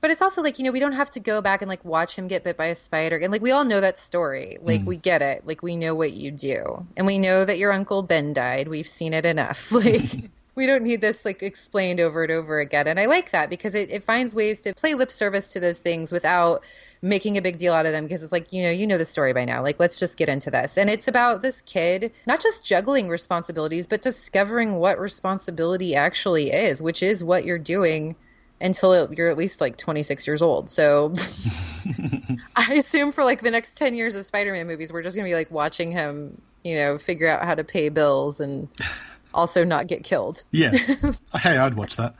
But 0.00 0.10
it's 0.10 0.22
also 0.22 0.40
like, 0.42 0.58
you 0.58 0.64
know, 0.64 0.72
we 0.72 0.80
don't 0.80 0.92
have 0.92 1.10
to 1.12 1.20
go 1.20 1.42
back 1.42 1.60
and 1.60 1.68
like 1.68 1.84
watch 1.84 2.16
him 2.16 2.28
get 2.28 2.44
bit 2.44 2.56
by 2.56 2.68
a 2.68 2.74
spider. 2.74 3.18
And 3.18 3.30
like 3.30 3.42
we 3.42 3.50
all 3.50 3.64
know 3.64 3.82
that 3.82 3.98
story. 3.98 4.56
Like 4.58 4.80
mm. 4.80 4.86
we 4.86 4.96
get 4.96 5.20
it. 5.20 5.46
Like 5.46 5.62
we 5.62 5.76
know 5.76 5.94
what 5.94 6.12
you 6.12 6.30
do. 6.30 6.86
And 6.96 7.06
we 7.06 7.18
know 7.18 7.44
that 7.44 7.58
your 7.58 7.72
uncle 7.72 8.02
Ben 8.02 8.32
died. 8.32 8.68
We've 8.68 8.86
seen 8.88 9.12
it 9.12 9.26
enough. 9.26 9.70
Like 9.72 10.30
we 10.54 10.66
don't 10.66 10.82
need 10.84 11.00
this 11.00 11.24
like 11.24 11.42
explained 11.42 12.00
over 12.00 12.22
and 12.22 12.32
over 12.32 12.60
again. 12.60 12.86
And 12.86 12.98
I 12.98 13.06
like 13.06 13.32
that 13.32 13.50
because 13.50 13.74
it, 13.74 13.90
it 13.90 14.04
finds 14.04 14.34
ways 14.34 14.62
to 14.62 14.74
play 14.74 14.94
lip 14.94 15.10
service 15.10 15.48
to 15.48 15.60
those 15.60 15.78
things 15.78 16.12
without 16.12 16.64
making 17.02 17.36
a 17.36 17.42
big 17.42 17.56
deal 17.56 17.72
out 17.72 17.86
of 17.86 17.92
them 17.92 18.04
because 18.04 18.22
it's 18.22 18.32
like, 18.32 18.52
you 18.52 18.62
know, 18.62 18.70
you 18.70 18.86
know 18.86 18.98
the 18.98 19.04
story 19.04 19.32
by 19.32 19.44
now. 19.44 19.62
Like 19.62 19.80
let's 19.80 19.98
just 19.98 20.16
get 20.16 20.28
into 20.28 20.50
this. 20.50 20.78
And 20.78 20.88
it's 20.88 21.08
about 21.08 21.42
this 21.42 21.60
kid 21.62 22.12
not 22.26 22.40
just 22.40 22.64
juggling 22.64 23.08
responsibilities, 23.08 23.86
but 23.86 24.02
discovering 24.02 24.76
what 24.76 24.98
responsibility 24.98 25.96
actually 25.96 26.50
is, 26.50 26.80
which 26.80 27.02
is 27.02 27.24
what 27.24 27.44
you're 27.44 27.58
doing 27.58 28.14
until 28.60 29.12
you're 29.12 29.28
at 29.28 29.36
least 29.36 29.60
like 29.60 29.76
26 29.76 30.26
years 30.26 30.40
old. 30.40 30.70
So 30.70 31.12
I 32.56 32.74
assume 32.74 33.10
for 33.10 33.24
like 33.24 33.42
the 33.42 33.50
next 33.50 33.76
10 33.76 33.94
years 33.94 34.14
of 34.14 34.24
Spider-Man 34.24 34.66
movies, 34.68 34.92
we're 34.92 35.02
just 35.02 35.16
going 35.16 35.26
to 35.26 35.30
be 35.30 35.34
like 35.34 35.50
watching 35.50 35.90
him, 35.90 36.40
you 36.62 36.76
know, 36.76 36.96
figure 36.96 37.28
out 37.28 37.44
how 37.44 37.56
to 37.56 37.64
pay 37.64 37.88
bills 37.88 38.40
and 38.40 38.68
also 39.34 39.64
not 39.64 39.86
get 39.86 40.04
killed. 40.04 40.44
Yeah. 40.50 40.70
hey, 41.40 41.56
I'd 41.56 41.74
watch 41.74 41.96
that. 41.96 42.14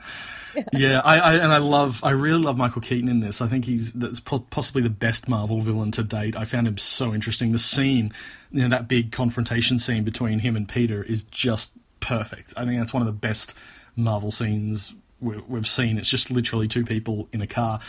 Yeah, 0.72 1.00
I, 1.05 1.18
I 1.18 1.35
and 1.35 1.53
I 1.53 1.59
love, 1.59 2.00
I 2.03 2.11
really 2.11 2.42
love 2.42 2.57
Michael 2.57 2.81
Keaton 2.81 3.09
in 3.09 3.20
this. 3.20 3.40
I 3.40 3.48
think 3.48 3.64
he's 3.64 3.92
that's 3.92 4.20
po- 4.20 4.46
possibly 4.50 4.83
the 4.83 4.90
best 4.90 5.29
Marvel 5.29 5.61
villain 5.61 5.90
to 5.92 6.03
date. 6.03 6.37
I 6.37 6.44
found 6.44 6.68
him 6.68 6.79
so 6.79 7.12
interesting. 7.12 7.53
The 7.53 7.59
scene, 7.59 8.12
you 8.53 8.62
know, 8.62 8.68
that 8.68 8.88
big 8.88 9.12
confrontation 9.12 9.79
scene 9.79 10.05
between 10.05 10.40
him 10.40 10.57
and 10.57 10.68
Peter 10.68 11.03
is 11.03 11.24
just 11.24 11.72
perfect. 12.00 12.55
I 12.57 12.64
think 12.64 12.79
that's 12.79 12.94
one 12.94 13.03
of 13.03 13.07
the 13.07 13.12
best 13.12 13.55
Marvel 13.96 14.31
scenes 14.31 14.94
we, 15.20 15.38
we've 15.48 15.66
seen. 15.66 15.98
It's 15.98 16.11
just 16.11 16.31
literally 16.31 16.68
two 16.68 16.85
people 16.85 17.29
in 17.33 17.42
a 17.42 17.46
car, 17.46 17.81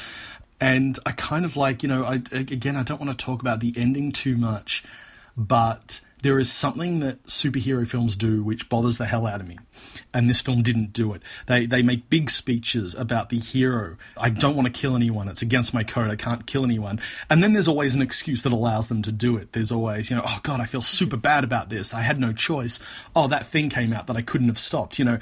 and 0.59 0.97
I 1.05 1.11
kind 1.11 1.45
of 1.45 1.57
like, 1.57 1.83
you 1.83 1.89
know, 1.89 2.03
I 2.03 2.15
again, 2.31 2.75
I 2.75 2.83
don't 2.83 2.99
want 2.99 3.11
to 3.17 3.25
talk 3.25 3.41
about 3.41 3.59
the 3.59 3.73
ending 3.77 4.11
too 4.11 4.37
much, 4.37 4.83
but 5.37 6.01
there 6.25 6.39
is 6.39 6.51
something 6.51 7.01
that 7.01 7.23
superhero 7.27 7.87
films 7.87 8.15
do 8.15 8.41
which 8.41 8.67
bothers 8.67 8.97
the 8.97 9.05
hell 9.05 9.27
out 9.27 9.41
of 9.41 9.47
me. 9.47 9.59
And 10.11 10.27
this 10.27 10.41
film 10.41 10.63
didn't 10.63 10.91
do 10.91 11.13
it. 11.13 11.21
They 11.45 11.67
they 11.67 11.83
make 11.83 12.09
big 12.09 12.31
speeches 12.31 12.95
about 12.95 13.29
the 13.29 13.37
hero. 13.37 13.97
I 14.17 14.31
don't 14.31 14.55
want 14.55 14.65
to 14.65 14.73
kill 14.73 14.95
anyone. 14.95 15.27
It's 15.27 15.43
against 15.43 15.71
my 15.71 15.83
code. 15.83 16.07
I 16.07 16.15
can't 16.15 16.47
kill 16.47 16.63
anyone. 16.63 16.99
And 17.29 17.43
then 17.43 17.53
there's 17.53 17.67
always 17.67 17.93
an 17.93 18.01
excuse 18.01 18.41
that 18.41 18.51
allows 18.51 18.87
them 18.87 19.03
to 19.03 19.11
do 19.11 19.37
it. 19.37 19.51
There's 19.51 19.71
always, 19.71 20.09
you 20.09 20.15
know, 20.15 20.23
oh 20.25 20.39
god, 20.41 20.59
I 20.59 20.65
feel 20.65 20.81
super 20.81 21.15
bad 21.15 21.43
about 21.43 21.69
this. 21.69 21.93
I 21.93 22.01
had 22.01 22.19
no 22.19 22.33
choice. 22.33 22.79
Oh, 23.15 23.27
that 23.27 23.45
thing 23.45 23.69
came 23.69 23.93
out 23.93 24.07
that 24.07 24.17
I 24.17 24.23
couldn't 24.23 24.47
have 24.47 24.57
stopped, 24.57 24.97
you 24.97 25.05
know. 25.05 25.19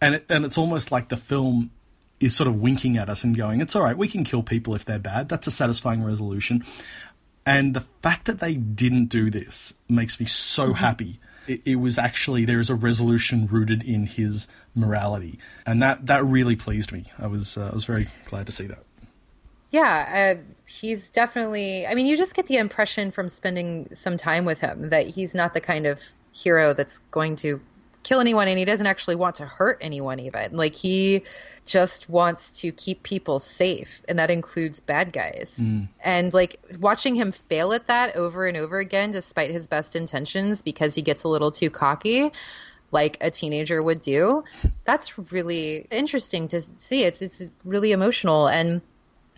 And 0.00 0.14
it, 0.14 0.24
and 0.30 0.46
it's 0.46 0.56
almost 0.56 0.90
like 0.90 1.10
the 1.10 1.18
film 1.18 1.70
is 2.18 2.34
sort 2.34 2.48
of 2.48 2.56
winking 2.56 2.96
at 2.96 3.10
us 3.10 3.24
and 3.24 3.36
going, 3.36 3.60
"It's 3.60 3.76
all 3.76 3.82
right. 3.82 3.98
We 3.98 4.08
can 4.08 4.24
kill 4.24 4.42
people 4.42 4.74
if 4.74 4.86
they're 4.86 4.98
bad. 4.98 5.28
That's 5.28 5.46
a 5.46 5.50
satisfying 5.50 6.02
resolution." 6.02 6.64
And 7.46 7.74
the 7.74 7.82
fact 8.02 8.24
that 8.26 8.40
they 8.40 8.54
didn't 8.54 9.06
do 9.06 9.30
this 9.30 9.74
makes 9.88 10.18
me 10.18 10.26
so 10.26 10.72
happy. 10.72 11.20
It, 11.46 11.62
it 11.64 11.76
was 11.76 11.96
actually 11.96 12.44
there 12.44 12.58
is 12.58 12.68
a 12.68 12.74
resolution 12.74 13.46
rooted 13.46 13.84
in 13.84 14.06
his 14.06 14.48
morality, 14.74 15.38
and 15.64 15.80
that 15.80 16.06
that 16.06 16.24
really 16.24 16.56
pleased 16.56 16.90
me. 16.90 17.04
I 17.18 17.28
was 17.28 17.56
uh, 17.56 17.68
I 17.70 17.74
was 17.74 17.84
very 17.84 18.08
glad 18.24 18.46
to 18.46 18.52
see 18.52 18.66
that. 18.66 18.82
Yeah, 19.70 20.36
uh, 20.36 20.42
he's 20.66 21.10
definitely. 21.10 21.86
I 21.86 21.94
mean, 21.94 22.06
you 22.06 22.16
just 22.16 22.34
get 22.34 22.46
the 22.46 22.56
impression 22.56 23.12
from 23.12 23.28
spending 23.28 23.94
some 23.94 24.16
time 24.16 24.44
with 24.44 24.58
him 24.58 24.90
that 24.90 25.06
he's 25.06 25.34
not 25.34 25.54
the 25.54 25.60
kind 25.60 25.86
of 25.86 26.02
hero 26.32 26.74
that's 26.74 26.98
going 27.10 27.36
to 27.36 27.60
kill 28.06 28.20
anyone, 28.20 28.46
and 28.46 28.58
he 28.58 28.64
doesn't 28.64 28.86
actually 28.86 29.16
want 29.16 29.36
to 29.36 29.46
hurt 29.46 29.78
anyone. 29.80 30.20
Even 30.20 30.56
like 30.56 30.76
he 30.76 31.22
just 31.66 32.08
wants 32.08 32.60
to 32.60 32.70
keep 32.70 33.02
people 33.02 33.40
safe, 33.40 34.02
and 34.08 34.18
that 34.18 34.30
includes 34.30 34.78
bad 34.80 35.12
guys. 35.12 35.58
Hmm. 35.60 35.84
And 36.00 36.32
like 36.32 36.60
watching 36.78 37.16
him 37.16 37.32
fail 37.32 37.72
at 37.72 37.88
that 37.88 38.16
over 38.16 38.46
and 38.46 38.56
over 38.56 38.78
again, 38.78 39.10
despite 39.10 39.50
his 39.50 39.66
best 39.66 39.96
intentions, 39.96 40.62
because 40.62 40.94
he 40.94 41.02
gets 41.02 41.24
a 41.24 41.28
little 41.28 41.50
too 41.50 41.70
cocky. 41.70 42.30
like 42.92 43.18
a 43.20 43.30
teenager 43.30 43.82
would 43.82 44.00
do. 44.00 44.44
That's 44.84 45.18
really 45.32 45.86
interesting 45.90 46.48
to 46.48 46.60
see. 46.60 47.02
It's 47.02 47.22
it's 47.22 47.50
really 47.64 47.92
emotional 47.92 48.48
and 48.48 48.80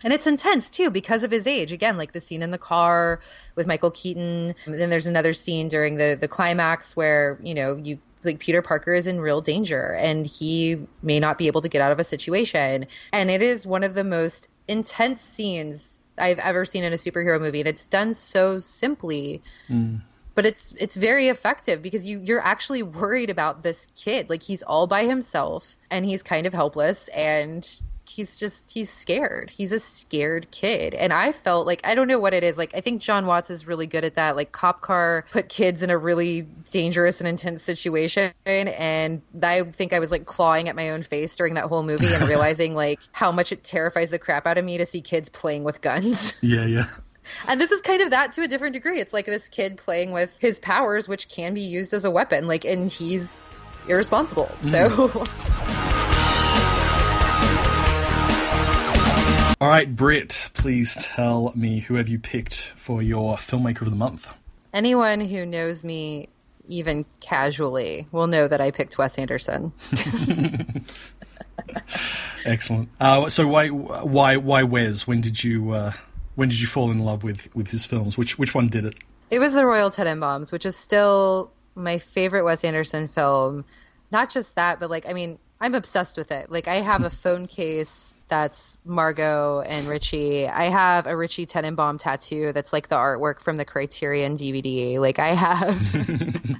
and 0.03 0.13
it's 0.13 0.27
intense 0.27 0.69
too 0.69 0.89
because 0.89 1.23
of 1.23 1.31
his 1.31 1.47
age. 1.47 1.71
Again, 1.71 1.97
like 1.97 2.11
the 2.11 2.21
scene 2.21 2.41
in 2.41 2.51
the 2.51 2.57
car 2.57 3.19
with 3.55 3.67
Michael 3.67 3.91
Keaton. 3.91 4.55
And 4.65 4.73
then 4.75 4.89
there's 4.89 5.07
another 5.07 5.33
scene 5.33 5.67
during 5.67 5.95
the 5.95 6.17
the 6.19 6.27
climax 6.27 6.95
where 6.95 7.39
you 7.43 7.53
know 7.53 7.75
you 7.75 7.99
like 8.23 8.39
Peter 8.39 8.61
Parker 8.61 8.93
is 8.93 9.07
in 9.07 9.19
real 9.19 9.41
danger 9.41 9.93
and 9.93 10.25
he 10.25 10.85
may 11.01 11.19
not 11.19 11.37
be 11.37 11.47
able 11.47 11.61
to 11.61 11.69
get 11.69 11.81
out 11.81 11.91
of 11.91 11.99
a 11.99 12.03
situation. 12.03 12.87
And 13.13 13.31
it 13.31 13.41
is 13.41 13.65
one 13.65 13.83
of 13.83 13.93
the 13.93 14.03
most 14.03 14.49
intense 14.67 15.21
scenes 15.21 16.03
I've 16.17 16.39
ever 16.39 16.65
seen 16.65 16.83
in 16.83 16.93
a 16.93 16.97
superhero 16.97 17.39
movie. 17.39 17.59
And 17.59 17.67
it's 17.67 17.87
done 17.87 18.13
so 18.13 18.59
simply. 18.59 19.41
Mm. 19.69 20.01
But 20.35 20.45
it's 20.45 20.73
it's 20.77 20.95
very 20.95 21.27
effective 21.27 21.81
because 21.81 22.07
you 22.07 22.21
you're 22.21 22.41
actually 22.41 22.83
worried 22.83 23.29
about 23.29 23.61
this 23.61 23.87
kid. 23.95 24.29
Like 24.29 24.41
he's 24.41 24.63
all 24.63 24.87
by 24.87 25.05
himself 25.05 25.75
and 25.91 26.05
he's 26.05 26.23
kind 26.23 26.47
of 26.47 26.53
helpless 26.53 27.09
and 27.09 27.67
he's 28.09 28.39
just 28.39 28.71
he's 28.71 28.89
scared. 28.89 29.49
He's 29.49 29.71
a 29.71 29.79
scared 29.79 30.49
kid. 30.51 30.93
And 30.93 31.13
I 31.13 31.31
felt 31.31 31.67
like 31.67 31.81
I 31.83 31.95
don't 31.95 32.07
know 32.07 32.19
what 32.19 32.33
it 32.33 32.43
is. 32.43 32.57
Like 32.57 32.75
I 32.75 32.81
think 32.81 33.01
Jon 33.01 33.25
Watts 33.25 33.49
is 33.49 33.67
really 33.67 33.87
good 33.87 34.03
at 34.03 34.15
that. 34.15 34.35
Like 34.35 34.51
Cop 34.51 34.81
Car 34.81 35.25
put 35.31 35.49
kids 35.49 35.83
in 35.83 35.89
a 35.89 35.97
really 35.97 36.41
dangerous 36.71 37.21
and 37.21 37.27
intense 37.27 37.63
situation 37.63 38.33
and 38.45 39.21
I 39.41 39.63
think 39.63 39.93
I 39.93 39.99
was 39.99 40.11
like 40.11 40.25
clawing 40.25 40.69
at 40.69 40.75
my 40.75 40.89
own 40.89 41.03
face 41.03 41.35
during 41.35 41.53
that 41.53 41.65
whole 41.65 41.83
movie 41.83 42.13
and 42.13 42.27
realizing 42.27 42.75
like 42.75 42.99
how 43.11 43.31
much 43.31 43.51
it 43.51 43.63
terrifies 43.63 44.09
the 44.09 44.19
crap 44.19 44.47
out 44.47 44.57
of 44.57 44.65
me 44.65 44.79
to 44.79 44.85
see 44.85 45.01
kids 45.01 45.29
playing 45.29 45.63
with 45.63 45.81
guns. 45.81 46.33
Yeah, 46.49 46.65
yeah. 46.65 46.85
And 47.47 47.61
this 47.61 47.71
is 47.71 47.81
kind 47.81 48.01
of 48.01 48.09
that 48.09 48.31
to 48.33 48.41
a 48.41 48.47
different 48.47 48.73
degree. 48.73 48.99
It's 48.99 49.13
like 49.13 49.25
this 49.25 49.49
kid 49.49 49.77
playing 49.77 50.13
with 50.13 50.35
his 50.39 50.57
powers, 50.57 51.07
which 51.07 51.27
can 51.27 51.53
be 51.53 51.61
used 51.61 51.93
as 51.93 52.05
a 52.05 52.11
weapon. 52.11 52.47
Like, 52.47 52.65
and 52.65 52.89
he's 52.89 53.39
irresponsible. 53.87 54.49
So. 54.63 54.89
Mm. 54.89 55.65
All 59.61 59.67
right, 59.67 59.93
Britt, 59.93 60.51
please 60.53 60.95
tell 61.01 61.51
me 61.53 61.81
who 61.81 61.95
have 61.95 62.07
you 62.07 62.17
picked 62.17 62.71
for 62.77 63.01
your 63.01 63.35
filmmaker 63.35 63.81
of 63.81 63.89
the 63.89 63.95
month? 63.97 64.33
Anyone 64.73 65.19
who 65.19 65.45
knows 65.45 65.83
me 65.83 66.29
even 66.65 67.05
casually 67.19 68.07
will 68.13 68.27
know 68.27 68.47
that 68.47 68.61
I 68.61 68.71
picked 68.71 68.97
Wes 68.97 69.17
Anderson. 69.17 69.73
Excellent. 72.45 72.87
Uh, 73.01 73.27
so 73.27 73.49
why 73.49 73.67
why 73.67 74.37
why 74.37 74.63
Wes? 74.63 75.05
When 75.05 75.19
did 75.19 75.43
you 75.43 75.71
uh, 75.71 75.91
when 76.35 76.47
did 76.47 76.61
you 76.61 76.67
fall 76.67 76.89
in 76.89 76.99
love 76.99 77.25
with 77.25 77.53
with 77.53 77.69
his 77.69 77.85
films? 77.85 78.17
Which 78.17 78.39
which 78.39 78.55
one 78.55 78.69
did 78.69 78.85
it? 78.85 78.95
It 79.29 79.39
was 79.39 79.53
The 79.53 79.65
Royal 79.65 79.91
Tenenbaums, 79.91 80.53
which 80.53 80.65
is 80.65 80.77
still 80.77 81.51
my 81.75 81.99
favorite 81.99 82.45
Wes 82.45 82.63
Anderson 82.63 83.09
film. 83.09 83.65
Not 84.09 84.29
just 84.29 84.55
that, 84.55 84.79
but 84.79 84.89
like 84.89 85.05
I 85.05 85.11
mean, 85.11 85.37
I'm 85.59 85.75
obsessed 85.75 86.15
with 86.15 86.31
it. 86.31 86.49
Like 86.49 86.69
I 86.69 86.75
have 86.75 87.03
a 87.03 87.09
phone 87.09 87.45
case 87.45 88.15
that's 88.29 88.77
Margot 88.85 89.61
and 89.61 89.87
Richie. 89.87 90.47
I 90.47 90.65
have 90.65 91.07
a 91.07 91.17
Richie 91.17 91.45
Tenenbaum 91.45 91.99
tattoo 91.99 92.53
that's 92.53 92.71
like 92.71 92.87
the 92.87 92.95
artwork 92.95 93.39
from 93.39 93.57
the 93.57 93.65
Criterion 93.65 94.35
DVD. 94.35 94.99
Like 94.99 95.19
I 95.19 95.33
have 95.33 95.93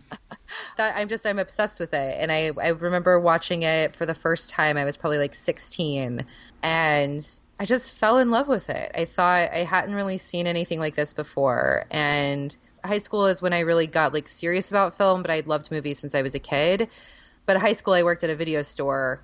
that 0.77 0.95
I'm 0.95 1.07
just 1.07 1.25
I'm 1.25 1.39
obsessed 1.39 1.79
with 1.79 1.93
it. 1.93 2.17
And 2.19 2.31
I 2.31 2.51
I 2.61 2.69
remember 2.69 3.19
watching 3.19 3.61
it 3.63 3.95
for 3.95 4.05
the 4.05 4.15
first 4.15 4.49
time. 4.49 4.77
I 4.77 4.83
was 4.83 4.97
probably 4.97 5.19
like 5.19 5.35
16 5.35 6.25
and 6.63 7.39
I 7.59 7.65
just 7.65 7.97
fell 7.97 8.17
in 8.17 8.31
love 8.31 8.47
with 8.47 8.69
it. 8.69 8.91
I 8.95 9.05
thought 9.05 9.51
I 9.51 9.63
hadn't 9.63 9.95
really 9.95 10.17
seen 10.17 10.47
anything 10.47 10.79
like 10.79 10.95
this 10.95 11.13
before 11.13 11.85
and 11.91 12.55
high 12.83 12.99
school 12.99 13.27
is 13.27 13.41
when 13.41 13.53
I 13.53 13.59
really 13.59 13.87
got 13.87 14.13
like 14.13 14.27
serious 14.27 14.71
about 14.71 14.97
film, 14.97 15.21
but 15.21 15.31
I'd 15.31 15.47
loved 15.47 15.71
movies 15.71 15.99
since 15.99 16.15
I 16.15 16.21
was 16.21 16.35
a 16.35 16.39
kid. 16.39 16.89
But 17.45 17.57
high 17.57 17.73
school 17.73 17.93
I 17.93 18.03
worked 18.03 18.23
at 18.23 18.29
a 18.29 18.35
video 18.35 18.61
store 18.61 19.21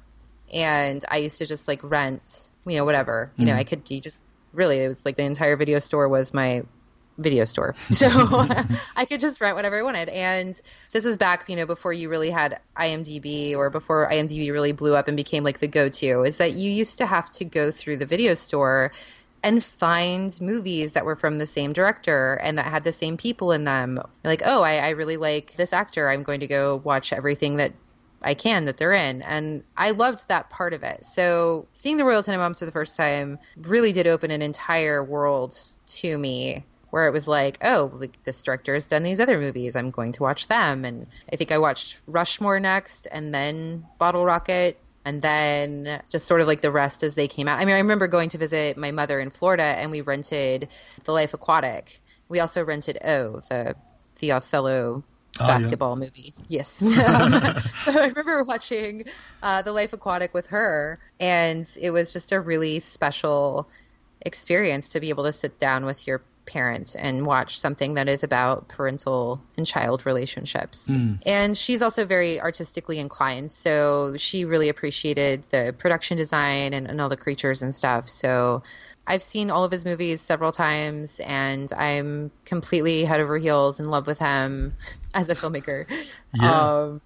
and 0.53 1.03
I 1.09 1.17
used 1.17 1.37
to 1.39 1.45
just 1.45 1.67
like 1.67 1.83
rent, 1.83 2.51
you 2.65 2.77
know, 2.77 2.85
whatever. 2.85 3.31
You 3.37 3.45
mm. 3.45 3.47
know, 3.49 3.55
I 3.55 3.63
could 3.63 3.89
you 3.89 4.01
just 4.01 4.21
really 4.53 4.79
it 4.79 4.87
was 4.87 5.05
like 5.05 5.15
the 5.15 5.25
entire 5.25 5.57
video 5.57 5.79
store 5.79 6.07
was 6.07 6.33
my 6.33 6.63
video 7.17 7.45
store. 7.45 7.75
So 7.91 8.07
I 8.95 9.05
could 9.05 9.19
just 9.19 9.39
rent 9.39 9.55
whatever 9.55 9.79
I 9.79 9.83
wanted. 9.83 10.09
And 10.09 10.59
this 10.91 11.05
is 11.05 11.17
back, 11.17 11.49
you 11.49 11.55
know, 11.55 11.65
before 11.65 11.93
you 11.93 12.09
really 12.09 12.29
had 12.29 12.59
IMDb 12.77 13.55
or 13.55 13.69
before 13.69 14.09
IMDb 14.09 14.51
really 14.51 14.73
blew 14.73 14.95
up 14.95 15.07
and 15.07 15.15
became 15.15 15.43
like 15.43 15.59
the 15.59 15.67
go-to 15.67 16.23
is 16.23 16.37
that 16.37 16.53
you 16.53 16.69
used 16.69 16.97
to 16.97 17.05
have 17.05 17.31
to 17.33 17.45
go 17.45 17.71
through 17.71 17.97
the 17.97 18.05
video 18.05 18.33
store 18.33 18.91
and 19.43 19.63
find 19.63 20.35
movies 20.41 20.93
that 20.93 21.05
were 21.05 21.15
from 21.15 21.37
the 21.37 21.45
same 21.45 21.71
director 21.71 22.33
and 22.33 22.57
that 22.57 22.65
had 22.65 22.83
the 22.83 22.91
same 22.91 23.15
people 23.15 23.51
in 23.51 23.63
them. 23.63 23.99
Like, 24.23 24.41
oh, 24.43 24.63
I, 24.63 24.77
I 24.77 24.89
really 24.89 25.17
like 25.17 25.53
this 25.55 25.71
actor. 25.71 26.09
I'm 26.09 26.23
going 26.23 26.39
to 26.39 26.47
go 26.47 26.81
watch 26.83 27.13
everything 27.13 27.57
that 27.57 27.71
I 28.25 28.33
can 28.33 28.65
that 28.65 28.77
they're 28.77 28.93
in. 28.93 29.21
And 29.21 29.63
I 29.77 29.91
loved 29.91 30.27
that 30.27 30.49
part 30.49 30.73
of 30.73 30.83
it. 30.83 31.05
So 31.05 31.67
seeing 31.71 31.97
the 31.97 32.05
Royal 32.05 32.23
Tenenbaums 32.23 32.59
for 32.59 32.65
the 32.65 32.71
first 32.71 32.97
time 32.97 33.39
really 33.55 33.91
did 33.91 34.07
open 34.07 34.31
an 34.31 34.41
entire 34.41 35.03
world 35.03 35.57
to 35.87 36.17
me 36.17 36.65
where 36.89 37.07
it 37.07 37.11
was 37.11 37.27
like, 37.27 37.57
oh, 37.61 37.91
like, 37.93 38.23
this 38.23 38.41
director 38.41 38.73
has 38.73 38.87
done 38.87 39.03
these 39.03 39.19
other 39.19 39.37
movies. 39.37 39.75
I'm 39.75 39.91
going 39.91 40.13
to 40.13 40.23
watch 40.23 40.47
them. 40.47 40.85
And 40.85 41.07
I 41.31 41.35
think 41.35 41.51
I 41.51 41.57
watched 41.57 41.99
Rushmore 42.07 42.59
next 42.59 43.07
and 43.11 43.33
then 43.33 43.85
Bottle 43.99 44.25
Rocket 44.25 44.79
and 45.03 45.21
then 45.21 46.01
just 46.09 46.25
sort 46.25 46.41
of 46.41 46.47
like 46.47 46.61
the 46.61 46.71
rest 46.71 47.03
as 47.03 47.13
they 47.13 47.27
came 47.27 47.47
out. 47.47 47.59
I 47.59 47.65
mean, 47.65 47.75
I 47.75 47.79
remember 47.79 48.07
going 48.07 48.29
to 48.29 48.37
visit 48.37 48.75
my 48.77 48.91
mother 48.91 49.19
in 49.19 49.29
Florida 49.29 49.63
and 49.63 49.91
we 49.91 50.01
rented 50.01 50.69
The 51.03 51.11
Life 51.11 51.33
Aquatic. 51.33 51.99
We 52.27 52.39
also 52.39 52.63
rented 52.63 52.97
Oh, 53.03 53.41
the 53.49 53.75
the 54.19 54.31
Othello 54.31 55.03
Oh, 55.39 55.47
basketball 55.47 55.97
yeah. 55.97 56.05
movie. 56.05 56.33
Yes. 56.47 56.81
um, 56.81 56.93
I 56.93 58.07
remember 58.07 58.43
watching 58.43 59.05
uh, 59.43 59.61
The 59.63 59.73
Life 59.73 59.93
Aquatic 59.93 60.33
with 60.33 60.47
her, 60.47 60.99
and 61.19 61.69
it 61.81 61.91
was 61.91 62.13
just 62.13 62.31
a 62.31 62.39
really 62.39 62.79
special 62.79 63.67
experience 64.21 64.89
to 64.89 64.99
be 64.99 65.09
able 65.09 65.25
to 65.25 65.31
sit 65.31 65.59
down 65.59 65.85
with 65.85 66.07
your 66.07 66.21
parent 66.45 66.95
and 66.97 67.25
watch 67.25 67.59
something 67.59 67.95
that 67.95 68.07
is 68.07 68.23
about 68.23 68.67
parental 68.67 69.41
and 69.57 69.65
child 69.65 70.05
relationships. 70.05 70.89
Mm. 70.89 71.19
And 71.25 71.57
she's 71.57 71.81
also 71.81 72.05
very 72.05 72.39
artistically 72.39 72.99
inclined, 72.99 73.51
so 73.51 74.15
she 74.17 74.45
really 74.45 74.69
appreciated 74.69 75.43
the 75.49 75.75
production 75.77 76.17
design 76.17 76.73
and, 76.73 76.87
and 76.87 77.01
all 77.01 77.09
the 77.09 77.17
creatures 77.17 77.61
and 77.61 77.73
stuff. 77.73 78.07
So 78.07 78.63
I've 79.07 79.21
seen 79.21 79.51
all 79.51 79.63
of 79.63 79.71
his 79.71 79.85
movies 79.85 80.21
several 80.21 80.51
times, 80.51 81.19
and 81.19 81.71
I'm 81.73 82.31
completely 82.45 83.05
head 83.05 83.19
over 83.19 83.37
heels 83.37 83.79
in 83.79 83.89
love 83.89 84.07
with 84.07 84.19
him 84.19 84.73
as 85.15 85.29
a 85.29 85.35
filmmaker. 85.35 85.89
Yeah. 86.33 86.51
Um, 86.51 87.01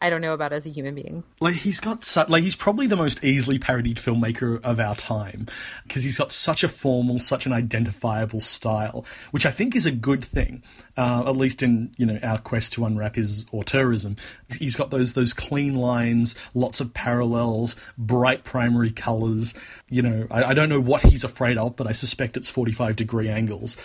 I 0.00 0.10
don't 0.10 0.20
know 0.20 0.34
about 0.34 0.52
as 0.52 0.66
a 0.66 0.70
human 0.70 0.94
being. 0.94 1.24
Like 1.40 1.56
he's 1.56 1.80
got 1.80 2.04
su- 2.04 2.24
like 2.28 2.42
he's 2.42 2.54
probably 2.54 2.86
the 2.86 2.96
most 2.96 3.24
easily 3.24 3.58
parodied 3.58 3.96
filmmaker 3.96 4.62
of 4.62 4.78
our 4.78 4.94
time 4.94 5.46
because 5.82 6.04
he's 6.04 6.18
got 6.18 6.30
such 6.30 6.62
a 6.62 6.68
formal, 6.68 7.18
such 7.18 7.46
an 7.46 7.52
identifiable 7.52 8.40
style, 8.40 9.04
which 9.32 9.44
I 9.44 9.50
think 9.50 9.74
is 9.74 9.86
a 9.86 9.90
good 9.90 10.22
thing. 10.22 10.62
Uh, 10.98 11.22
at 11.28 11.36
least 11.36 11.62
in 11.62 11.92
you 11.96 12.04
know 12.04 12.18
our 12.24 12.38
quest 12.38 12.72
to 12.72 12.84
unwrap 12.84 13.14
his 13.14 13.44
auteurism, 13.52 14.18
he's 14.58 14.74
got 14.74 14.90
those 14.90 15.12
those 15.12 15.32
clean 15.32 15.76
lines, 15.76 16.34
lots 16.54 16.80
of 16.80 16.92
parallels, 16.92 17.76
bright 17.96 18.42
primary 18.42 18.90
colors. 18.90 19.54
You 19.88 20.02
know, 20.02 20.26
I, 20.28 20.42
I 20.42 20.54
don't 20.54 20.68
know 20.68 20.80
what 20.80 21.02
he's 21.02 21.22
afraid 21.22 21.56
of, 21.56 21.76
but 21.76 21.86
I 21.86 21.92
suspect 21.92 22.36
it's 22.36 22.50
forty 22.50 22.72
five 22.72 22.96
degree 22.96 23.28
angles. 23.28 23.76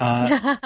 Uh, 0.00 0.56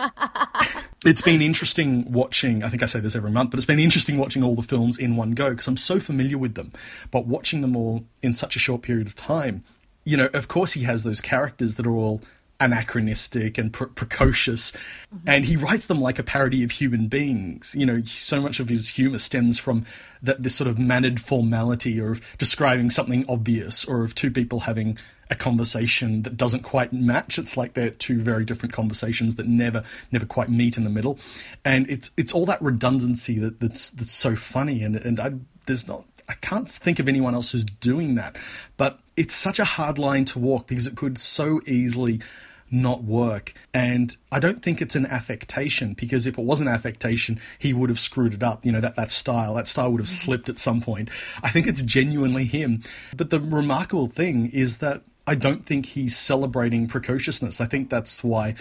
it's 1.05 1.23
been 1.23 1.43
interesting 1.43 2.13
watching. 2.13 2.63
I 2.63 2.69
think 2.69 2.85
I 2.85 2.87
say 2.87 3.01
this 3.01 3.17
every 3.17 3.33
month, 3.33 3.51
but 3.51 3.59
it's 3.59 3.67
been 3.67 3.81
interesting 3.81 4.17
watching 4.17 4.45
all 4.45 4.55
the 4.55 4.63
films 4.63 4.99
in 4.99 5.17
one 5.17 5.33
go 5.33 5.51
because 5.51 5.67
I'm 5.67 5.77
so 5.77 5.99
familiar 5.99 6.39
with 6.39 6.55
them. 6.55 6.73
But 7.11 7.27
watching 7.27 7.63
them 7.63 7.75
all 7.75 8.05
in 8.23 8.33
such 8.33 8.55
a 8.55 8.61
short 8.61 8.83
period 8.83 9.09
of 9.09 9.17
time, 9.17 9.65
you 10.05 10.17
know, 10.17 10.29
of 10.33 10.47
course 10.47 10.73
he 10.73 10.85
has 10.85 11.03
those 11.03 11.21
characters 11.21 11.75
that 11.75 11.87
are 11.87 11.97
all 11.97 12.23
anachronistic 12.61 13.59
and 13.59 13.73
pre- 13.73 13.89
precocious, 13.89 14.73
mm-hmm. 14.73 15.29
and 15.29 15.45
he 15.45 15.57
writes 15.57 15.87
them 15.87 16.01
like 16.01 16.19
a 16.19 16.23
parody 16.23 16.63
of 16.65 16.71
human 16.71 17.09
beings. 17.09 17.75
You 17.79 17.87
know, 17.87 18.03
so 18.05 18.41
much 18.41 18.61
of 18.61 18.69
his 18.69 18.89
humor 18.89 19.19
stems 19.19 19.59
from 19.59 19.85
that 20.23 20.43
this 20.43 20.55
sort 20.55 20.69
of 20.69 20.79
mannered 20.79 21.21
formality 21.21 22.01
or 22.01 22.13
of 22.13 22.37
describing 22.39 22.91
something 22.91 23.25
obvious 23.29 23.85
or 23.85 24.05
of 24.05 24.15
two 24.15 24.31
people 24.31 24.61
having 24.61 24.99
a 25.29 25.35
conversation 25.35 26.23
that 26.23 26.37
doesn't 26.37 26.63
quite 26.63 26.93
match. 26.93 27.39
It's 27.39 27.57
like 27.57 27.75
they're 27.75 27.91
two 27.91 28.21
very 28.21 28.45
different 28.45 28.73
conversations 28.73 29.37
that 29.37 29.47
never 29.47 29.83
never 30.13 30.27
quite 30.27 30.49
meet 30.49 30.77
in 30.77 30.85
the 30.85 30.91
middle, 30.91 31.19
and 31.65 31.89
it's 31.91 32.11
it's 32.17 32.33
all 32.33 32.47
that 32.47 32.63
redundancy 32.63 33.39
that, 33.39 33.61
that's 33.61 33.91
that's 33.91 34.13
so 34.13 34.37
funny. 34.37 34.83
And 34.83 34.97
and 34.97 35.21
I, 35.21 35.33
there's 35.67 35.89
not 35.89 36.05
I 36.29 36.35
can't 36.35 36.71
think 36.71 36.99
of 36.99 37.09
anyone 37.09 37.35
else 37.35 37.53
who's 37.53 37.65
doing 37.65 38.15
that, 38.17 38.37
but 38.77 39.01
it's 39.17 39.35
such 39.35 39.59
a 39.59 39.65
hard 39.65 39.99
line 39.99 40.25
to 40.27 40.39
walk 40.39 40.67
because 40.67 40.87
it 40.87 40.97
could 40.97 41.19
so 41.19 41.61
easily 41.67 42.21
not 42.71 43.05
work. 43.05 43.55
And 43.73 44.17
I 44.33 44.41
don't 44.41 44.63
think 44.63 44.83
it's 44.83 44.97
an 44.97 45.07
affectation 45.07 45.95
because 45.95 46.27
if 46.27 46.39
it 46.39 46.45
was 46.45 46.61
an 46.61 46.69
affectation, 46.69 47.41
he 47.59 47.73
would 47.73 47.91
have 47.91 47.99
screwed 47.99 48.35
it 48.35 48.43
up. 48.43 48.67
You 48.67 48.73
know, 48.73 48.81
that, 48.81 48.97
that 48.97 49.13
style, 49.13 49.55
that 49.55 49.69
style 49.69 49.93
would 49.93 50.01
have 50.01 50.09
mm-hmm. 50.09 50.27
slipped 50.27 50.49
at 50.49 50.59
some 50.59 50.81
point. 50.81 51.09
I 51.43 51.51
think 51.51 51.67
it's 51.67 51.83
genuinely 51.83 52.45
him. 52.45 52.83
But 53.17 53.31
the 53.31 53.41
remarkable 53.41 54.09
thing 54.09 54.51
is 54.53 54.79
that 54.79 55.03
I 55.27 55.35
don't 55.35 55.65
think 55.65 55.87
he's 55.87 56.17
celebrating 56.17 56.87
precociousness. 56.87 57.61
I 57.61 57.67
think 57.67 57.91
that's 57.91 58.23
why 58.23 58.55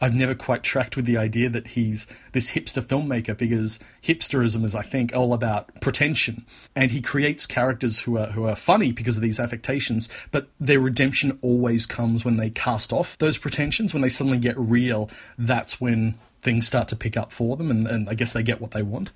I've 0.00 0.14
never 0.14 0.34
quite 0.34 0.62
tracked 0.62 0.96
with 0.96 1.04
the 1.04 1.18
idea 1.18 1.50
that 1.50 1.68
he's 1.68 2.06
this 2.32 2.52
hipster 2.52 2.82
filmmaker 2.82 3.36
because 3.36 3.78
hipsterism 4.02 4.64
is, 4.64 4.74
I 4.74 4.82
think, 4.82 5.14
all 5.14 5.34
about 5.34 5.80
pretension. 5.80 6.46
And 6.74 6.90
he 6.90 7.00
creates 7.00 7.46
characters 7.46 8.00
who 8.00 8.16
are 8.16 8.28
who 8.28 8.46
are 8.46 8.56
funny 8.56 8.92
because 8.92 9.16
of 9.16 9.22
these 9.22 9.38
affectations, 9.38 10.08
but 10.30 10.48
their 10.58 10.80
redemption 10.80 11.38
always 11.42 11.86
comes 11.86 12.24
when 12.24 12.36
they 12.36 12.50
cast 12.50 12.92
off 12.92 13.18
those 13.18 13.36
pretensions, 13.38 13.92
when 13.92 14.02
they 14.02 14.08
suddenly 14.08 14.38
get 14.38 14.58
real, 14.58 15.10
that's 15.36 15.80
when 15.80 16.14
things 16.42 16.66
start 16.66 16.88
to 16.88 16.96
pick 16.96 17.16
up 17.16 17.32
for 17.32 17.56
them 17.56 17.70
and, 17.70 17.86
and 17.86 18.08
I 18.08 18.14
guess 18.14 18.32
they 18.32 18.42
get 18.42 18.60
what 18.60 18.70
they 18.70 18.82
want. 18.82 19.12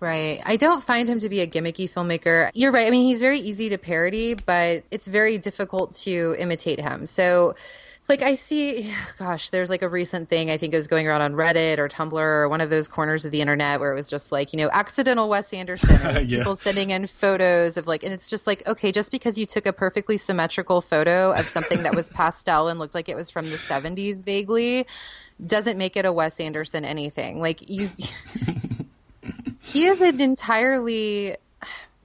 Right. 0.00 0.40
I 0.44 0.56
don't 0.56 0.82
find 0.82 1.08
him 1.08 1.18
to 1.20 1.28
be 1.28 1.40
a 1.40 1.46
gimmicky 1.46 1.90
filmmaker. 1.90 2.50
You're 2.54 2.72
right. 2.72 2.86
I 2.86 2.90
mean, 2.90 3.06
he's 3.06 3.20
very 3.20 3.38
easy 3.38 3.70
to 3.70 3.78
parody, 3.78 4.34
but 4.34 4.84
it's 4.90 5.08
very 5.08 5.38
difficult 5.38 5.94
to 6.04 6.34
imitate 6.38 6.80
him. 6.80 7.06
So 7.06 7.54
like 8.06 8.20
I 8.20 8.34
see, 8.34 8.92
gosh, 9.18 9.50
there's 9.50 9.70
like 9.70 9.80
a 9.82 9.88
recent 9.88 10.28
thing 10.28 10.50
I 10.50 10.58
think 10.58 10.74
it 10.74 10.76
was 10.76 10.88
going 10.88 11.06
around 11.06 11.22
on 11.22 11.32
Reddit 11.32 11.78
or 11.78 11.88
Tumblr 11.88 12.12
or 12.12 12.48
one 12.48 12.60
of 12.60 12.68
those 12.68 12.86
corners 12.86 13.24
of 13.24 13.30
the 13.30 13.40
internet 13.40 13.80
where 13.80 13.92
it 13.92 13.94
was 13.94 14.10
just 14.10 14.30
like 14.30 14.52
you 14.52 14.58
know 14.58 14.68
accidental 14.70 15.28
Wes 15.28 15.52
Anderson, 15.54 15.98
yeah. 16.28 16.38
people 16.38 16.54
sending 16.54 16.90
in 16.90 17.06
photos 17.06 17.78
of 17.78 17.86
like, 17.86 18.02
and 18.02 18.12
it's 18.12 18.28
just 18.28 18.46
like 18.46 18.66
okay, 18.66 18.92
just 18.92 19.10
because 19.10 19.38
you 19.38 19.46
took 19.46 19.64
a 19.64 19.72
perfectly 19.72 20.18
symmetrical 20.18 20.82
photo 20.82 21.32
of 21.32 21.46
something 21.46 21.84
that 21.84 21.94
was 21.94 22.08
pastel 22.10 22.68
and 22.68 22.78
looked 22.78 22.94
like 22.94 23.08
it 23.08 23.16
was 23.16 23.30
from 23.30 23.50
the 23.50 23.56
70s 23.56 24.24
vaguely, 24.24 24.86
doesn't 25.44 25.78
make 25.78 25.96
it 25.96 26.04
a 26.04 26.12
Wes 26.12 26.40
Anderson 26.40 26.84
anything. 26.84 27.40
Like 27.40 27.70
you. 27.70 27.90
he 29.62 29.86
is 29.86 30.02
an 30.02 30.20
entirely 30.20 31.36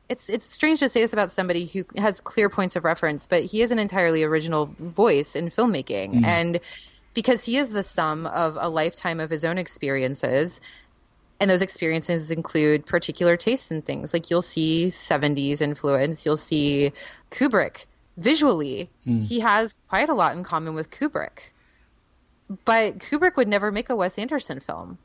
it's 0.10 0.30
it's 0.30 0.46
strange 0.46 0.80
to 0.80 0.90
say 0.90 1.02
this 1.02 1.14
about 1.14 1.32
somebody 1.32 1.66
who 1.66 1.86
has 1.96 2.20
clear 2.20 2.50
points 2.50 2.76
of 2.76 2.84
reference, 2.84 3.28
but 3.28 3.44
he 3.44 3.62
is 3.62 3.72
an 3.72 3.80
entirely 3.80 4.24
original 4.24 4.66
voice 4.66 5.36
in 5.36 5.50
filmmaking, 5.50 6.16
mm. 6.16 6.26
and 6.26 6.60
because 7.14 7.46
he 7.46 7.58
is 7.58 7.70
the 7.70 7.84
sum 7.84 8.26
of 8.26 8.58
a 8.60 8.70
lifetime 8.70 9.20
of 9.20 9.30
his 9.30 9.46
own 9.46 9.58
experiences. 9.58 10.62
And 11.42 11.50
those 11.50 11.62
experiences 11.62 12.32
include 12.32 12.86
particular 12.86 13.38
tastes 13.38 13.72
in 13.72 13.82
things. 13.82 14.14
Like 14.14 14.30
you'll 14.30 14.42
see 14.42 14.88
70s 14.88 15.62
influence, 15.62 16.26
you'll 16.26 16.36
see 16.36 16.92
Kubrick. 17.32 17.86
Visually, 18.18 18.90
mm. 19.08 19.24
he 19.24 19.40
has 19.40 19.74
quite 19.88 20.10
a 20.10 20.14
lot 20.14 20.36
in 20.36 20.44
common 20.44 20.76
with 20.76 20.92
Kubrick. 20.92 21.52
But 22.66 22.98
Kubrick 23.00 23.38
would 23.38 23.48
never 23.48 23.72
make 23.72 23.90
a 23.90 23.96
Wes 23.96 24.18
Anderson 24.18 24.60
film 24.60 24.98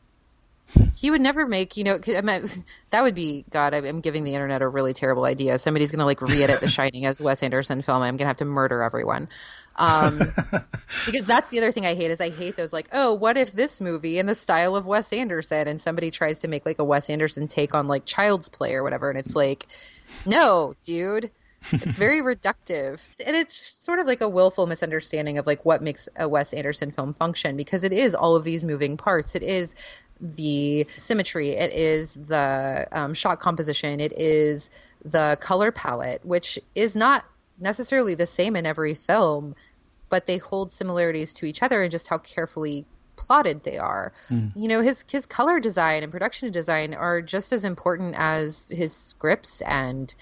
he 0.94 1.10
would 1.10 1.20
never 1.20 1.46
make 1.46 1.76
you 1.76 1.84
know 1.84 1.98
I 2.06 2.20
mean, 2.22 2.46
that 2.90 3.02
would 3.02 3.14
be 3.14 3.44
god 3.50 3.74
i'm 3.74 4.00
giving 4.00 4.24
the 4.24 4.34
internet 4.34 4.62
a 4.62 4.68
really 4.68 4.92
terrible 4.92 5.24
idea. 5.24 5.58
Somebody's 5.58 5.90
going 5.90 6.00
to 6.00 6.04
like 6.04 6.20
re-edit 6.20 6.60
the 6.60 6.68
shining 6.70 7.06
as 7.06 7.20
wes 7.20 7.42
anderson 7.42 7.82
film. 7.82 8.02
I'm 8.02 8.16
going 8.16 8.24
to 8.24 8.28
have 8.28 8.38
to 8.38 8.44
murder 8.44 8.82
everyone. 8.82 9.28
Um, 9.76 10.18
because 11.06 11.26
that's 11.26 11.50
the 11.50 11.58
other 11.58 11.72
thing 11.72 11.84
i 11.84 11.94
hate 11.94 12.12
is 12.12 12.20
i 12.20 12.30
hate 12.30 12.56
those 12.56 12.72
like 12.72 12.88
oh 12.92 13.14
what 13.14 13.36
if 13.36 13.50
this 13.50 13.80
movie 13.80 14.20
in 14.20 14.26
the 14.26 14.34
style 14.36 14.76
of 14.76 14.86
wes 14.86 15.12
anderson 15.12 15.66
and 15.66 15.80
somebody 15.80 16.12
tries 16.12 16.38
to 16.40 16.48
make 16.48 16.64
like 16.64 16.78
a 16.78 16.84
wes 16.84 17.10
anderson 17.10 17.48
take 17.48 17.74
on 17.74 17.88
like 17.88 18.04
child's 18.04 18.48
play 18.48 18.74
or 18.74 18.84
whatever 18.84 19.10
and 19.10 19.18
it's 19.18 19.34
like 19.34 19.66
no 20.26 20.74
dude. 20.82 21.30
It's 21.72 21.96
very 21.96 22.20
reductive. 22.20 23.02
And 23.24 23.34
it's 23.34 23.56
sort 23.56 23.98
of 23.98 24.06
like 24.06 24.20
a 24.20 24.28
willful 24.28 24.66
misunderstanding 24.66 25.38
of 25.38 25.46
like 25.46 25.64
what 25.64 25.82
makes 25.82 26.08
a 26.16 26.28
wes 26.28 26.52
anderson 26.52 26.90
film 26.90 27.12
function 27.12 27.56
because 27.56 27.84
it 27.84 27.92
is 27.92 28.14
all 28.14 28.36
of 28.36 28.44
these 28.44 28.64
moving 28.64 28.96
parts. 28.96 29.34
It 29.34 29.42
is 29.42 29.74
the 30.20 30.86
symmetry, 30.88 31.50
it 31.50 31.72
is 31.72 32.14
the 32.14 32.86
um, 32.92 33.14
shot 33.14 33.40
composition, 33.40 34.00
it 34.00 34.12
is 34.12 34.70
the 35.04 35.36
color 35.40 35.72
palette, 35.72 36.24
which 36.24 36.58
is 36.74 36.96
not 36.96 37.24
necessarily 37.58 38.14
the 38.14 38.26
same 38.26 38.56
in 38.56 38.66
every 38.66 38.94
film, 38.94 39.54
but 40.08 40.26
they 40.26 40.38
hold 40.38 40.70
similarities 40.70 41.34
to 41.34 41.46
each 41.46 41.62
other 41.62 41.82
and 41.82 41.90
just 41.90 42.08
how 42.08 42.18
carefully 42.18 42.86
plotted 43.16 43.62
they 43.62 43.78
are. 43.78 44.12
Mm. 44.28 44.52
You 44.54 44.68
know, 44.68 44.80
his 44.80 45.04
his 45.10 45.26
color 45.26 45.60
design 45.60 46.02
and 46.02 46.12
production 46.12 46.50
design 46.50 46.94
are 46.94 47.22
just 47.22 47.52
as 47.52 47.64
important 47.64 48.14
as 48.16 48.68
his 48.68 48.94
scripts 48.94 49.62
and 49.62 50.14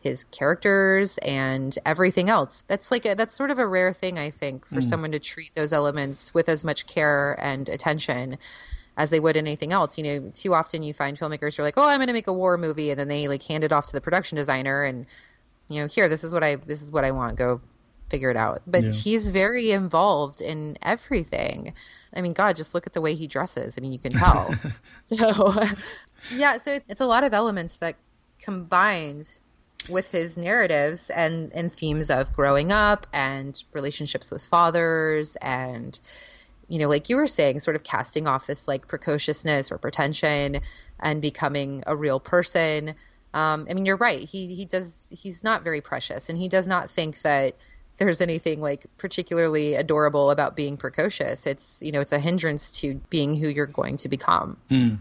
his 0.00 0.24
characters 0.24 1.18
and 1.18 1.76
everything 1.84 2.30
else. 2.30 2.64
That's 2.68 2.90
like 2.90 3.06
a, 3.06 3.14
that's 3.14 3.34
sort 3.34 3.50
of 3.50 3.58
a 3.58 3.66
rare 3.66 3.92
thing 3.92 4.18
I 4.18 4.30
think 4.30 4.66
for 4.66 4.76
mm. 4.76 4.84
someone 4.84 5.12
to 5.12 5.18
treat 5.18 5.54
those 5.54 5.72
elements 5.72 6.32
with 6.32 6.48
as 6.48 6.64
much 6.64 6.86
care 6.86 7.36
and 7.38 7.68
attention 7.68 8.38
as 8.96 9.10
they 9.10 9.20
would 9.20 9.36
anything 9.36 9.72
else. 9.72 9.98
You 9.98 10.04
know, 10.04 10.30
too 10.32 10.54
often 10.54 10.82
you 10.82 10.94
find 10.94 11.18
filmmakers 11.18 11.56
who 11.56 11.62
are 11.62 11.66
like, 11.66 11.74
"Oh, 11.76 11.88
I'm 11.88 11.98
going 11.98 12.08
to 12.08 12.12
make 12.12 12.26
a 12.26 12.32
war 12.32 12.56
movie," 12.56 12.90
and 12.90 12.98
then 12.98 13.08
they 13.08 13.28
like 13.28 13.42
hand 13.42 13.64
it 13.64 13.72
off 13.72 13.86
to 13.86 13.92
the 13.92 14.00
production 14.00 14.36
designer, 14.36 14.84
and 14.84 15.06
you 15.68 15.80
know, 15.80 15.88
here, 15.88 16.08
this 16.08 16.24
is 16.24 16.32
what 16.32 16.42
I 16.42 16.56
this 16.56 16.82
is 16.82 16.92
what 16.92 17.04
I 17.04 17.10
want. 17.12 17.36
Go 17.36 17.60
figure 18.08 18.30
it 18.30 18.36
out. 18.36 18.62
But 18.66 18.84
yeah. 18.84 18.90
he's 18.90 19.30
very 19.30 19.72
involved 19.72 20.40
in 20.40 20.78
everything. 20.80 21.74
I 22.14 22.20
mean, 22.20 22.32
God, 22.32 22.56
just 22.56 22.74
look 22.74 22.86
at 22.86 22.92
the 22.92 23.00
way 23.00 23.14
he 23.14 23.26
dresses. 23.26 23.76
I 23.76 23.80
mean, 23.80 23.92
you 23.92 23.98
can 23.98 24.12
tell. 24.12 24.54
so, 25.02 25.54
yeah, 26.34 26.58
so 26.58 26.72
it's, 26.72 26.86
it's 26.88 27.00
a 27.00 27.06
lot 27.06 27.24
of 27.24 27.34
elements 27.34 27.78
that 27.78 27.96
combines 28.38 29.42
with 29.88 30.10
his 30.10 30.36
narratives 30.36 31.10
and 31.10 31.52
and 31.52 31.72
themes 31.72 32.10
of 32.10 32.32
growing 32.32 32.72
up 32.72 33.06
and 33.12 33.62
relationships 33.72 34.32
with 34.32 34.42
fathers 34.42 35.36
and 35.36 36.00
you 36.68 36.78
know, 36.78 36.88
like 36.88 37.08
you 37.08 37.16
were 37.16 37.26
saying, 37.26 37.60
sort 37.60 37.76
of 37.76 37.84
casting 37.84 38.26
off 38.26 38.46
this 38.46 38.66
like 38.66 38.88
precociousness 38.88 39.70
or 39.70 39.78
pretension 39.78 40.60
and 40.98 41.22
becoming 41.22 41.84
a 41.86 41.96
real 41.96 42.18
person. 42.20 42.94
Um, 43.34 43.66
I 43.70 43.74
mean, 43.74 43.86
you're 43.86 43.96
right. 43.96 44.18
He 44.18 44.54
he 44.54 44.64
does. 44.64 45.08
He's 45.10 45.44
not 45.44 45.62
very 45.62 45.80
precious, 45.80 46.28
and 46.28 46.38
he 46.38 46.48
does 46.48 46.66
not 46.66 46.90
think 46.90 47.20
that 47.22 47.54
there's 47.98 48.20
anything 48.20 48.60
like 48.60 48.86
particularly 48.98 49.74
adorable 49.74 50.30
about 50.30 50.56
being 50.56 50.76
precocious. 50.76 51.46
It's 51.46 51.82
you 51.82 51.92
know, 51.92 52.00
it's 52.00 52.12
a 52.12 52.18
hindrance 52.18 52.80
to 52.80 52.94
being 53.10 53.36
who 53.36 53.48
you're 53.48 53.66
going 53.66 53.98
to 53.98 54.08
become. 54.08 54.58
Mm. 54.70 54.98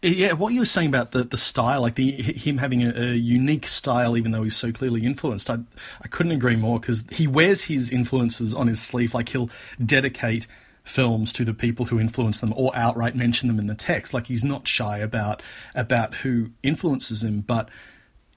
Yeah, 0.00 0.34
what 0.34 0.52
you 0.52 0.60
were 0.60 0.66
saying 0.66 0.90
about 0.90 1.10
the, 1.10 1.24
the 1.24 1.36
style, 1.36 1.82
like 1.82 1.96
the 1.96 2.08
him 2.12 2.58
having 2.58 2.84
a, 2.84 2.90
a, 2.90 3.14
unique 3.14 3.66
style, 3.66 4.16
even 4.16 4.30
though 4.30 4.44
he's 4.44 4.54
so 4.54 4.70
clearly 4.70 5.04
influenced, 5.04 5.50
I 5.50 5.58
I 6.00 6.06
couldn't 6.06 6.30
agree 6.30 6.54
more 6.54 6.78
because 6.78 7.02
he 7.10 7.26
wears 7.26 7.64
his 7.64 7.90
influences 7.90 8.54
on 8.54 8.68
his 8.68 8.80
sleeve. 8.80 9.12
Like 9.12 9.30
he'll 9.30 9.50
dedicate 9.84 10.46
films 10.88 11.32
to 11.34 11.44
the 11.44 11.54
people 11.54 11.86
who 11.86 12.00
influence 12.00 12.40
them 12.40 12.52
or 12.56 12.74
outright 12.74 13.14
mention 13.14 13.48
them 13.48 13.58
in 13.58 13.66
the 13.66 13.74
text. 13.74 14.14
Like 14.14 14.26
he's 14.26 14.44
not 14.44 14.66
shy 14.66 14.98
about 14.98 15.42
about 15.74 16.16
who 16.16 16.50
influences 16.62 17.22
him, 17.22 17.40
but 17.40 17.68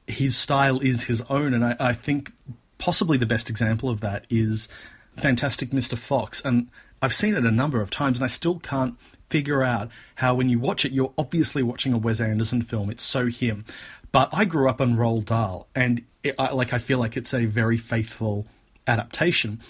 his 0.08 0.38
style 0.38 0.80
is 0.80 1.04
his 1.04 1.22
own, 1.30 1.54
and 1.54 1.64
I, 1.64 1.76
I 1.80 1.94
think 1.94 2.32
possibly 2.78 3.18
the 3.18 3.26
best 3.26 3.50
example 3.50 3.90
of 3.90 4.02
that 4.02 4.26
is 4.30 4.68
Fantastic 5.16 5.70
Mr. 5.70 5.98
Fox, 5.98 6.42
and 6.44 6.70
I've 7.02 7.14
seen 7.14 7.36
it 7.36 7.46
a 7.46 7.52
number 7.52 7.82
of 7.82 7.90
times, 7.90 8.18
and 8.18 8.24
I 8.24 8.28
still 8.28 8.60
can't 8.60 8.98
figure 9.30 9.64
out 9.64 9.90
how 10.16 10.36
when 10.36 10.50
you 10.50 10.60
watch 10.60 10.84
it, 10.84 10.92
you're 10.92 11.14
obviously 11.18 11.64
watching 11.64 11.94
a 11.94 11.98
Wes 11.98 12.20
Anderson 12.20 12.62
film. 12.62 12.90
It's 12.90 13.04
so 13.04 13.28
him. 13.28 13.66
But 14.12 14.30
I 14.34 14.44
grew 14.44 14.68
up 14.68 14.82
on 14.82 14.98
Roald 14.98 15.26
Dahl, 15.26 15.68
and 15.74 16.04
it, 16.22 16.36
I, 16.38 16.52
like 16.52 16.74
I 16.74 16.80
feel 16.80 17.00
like 17.00 17.16
it's 17.16 17.34
a 17.34 17.46
very 17.46 17.78
faithful 17.78 18.46
adaptation 18.88 19.62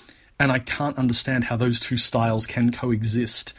and 0.42 0.52
I 0.52 0.58
can't 0.58 0.98
understand 0.98 1.44
how 1.46 1.56
those 1.56 1.80
two 1.80 1.98
styles 1.98 2.48
can 2.48 2.72
coexist 2.72 3.54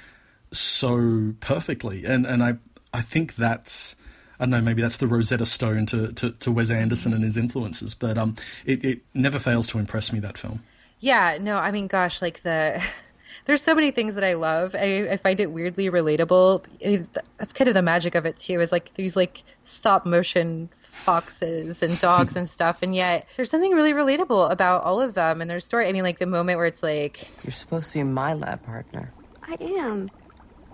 so 0.51 1.35
perfectly. 1.39 2.05
And 2.05 2.27
and 2.27 2.43
I 2.43 2.57
I 2.93 3.03
think 3.03 3.37
that's 3.37 3.95
I 4.41 4.45
don't 4.45 4.51
know, 4.51 4.61
maybe 4.61 4.83
that's 4.83 4.97
the 4.97 5.07
Rosetta 5.07 5.47
Stone 5.47 5.87
to, 5.87 6.13
to, 6.15 6.31
to 6.33 6.51
Wes 6.51 6.71
Anderson 6.71 7.15
and 7.15 7.23
his 7.23 7.37
influences, 7.37 7.95
but 7.95 8.19
um, 8.19 8.35
it, 8.65 8.85
it 8.85 9.03
never 9.15 9.39
fails 9.39 9.69
to 9.69 9.79
impress 9.79 10.13
me 10.13 10.19
that 10.19 10.37
film. 10.37 10.65
Yeah, 10.99 11.39
no, 11.41 11.57
I 11.57 11.71
mean, 11.71 11.87
gosh, 11.87 12.21
like 12.21 12.43
the 12.43 12.83
there's 13.45 13.63
so 13.63 13.77
many 13.77 13.93
things 13.93 14.17
that 14.17 14.25
I 14.25 14.35
love. 14.35 14.75
I, 14.75 15.11
I 15.13 15.17
find 15.19 15.39
it 15.39 15.53
weirdly 15.53 15.89
relatable. 15.89 16.65
It, 16.81 17.09
that's 17.39 17.53
kind 17.53 17.69
of 17.69 17.75
the 17.75 17.83
magic 17.83 18.17
of 18.17 18.27
it 18.27 18.37
too. 18.37 18.61
Is 18.61 18.73
like 18.73 18.93
these 18.95 19.15
like 19.15 19.45
stop 19.63 20.05
motion 20.05 20.69
foxes 21.03 21.83
and 21.83 21.99
dogs 21.99 22.35
hmm. 22.35 22.41
and 22.41 22.49
stuff, 22.49 22.83
and 22.83 22.95
yet 22.95 23.27
there's 23.37 23.51
something 23.51 23.73
really 23.73 23.93
relatable 23.93 24.51
about 24.51 24.85
all 24.85 25.01
of 25.01 25.15
them 25.15 25.41
and 25.41 25.51
their 25.51 25.61
story. 25.61 25.89
I 25.89 25.93
mean, 25.93 26.03
like 26.03 26.19
the 26.19 26.27
moment 26.27 26.59
where 26.59 26.67
it's 26.67 26.83
like, 26.83 27.29
"You're 27.45 27.53
supposed 27.53 27.93
to 27.93 27.99
be 27.99 28.03
my 28.05 28.35
lab 28.35 28.63
partner." 28.63 29.13
I 29.43 29.57
am. 29.61 30.11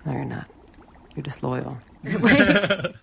No, 0.04 0.12
you're 0.12 0.24
not. 0.24 0.48
You're 1.14 1.22
disloyal. 1.22 1.78
like, 2.04 2.38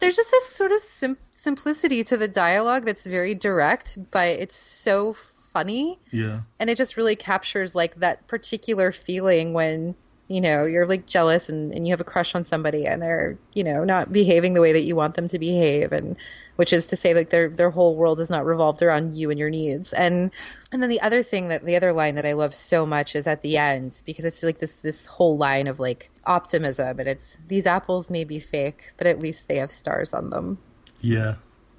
there's 0.00 0.16
just 0.16 0.30
this 0.30 0.46
sort 0.46 0.72
of 0.72 0.80
sim- 0.80 1.18
simplicity 1.32 2.04
to 2.04 2.16
the 2.16 2.28
dialogue 2.28 2.84
that's 2.84 3.06
very 3.06 3.34
direct, 3.34 3.98
but 4.10 4.28
it's 4.28 4.56
so 4.56 5.12
funny. 5.12 5.98
Yeah. 6.10 6.40
And 6.58 6.68
it 6.68 6.76
just 6.76 6.96
really 6.96 7.16
captures 7.16 7.74
like 7.74 7.96
that 7.96 8.26
particular 8.26 8.92
feeling 8.92 9.52
when 9.52 9.94
you 10.28 10.40
know 10.40 10.64
you're 10.64 10.86
like 10.86 11.06
jealous 11.06 11.48
and, 11.48 11.72
and 11.72 11.86
you 11.86 11.92
have 11.92 12.00
a 12.00 12.04
crush 12.04 12.34
on 12.34 12.44
somebody 12.44 12.86
and 12.86 13.02
they're 13.02 13.36
you 13.52 13.64
know 13.64 13.84
not 13.84 14.12
behaving 14.12 14.54
the 14.54 14.60
way 14.60 14.72
that 14.72 14.82
you 14.82 14.96
want 14.96 15.14
them 15.14 15.28
to 15.28 15.38
behave 15.38 15.92
and 15.92 16.16
which 16.56 16.72
is 16.72 16.88
to 16.88 16.96
say 16.96 17.14
like 17.14 17.30
their 17.30 17.48
their 17.48 17.70
whole 17.70 17.96
world 17.96 18.20
is 18.20 18.30
not 18.30 18.44
revolved 18.44 18.82
around 18.82 19.14
you 19.14 19.30
and 19.30 19.38
your 19.38 19.50
needs. 19.50 19.92
And 19.92 20.30
and 20.72 20.82
then 20.82 20.90
the 20.90 21.00
other 21.00 21.22
thing 21.22 21.48
that 21.48 21.64
the 21.64 21.76
other 21.76 21.92
line 21.92 22.14
that 22.16 22.26
i 22.26 22.32
love 22.32 22.54
so 22.54 22.86
much 22.86 23.16
is 23.16 23.26
at 23.26 23.42
the 23.42 23.56
end 23.56 24.00
because 24.04 24.24
it's 24.24 24.42
like 24.42 24.58
this 24.58 24.76
this 24.80 25.06
whole 25.06 25.36
line 25.36 25.66
of 25.66 25.80
like 25.80 26.10
optimism 26.24 26.98
and 26.98 27.08
it's 27.08 27.38
these 27.48 27.66
apples 27.66 28.10
may 28.10 28.24
be 28.24 28.40
fake 28.40 28.92
but 28.96 29.06
at 29.06 29.18
least 29.18 29.48
they 29.48 29.56
have 29.56 29.70
stars 29.70 30.14
on 30.14 30.30
them. 30.30 30.58
Yeah. 31.00 31.34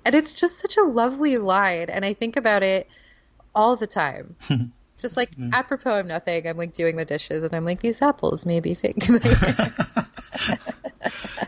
And 0.06 0.14
it's 0.14 0.40
just 0.40 0.60
such 0.60 0.78
a 0.78 0.84
lovely 0.84 1.38
line 1.38 1.90
and 1.90 2.06
i 2.06 2.14
think 2.14 2.38
about 2.38 2.64
it 2.64 2.88
all 3.54 3.76
the 3.76 3.88
time 3.88 4.36
Just 4.98 5.18
like 5.18 5.36
Mm. 5.36 5.52
apropos 5.54 6.00
of 6.00 6.06
nothing, 6.06 6.48
I'm 6.48 6.58
like 6.58 6.74
doing 6.74 6.96
the 6.96 7.06
dishes 7.06 7.44
and 7.44 7.54
I'm 7.54 7.66
like, 7.66 7.82
these 7.82 8.02
apples 8.02 8.46
may 8.46 8.60
be 8.60 8.76
fake. 8.76 9.06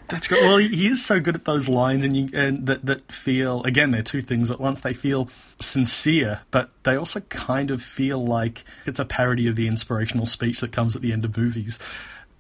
That's 0.10 0.28
great. 0.28 0.42
Well, 0.44 0.58
he, 0.58 0.68
he 0.70 0.88
is 0.88 1.06
so 1.06 1.20
good 1.20 1.36
at 1.36 1.46
those 1.46 1.68
lines, 1.68 2.06
and 2.06 2.16
you 2.16 2.30
and 2.34 2.66
that 2.68 2.86
that 2.86 3.12
feel 3.12 3.64
again. 3.64 3.92
They're 3.92 4.02
two 4.02 4.22
things 4.22 4.52
at 4.52 4.60
once. 4.60 4.82
They 4.82 4.94
feel 4.94 5.30
sincere, 5.60 6.42
but 6.52 6.70
they 6.84 6.96
also 6.96 7.20
kind 7.22 7.72
of 7.72 7.82
feel 7.82 8.24
like 8.24 8.64
it's 8.86 9.00
a 9.00 9.06
parody 9.06 9.48
of 9.48 9.56
the 9.56 9.68
inspirational 9.68 10.26
speech 10.26 10.62
that 10.62 10.72
comes 10.72 10.96
at 10.96 11.02
the 11.02 11.12
end 11.12 11.26
of 11.26 11.38
movies. 11.38 11.80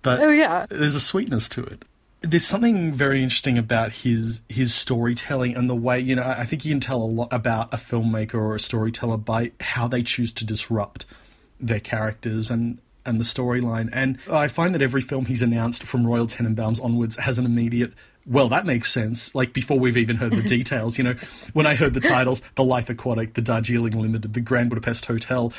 But 0.02 0.22
oh 0.22 0.30
yeah. 0.30 0.66
there's 0.70 0.96
a 0.96 1.02
sweetness 1.02 1.50
to 1.50 1.64
it. 1.64 1.84
There's 2.22 2.46
something 2.46 2.94
very 2.94 3.22
interesting 3.22 3.58
about 3.58 3.92
his 3.92 4.42
his 4.50 4.74
storytelling 4.74 5.56
and 5.56 5.70
the 5.70 5.76
way 5.76 6.00
you 6.00 6.16
know. 6.16 6.24
I 6.24 6.46
think 6.46 6.66
you 6.66 6.72
can 6.72 6.80
tell 6.80 7.02
a 7.02 7.06
lot 7.06 7.30
about 7.32 7.74
a 7.74 7.78
filmmaker 7.78 8.36
or 8.36 8.56
a 8.56 8.60
storyteller 8.60 9.18
by 9.18 9.52
how 9.60 9.88
they 9.88 10.02
choose 10.02 10.32
to 10.34 10.46
disrupt 10.46 11.06
their 11.60 11.80
characters 11.80 12.50
and 12.50 12.80
and 13.08 13.20
the 13.20 13.24
storyline. 13.24 13.90
And 13.94 14.18
I 14.30 14.48
find 14.50 14.76
that 14.76 14.82
every 14.82 15.02
film 15.02 15.26
he's 15.26 15.42
announced 15.42 15.84
from 15.84 16.06
Royal 16.06 16.28
Tenenbaums 16.28 16.84
onwards 16.84 17.16
has 17.18 17.40
an 17.40 17.46
immediate. 17.46 17.94
Well, 18.26 18.50
that 18.50 18.66
makes 18.66 18.92
sense. 18.92 19.34
Like 19.34 19.54
before 19.54 19.80
we've 19.80 19.96
even 19.96 20.18
heard 20.18 20.34
the 20.34 20.42
details, 20.48 20.98
you 20.98 21.04
know, 21.06 21.16
when 21.54 21.66
I 21.66 21.76
heard 21.76 21.94
the 21.94 22.02
titles, 22.02 22.42
The 22.56 22.64
Life 22.64 22.90
Aquatic, 22.90 23.36
The 23.36 23.42
Darjeeling 23.42 23.94
Limited, 23.94 24.34
The 24.34 24.42
Grand 24.42 24.70
Budapest 24.70 25.06
Hotel, 25.06 25.54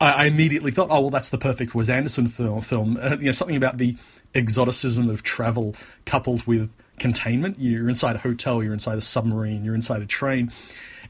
I, 0.00 0.12
I 0.12 0.24
immediately 0.26 0.70
thought, 0.70 0.88
oh 0.90 1.00
well, 1.00 1.10
that's 1.10 1.30
the 1.30 1.38
perfect 1.38 1.74
Wes 1.74 1.88
Anderson 1.88 2.28
film. 2.28 2.60
Film, 2.60 2.98
uh, 3.00 3.16
you 3.18 3.26
know, 3.26 3.32
something 3.32 3.56
about 3.56 3.78
the 3.78 3.96
exoticism 4.34 5.08
of 5.08 5.22
travel 5.22 5.74
coupled 6.04 6.46
with 6.46 6.70
containment. 6.98 7.58
You're 7.58 7.88
inside 7.88 8.16
a 8.16 8.20
hotel, 8.20 8.62
you're 8.62 8.72
inside 8.72 8.98
a 8.98 9.02
submarine, 9.02 9.64
you're 9.64 9.74
inside 9.74 10.02
a 10.02 10.06
train, 10.06 10.52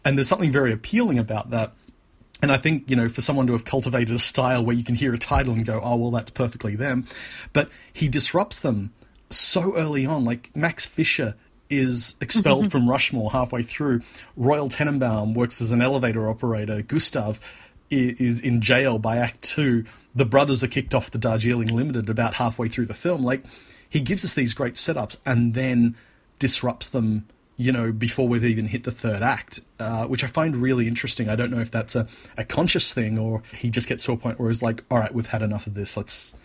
and 0.04 0.16
there's 0.16 0.28
something 0.28 0.52
very 0.52 0.72
appealing 0.72 1.18
about 1.18 1.50
that. 1.50 1.72
And 2.40 2.52
I 2.52 2.56
think, 2.56 2.88
you 2.88 2.94
know, 2.94 3.08
for 3.08 3.20
someone 3.20 3.48
to 3.48 3.52
have 3.52 3.64
cultivated 3.64 4.14
a 4.14 4.18
style 4.18 4.64
where 4.64 4.76
you 4.76 4.84
can 4.84 4.94
hear 4.94 5.12
a 5.12 5.18
title 5.18 5.54
and 5.54 5.66
go, 5.66 5.80
oh, 5.82 5.96
well, 5.96 6.10
that's 6.12 6.30
perfectly 6.30 6.76
them. 6.76 7.04
But 7.52 7.68
he 7.92 8.06
disrupts 8.06 8.60
them 8.60 8.92
so 9.28 9.76
early 9.76 10.06
on. 10.06 10.24
Like 10.24 10.54
Max 10.54 10.86
Fisher 10.86 11.34
is 11.68 12.14
expelled 12.20 12.64
mm-hmm. 12.64 12.70
from 12.70 12.88
Rushmore 12.88 13.32
halfway 13.32 13.62
through. 13.64 14.02
Royal 14.36 14.68
Tenenbaum 14.68 15.34
works 15.34 15.60
as 15.60 15.72
an 15.72 15.82
elevator 15.82 16.30
operator. 16.30 16.80
Gustav 16.80 17.40
is 17.90 18.40
in 18.40 18.60
jail 18.60 18.98
by 19.00 19.16
Act 19.16 19.42
Two. 19.42 19.84
The 20.18 20.26
brothers 20.26 20.62
are 20.64 20.68
kicked 20.68 20.94
off 20.94 21.10
the 21.10 21.18
Darjeeling 21.18 21.68
Limited 21.68 22.10
about 22.10 22.34
halfway 22.34 22.68
through 22.68 22.86
the 22.86 22.94
film. 22.94 23.22
Like, 23.22 23.44
he 23.88 24.00
gives 24.00 24.24
us 24.24 24.34
these 24.34 24.52
great 24.52 24.74
setups 24.74 25.18
and 25.24 25.54
then 25.54 25.96
disrupts 26.38 26.88
them 26.88 27.26
you 27.58 27.72
know, 27.72 27.90
before 27.90 28.28
we've 28.28 28.44
even 28.44 28.66
hit 28.66 28.84
the 28.84 28.92
third 28.92 29.20
act, 29.20 29.60
uh, 29.80 30.06
which 30.06 30.22
I 30.22 30.28
find 30.28 30.56
really 30.56 30.86
interesting. 30.86 31.28
I 31.28 31.34
don't 31.34 31.50
know 31.50 31.58
if 31.58 31.72
that's 31.72 31.96
a, 31.96 32.06
a 32.36 32.44
conscious 32.44 32.94
thing 32.94 33.18
or 33.18 33.42
he 33.52 33.68
just 33.68 33.88
gets 33.88 34.04
to 34.04 34.12
a 34.12 34.16
point 34.16 34.38
where 34.38 34.48
he's 34.48 34.62
like, 34.62 34.84
all 34.90 34.98
right, 34.98 35.12
we've 35.12 35.26
had 35.26 35.42
enough 35.42 35.66
of 35.66 35.74
this. 35.74 35.96
Let's 35.96 36.36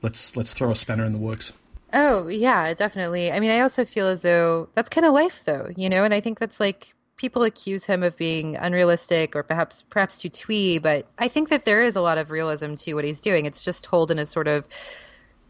let's 0.00 0.34
let's 0.34 0.54
throw 0.54 0.70
a 0.70 0.74
spanner 0.74 1.04
in 1.04 1.12
the 1.12 1.18
works. 1.18 1.52
Oh, 1.92 2.28
yeah, 2.28 2.72
definitely. 2.72 3.30
I 3.30 3.38
mean, 3.38 3.50
I 3.50 3.60
also 3.60 3.84
feel 3.84 4.08
as 4.08 4.22
though 4.22 4.70
that's 4.74 4.88
kind 4.88 5.06
of 5.06 5.12
life 5.12 5.44
though, 5.44 5.68
you 5.76 5.90
know, 5.90 6.04
and 6.04 6.14
I 6.14 6.20
think 6.20 6.38
that's 6.38 6.58
like 6.58 6.94
people 7.16 7.44
accuse 7.44 7.84
him 7.84 8.02
of 8.02 8.16
being 8.16 8.56
unrealistic 8.56 9.36
or 9.36 9.42
perhaps 9.42 9.82
perhaps 9.82 10.18
too 10.18 10.28
twee, 10.28 10.78
but 10.78 11.06
I 11.18 11.28
think 11.28 11.48
that 11.48 11.64
there 11.64 11.82
is 11.82 11.96
a 11.96 12.00
lot 12.00 12.18
of 12.18 12.30
realism 12.30 12.74
to 12.74 12.94
what 12.94 13.04
he's 13.04 13.20
doing. 13.20 13.46
It's 13.46 13.64
just 13.64 13.84
told 13.84 14.10
in 14.10 14.18
a 14.18 14.26
sort 14.26 14.48
of 14.48 14.66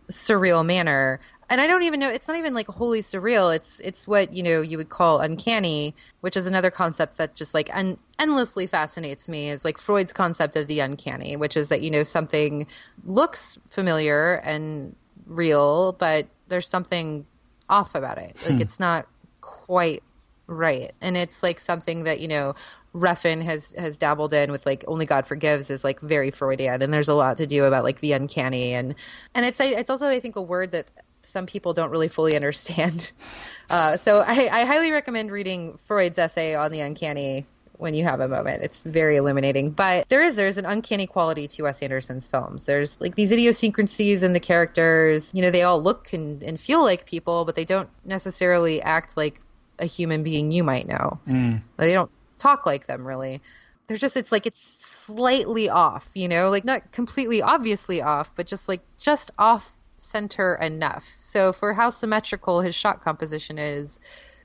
surreal 0.08 0.64
manner. 0.64 1.20
And 1.48 1.60
I 1.60 1.66
don't 1.66 1.84
even 1.84 2.00
know 2.00 2.08
it's 2.08 2.26
not 2.26 2.36
even 2.36 2.54
like 2.54 2.66
wholly 2.68 3.02
surreal. 3.02 3.54
It's 3.54 3.80
it's 3.80 4.06
what, 4.06 4.32
you 4.32 4.42
know, 4.42 4.62
you 4.62 4.78
would 4.78 4.88
call 4.88 5.20
uncanny, 5.20 5.94
which 6.20 6.36
is 6.36 6.46
another 6.46 6.70
concept 6.70 7.18
that 7.18 7.34
just 7.34 7.54
like 7.54 7.70
un- 7.72 7.98
endlessly 8.18 8.66
fascinates 8.66 9.28
me 9.28 9.50
is 9.50 9.64
like 9.64 9.78
Freud's 9.78 10.12
concept 10.12 10.56
of 10.56 10.66
the 10.66 10.80
uncanny, 10.80 11.36
which 11.36 11.56
is 11.56 11.68
that, 11.68 11.82
you 11.82 11.90
know, 11.90 12.02
something 12.02 12.66
looks 13.04 13.58
familiar 13.68 14.34
and 14.34 14.94
real, 15.26 15.92
but 15.92 16.26
there's 16.48 16.68
something 16.68 17.26
off 17.68 17.94
about 17.94 18.18
it. 18.18 18.36
Like 18.44 18.56
hmm. 18.56 18.60
it's 18.60 18.80
not 18.80 19.06
quite 19.40 20.02
right. 20.46 20.92
And 21.00 21.16
it's 21.16 21.42
like 21.42 21.60
something 21.60 22.04
that, 22.04 22.20
you 22.20 22.28
know, 22.28 22.54
Refn 22.94 23.42
has 23.42 23.74
has 23.76 23.98
dabbled 23.98 24.32
in 24.32 24.50
with 24.50 24.64
like 24.64 24.84
Only 24.88 25.04
God 25.04 25.26
Forgives 25.26 25.70
is 25.70 25.84
like 25.84 26.00
very 26.00 26.30
Freudian 26.30 26.80
and 26.80 26.92
there's 26.92 27.08
a 27.08 27.14
lot 27.14 27.38
to 27.38 27.46
do 27.46 27.64
about 27.64 27.84
like 27.84 28.00
the 28.00 28.12
uncanny 28.12 28.72
and 28.72 28.94
and 29.34 29.44
it's 29.44 29.60
it's 29.60 29.90
also 29.90 30.08
I 30.08 30.20
think 30.20 30.36
a 30.36 30.42
word 30.42 30.70
that 30.70 30.90
some 31.20 31.46
people 31.46 31.74
don't 31.74 31.90
really 31.90 32.08
fully 32.08 32.36
understand. 32.36 33.12
Uh, 33.68 33.96
so 33.96 34.20
I, 34.20 34.48
I 34.48 34.64
highly 34.64 34.92
recommend 34.92 35.32
reading 35.32 35.76
Freud's 35.78 36.20
essay 36.20 36.54
on 36.54 36.70
the 36.70 36.82
uncanny 36.82 37.46
when 37.78 37.94
you 37.94 38.04
have 38.04 38.20
a 38.20 38.28
moment. 38.28 38.62
It's 38.62 38.82
very 38.84 39.16
illuminating. 39.16 39.70
But 39.70 40.08
there 40.08 40.24
is 40.24 40.36
there's 40.36 40.58
an 40.58 40.66
uncanny 40.66 41.08
quality 41.08 41.48
to 41.48 41.64
Wes 41.64 41.82
Anderson's 41.82 42.28
films. 42.28 42.64
There's 42.64 43.00
like 43.00 43.16
these 43.16 43.32
idiosyncrasies 43.32 44.22
in 44.22 44.32
the 44.34 44.40
characters. 44.40 45.34
You 45.34 45.42
know, 45.42 45.50
they 45.50 45.62
all 45.62 45.82
look 45.82 46.12
and, 46.12 46.44
and 46.44 46.60
feel 46.60 46.80
like 46.80 47.06
people, 47.06 47.44
but 47.44 47.56
they 47.56 47.64
don't 47.64 47.88
necessarily 48.04 48.82
act 48.82 49.16
like 49.16 49.40
a 49.78 49.86
human 49.86 50.22
being 50.22 50.50
you 50.50 50.64
might 50.64 50.86
know. 50.86 51.18
Mm. 51.26 51.62
They 51.76 51.92
don't 51.92 52.10
talk 52.38 52.66
like 52.66 52.86
them 52.86 53.06
really. 53.06 53.40
They're 53.86 53.96
just 53.96 54.16
it's 54.16 54.32
like 54.32 54.46
it's 54.46 54.60
slightly 54.60 55.68
off, 55.68 56.10
you 56.14 56.28
know, 56.28 56.50
like 56.50 56.64
not 56.64 56.92
completely 56.92 57.42
obviously 57.42 58.02
off, 58.02 58.34
but 58.34 58.46
just 58.46 58.68
like 58.68 58.80
just 58.98 59.30
off 59.38 59.72
center 59.98 60.54
enough. 60.54 61.14
So 61.18 61.52
for 61.52 61.72
how 61.72 61.90
symmetrical 61.90 62.60
his 62.60 62.74
shot 62.74 63.02
composition 63.02 63.58
is, 63.58 64.00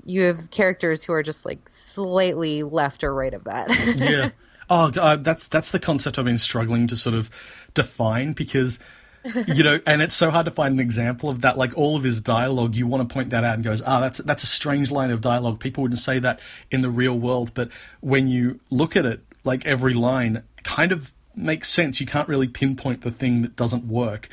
you 0.06 0.24
have 0.24 0.52
characters 0.52 1.04
who 1.04 1.14
are 1.14 1.24
just 1.24 1.46
like 1.46 1.68
slightly 1.68 2.64
left 2.64 3.04
or 3.04 3.14
right 3.14 3.34
of 3.34 3.46
that. 3.46 3.70
yeah. 3.98 4.30
Oh, 4.74 4.90
God, 4.90 5.26
that's 5.26 5.50
that's 5.50 5.72
the 5.72 5.82
concept 5.82 6.18
I've 6.18 6.24
been 6.24 6.38
struggling 6.38 6.88
to 6.88 6.96
sort 6.96 7.14
of 7.14 7.30
define 7.74 8.32
because 8.32 8.80
you 9.48 9.64
know, 9.64 9.80
and 9.86 10.02
it's 10.02 10.16
so 10.16 10.32
hard 10.32 10.46
to 10.46 10.52
find 10.52 10.74
an 10.74 10.80
example 10.80 11.30
of 11.30 11.42
that. 11.42 11.58
Like 11.58 11.78
all 11.78 11.96
of 11.96 12.04
his 12.04 12.22
dialogue, 12.22 12.76
you 12.76 12.88
want 12.88 13.08
to 13.08 13.14
point 13.14 13.30
that 13.32 13.44
out 13.44 13.56
and 13.56 13.64
goes, 13.64 13.82
ah, 13.86 14.00
that's 14.00 14.20
that's 14.20 14.44
a 14.44 14.48
strange 14.48 14.92
line 14.92 15.12
of 15.12 15.22
dialogue. 15.22 15.60
People 15.60 15.84
wouldn't 15.84 16.00
say 16.00 16.20
that 16.20 16.40
in 16.72 16.82
the 16.82 16.90
real 16.90 17.18
world, 17.18 17.54
but 17.54 17.70
when 18.00 18.28
you 18.28 18.60
look 18.70 18.96
at 18.96 19.06
it, 19.06 19.22
like 19.44 19.66
every 19.66 19.94
line 19.94 20.44
kind 20.64 20.92
of 20.92 21.14
makes 21.36 21.70
sense. 21.70 22.00
You 22.00 22.06
can't 22.06 22.28
really 22.28 22.48
pinpoint 22.48 23.02
the 23.02 23.12
thing 23.12 23.42
that 23.42 23.56
doesn't 23.56 23.86
work 23.86 24.30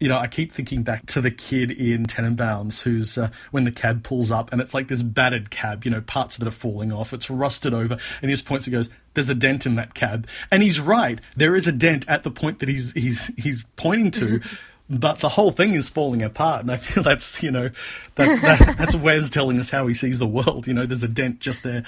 you 0.00 0.08
know, 0.08 0.16
I 0.16 0.28
keep 0.28 0.50
thinking 0.50 0.82
back 0.82 1.04
to 1.06 1.20
the 1.20 1.30
kid 1.30 1.70
in 1.70 2.06
Tenenbaums 2.06 2.82
who's 2.82 3.18
uh, 3.18 3.30
when 3.50 3.64
the 3.64 3.70
cab 3.70 4.02
pulls 4.02 4.30
up 4.30 4.50
and 4.50 4.60
it's 4.60 4.72
like 4.72 4.88
this 4.88 5.02
battered 5.02 5.50
cab, 5.50 5.84
you 5.84 5.90
know, 5.90 6.00
parts 6.00 6.36
of 6.36 6.42
it 6.42 6.48
are 6.48 6.52
falling 6.52 6.90
off, 6.90 7.12
it's 7.12 7.28
rusted 7.28 7.74
over, 7.74 7.98
and 8.22 8.30
he 8.30 8.32
just 8.32 8.46
points 8.46 8.66
and 8.66 8.72
goes, 8.72 8.88
"There's 9.14 9.30
a 9.30 9.34
dent 9.34 9.66
in 9.66 9.76
that 9.76 9.94
cab," 9.94 10.26
and 10.50 10.62
he's 10.62 10.80
right. 10.80 11.20
There 11.36 11.56
is 11.56 11.66
a 11.66 11.72
dent 11.72 12.08
at 12.08 12.22
the 12.22 12.30
point 12.30 12.58
that 12.60 12.68
he's 12.68 12.92
he's 12.92 13.28
he's 13.36 13.64
pointing 13.76 14.10
to. 14.12 14.26
Mm-hmm. 14.26 14.56
But 14.90 15.20
the 15.20 15.28
whole 15.28 15.52
thing 15.52 15.74
is 15.74 15.88
falling 15.88 16.20
apart, 16.20 16.62
and 16.62 16.70
I 16.72 16.76
feel 16.76 17.02
that's 17.04 17.42
you 17.44 17.52
know, 17.52 17.70
that's 18.16 18.40
that, 18.40 18.74
that's 18.78 18.96
Wes 18.96 19.30
telling 19.30 19.58
us 19.60 19.70
how 19.70 19.86
he 19.86 19.94
sees 19.94 20.18
the 20.18 20.26
world. 20.26 20.66
You 20.66 20.74
know, 20.74 20.84
there's 20.84 21.04
a 21.04 21.08
dent 21.08 21.38
just 21.38 21.62
there. 21.62 21.84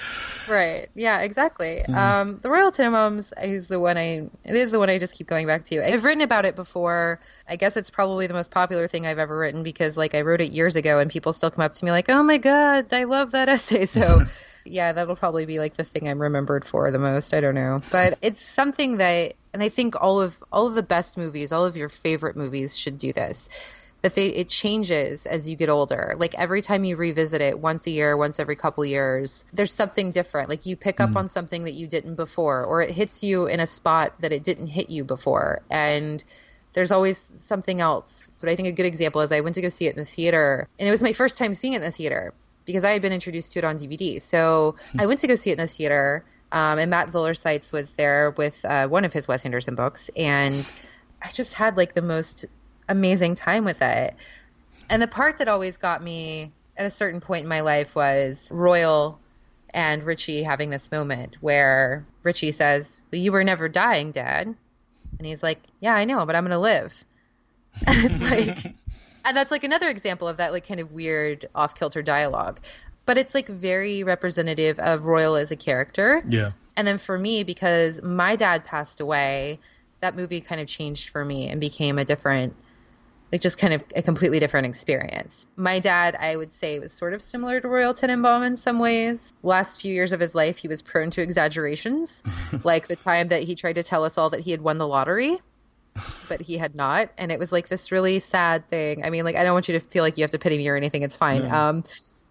Right. 0.47 0.87
Yeah. 0.95 1.19
Exactly. 1.19 1.83
Um, 1.85 2.39
the 2.41 2.49
Royal 2.49 2.71
Tenenbaums 2.71 3.33
is 3.43 3.67
the 3.67 3.79
one 3.79 3.97
I. 3.97 4.29
It 4.45 4.55
is 4.55 4.71
the 4.71 4.79
one 4.79 4.89
I 4.89 4.99
just 4.99 5.15
keep 5.15 5.27
going 5.27 5.47
back 5.47 5.65
to. 5.65 5.85
I've 5.85 6.05
written 6.05 6.21
about 6.21 6.45
it 6.45 6.55
before. 6.55 7.19
I 7.47 7.57
guess 7.57 7.75
it's 7.75 7.89
probably 7.89 8.27
the 8.27 8.33
most 8.33 8.51
popular 8.51 8.87
thing 8.87 9.05
I've 9.05 9.19
ever 9.19 9.37
written 9.37 9.63
because, 9.63 9.97
like, 9.97 10.15
I 10.15 10.21
wrote 10.21 10.39
it 10.39 10.53
years 10.53 10.77
ago, 10.77 10.99
and 10.99 11.11
people 11.11 11.33
still 11.33 11.51
come 11.51 11.65
up 11.65 11.73
to 11.73 11.85
me 11.85 11.91
like, 11.91 12.09
"Oh 12.09 12.23
my 12.23 12.37
god, 12.37 12.93
I 12.93 13.03
love 13.03 13.31
that 13.31 13.49
essay." 13.49 13.85
So. 13.93 14.25
yeah, 14.65 14.93
that'll 14.93 15.17
probably 15.17 15.45
be 15.45 15.59
like 15.59 15.75
the 15.75 15.83
thing 15.83 16.07
I'm 16.07 16.21
remembered 16.21 16.63
for 16.63 16.89
the 16.89 16.99
most. 16.99 17.33
I 17.33 17.41
don't 17.41 17.55
know, 17.55 17.81
but 17.91 18.17
it's 18.21 18.43
something 18.43 18.97
that, 18.97 19.33
and 19.53 19.61
I 19.61 19.69
think 19.69 19.95
all 19.99 20.19
of 20.19 20.35
all 20.51 20.67
of 20.67 20.75
the 20.75 20.83
best 20.83 21.17
movies, 21.17 21.51
all 21.51 21.65
of 21.65 21.77
your 21.77 21.89
favorite 21.89 22.35
movies, 22.35 22.77
should 22.77 22.97
do 22.97 23.13
this. 23.13 23.49
That 24.01 24.15
they 24.15 24.27
it 24.27 24.49
changes 24.49 25.25
as 25.25 25.49
you 25.49 25.55
get 25.55 25.69
older. 25.69 26.15
Like 26.17 26.35
every 26.37 26.61
time 26.61 26.83
you 26.83 26.97
revisit 26.97 27.41
it, 27.41 27.57
once 27.57 27.87
a 27.87 27.91
year, 27.91 28.17
once 28.17 28.39
every 28.39 28.57
couple 28.57 28.83
years, 28.83 29.45
there's 29.53 29.71
something 29.71 30.11
different. 30.11 30.49
Like 30.49 30.65
you 30.65 30.75
pick 30.75 30.99
up 30.99 31.09
mm-hmm. 31.09 31.19
on 31.19 31.27
something 31.29 31.63
that 31.63 31.73
you 31.73 31.87
didn't 31.87 32.15
before, 32.15 32.65
or 32.65 32.81
it 32.81 32.91
hits 32.91 33.23
you 33.23 33.47
in 33.47 33.61
a 33.61 33.65
spot 33.65 34.19
that 34.19 34.33
it 34.33 34.43
didn't 34.43 34.67
hit 34.67 34.89
you 34.89 35.05
before, 35.05 35.61
and 35.69 36.21
there's 36.73 36.91
always 36.91 37.17
something 37.17 37.79
else. 37.79 38.29
But 38.41 38.49
I 38.49 38.55
think 38.57 38.67
a 38.67 38.73
good 38.73 38.85
example 38.85 39.21
is 39.21 39.31
I 39.31 39.39
went 39.39 39.55
to 39.55 39.61
go 39.61 39.69
see 39.69 39.87
it 39.87 39.91
in 39.91 39.99
the 39.99 40.05
theater, 40.05 40.67
and 40.79 40.87
it 40.87 40.91
was 40.91 41.03
my 41.03 41.13
first 41.13 41.37
time 41.37 41.53
seeing 41.53 41.73
it 41.73 41.77
in 41.77 41.83
the 41.83 41.91
theater 41.91 42.33
because 42.65 42.83
I 42.83 42.91
had 42.91 43.01
been 43.01 43.13
introduced 43.13 43.53
to 43.53 43.59
it 43.59 43.65
on 43.65 43.77
DVD. 43.77 44.19
So 44.19 44.75
hmm. 44.91 44.99
I 44.99 45.05
went 45.05 45.19
to 45.21 45.27
go 45.27 45.35
see 45.35 45.51
it 45.51 45.53
in 45.53 45.59
the 45.59 45.67
theater, 45.67 46.25
um, 46.53 46.77
and 46.77 46.91
Matt 46.91 47.11
Zoller 47.11 47.33
Seitz 47.33 47.73
was 47.73 47.91
there 47.93 48.31
with 48.37 48.63
uh, 48.63 48.87
one 48.87 49.05
of 49.05 49.11
his 49.11 49.27
Wes 49.27 49.43
Anderson 49.43 49.73
books, 49.73 50.11
and 50.15 50.71
I 51.19 51.29
just 51.31 51.55
had 51.55 51.75
like 51.75 51.95
the 51.95 52.03
most 52.03 52.45
amazing 52.87 53.33
time 53.33 53.65
with 53.65 53.81
it. 53.81 54.13
And 54.87 55.01
the 55.01 55.07
part 55.07 55.39
that 55.39 55.47
always 55.47 55.77
got 55.77 56.03
me 56.03 56.51
at 56.77 56.85
a 56.85 56.91
certain 56.91 57.21
point 57.21 57.41
in 57.41 57.49
my 57.49 57.61
life 57.61 57.95
was 57.95 58.51
Royal 58.53 59.19
and 59.73 60.03
Richie 60.03 60.43
having 60.43 60.69
this 60.69 60.91
moment 60.91 61.37
where 61.41 62.05
Richie 62.21 62.51
says, 62.51 62.99
well, 63.11 63.19
"You 63.19 63.31
were 63.31 63.43
never 63.43 63.67
dying, 63.67 64.11
Dad," 64.11 64.45
and 64.45 65.27
he's 65.27 65.41
like, 65.41 65.59
"Yeah, 65.79 65.95
I 65.95 66.05
know, 66.05 66.23
but 66.27 66.35
I'm 66.35 66.43
gonna 66.43 66.59
live." 66.59 67.03
And 67.87 68.05
it's 68.05 68.21
like 68.21 68.75
and 69.25 69.35
that's 69.35 69.49
like 69.49 69.63
another 69.63 69.89
example 69.89 70.27
of 70.27 70.37
that 70.37 70.51
like 70.51 70.67
kind 70.67 70.79
of 70.79 70.91
weird 70.91 71.47
off 71.55 71.73
kilter 71.73 72.03
dialogue 72.03 72.59
but 73.05 73.17
it's 73.17 73.33
like 73.35 73.47
very 73.47 74.03
representative 74.03 74.79
of 74.79 75.05
royal 75.05 75.35
as 75.35 75.51
a 75.51 75.55
character 75.55 76.23
Yeah. 76.27 76.51
and 76.77 76.87
then 76.87 76.97
for 76.97 77.17
me 77.17 77.43
because 77.43 78.01
my 78.01 78.35
dad 78.35 78.65
passed 78.65 79.01
away 79.01 79.59
that 80.01 80.15
movie 80.15 80.41
kind 80.41 80.59
of 80.61 80.67
changed 80.67 81.09
for 81.09 81.23
me 81.23 81.47
and 81.49 81.59
became 81.61 81.97
a 81.97 82.05
different 82.05 82.55
like 83.31 83.41
just 83.41 83.57
kind 83.57 83.73
of 83.73 83.83
a 83.95 84.03
completely 84.03 84.39
different 84.39 84.67
experience. 84.67 85.47
My 85.55 85.79
dad, 85.79 86.15
I 86.15 86.35
would 86.35 86.53
say, 86.53 86.77
was 86.77 86.91
sort 86.93 87.13
of 87.15 87.21
similar 87.21 87.59
to 87.59 87.67
Royal 87.67 87.91
Tenenbaum 87.95 88.45
in 88.45 88.57
some 88.57 88.77
ways. 88.77 89.33
Last 89.41 89.81
few 89.81 89.91
years 89.91 90.13
of 90.13 90.19
his 90.19 90.35
life, 90.35 90.57
he 90.59 90.67
was 90.67 90.83
prone 90.83 91.09
to 91.09 91.21
exaggerations, 91.23 92.21
like 92.63 92.87
the 92.87 92.95
time 92.95 93.25
that 93.29 93.41
he 93.41 93.55
tried 93.55 93.73
to 93.73 93.81
tell 93.81 94.03
us 94.03 94.19
all 94.19 94.29
that 94.29 94.41
he 94.41 94.51
had 94.51 94.61
won 94.61 94.77
the 94.77 94.87
lottery, 94.87 95.39
but 96.29 96.41
he 96.41 96.59
had 96.59 96.75
not, 96.75 97.09
and 97.17 97.31
it 97.31 97.39
was 97.39 97.51
like 97.51 97.67
this 97.69 97.91
really 97.91 98.19
sad 98.19 98.69
thing. 98.69 99.03
I 99.03 99.09
mean, 99.09 99.23
like 99.23 99.35
I 99.35 99.43
don't 99.43 99.53
want 99.53 99.67
you 99.67 99.79
to 99.79 99.83
feel 99.83 100.03
like 100.03 100.15
you 100.19 100.23
have 100.23 100.31
to 100.31 100.39
pity 100.39 100.57
me 100.59 100.67
or 100.67 100.75
anything. 100.75 101.01
It's 101.01 101.17
fine. 101.17 101.41
No. 101.47 101.49
Um, 101.55 101.83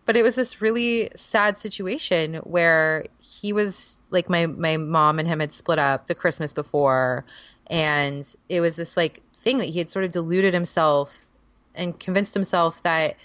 but 0.04 0.16
it 0.16 0.22
was 0.22 0.34
this 0.34 0.60
really 0.60 1.10
sad 1.14 1.58
situation 1.58 2.34
where 2.36 3.06
he 3.20 3.52
was 3.52 4.00
like 4.10 4.28
my 4.28 4.46
my 4.46 4.76
mom 4.76 5.18
and 5.18 5.28
him 5.28 5.40
had 5.40 5.52
split 5.52 5.78
up 5.78 6.06
the 6.06 6.14
Christmas 6.14 6.52
before, 6.52 7.24
and 7.66 8.28
it 8.48 8.60
was 8.60 8.76
this 8.76 8.96
like 8.96 9.22
thing 9.34 9.58
that 9.58 9.68
he 9.68 9.78
had 9.78 9.90
sort 9.90 10.04
of 10.04 10.10
deluded 10.10 10.54
himself 10.54 11.26
and 11.74 11.98
convinced 11.98 12.34
himself 12.34 12.82
that 12.82 13.16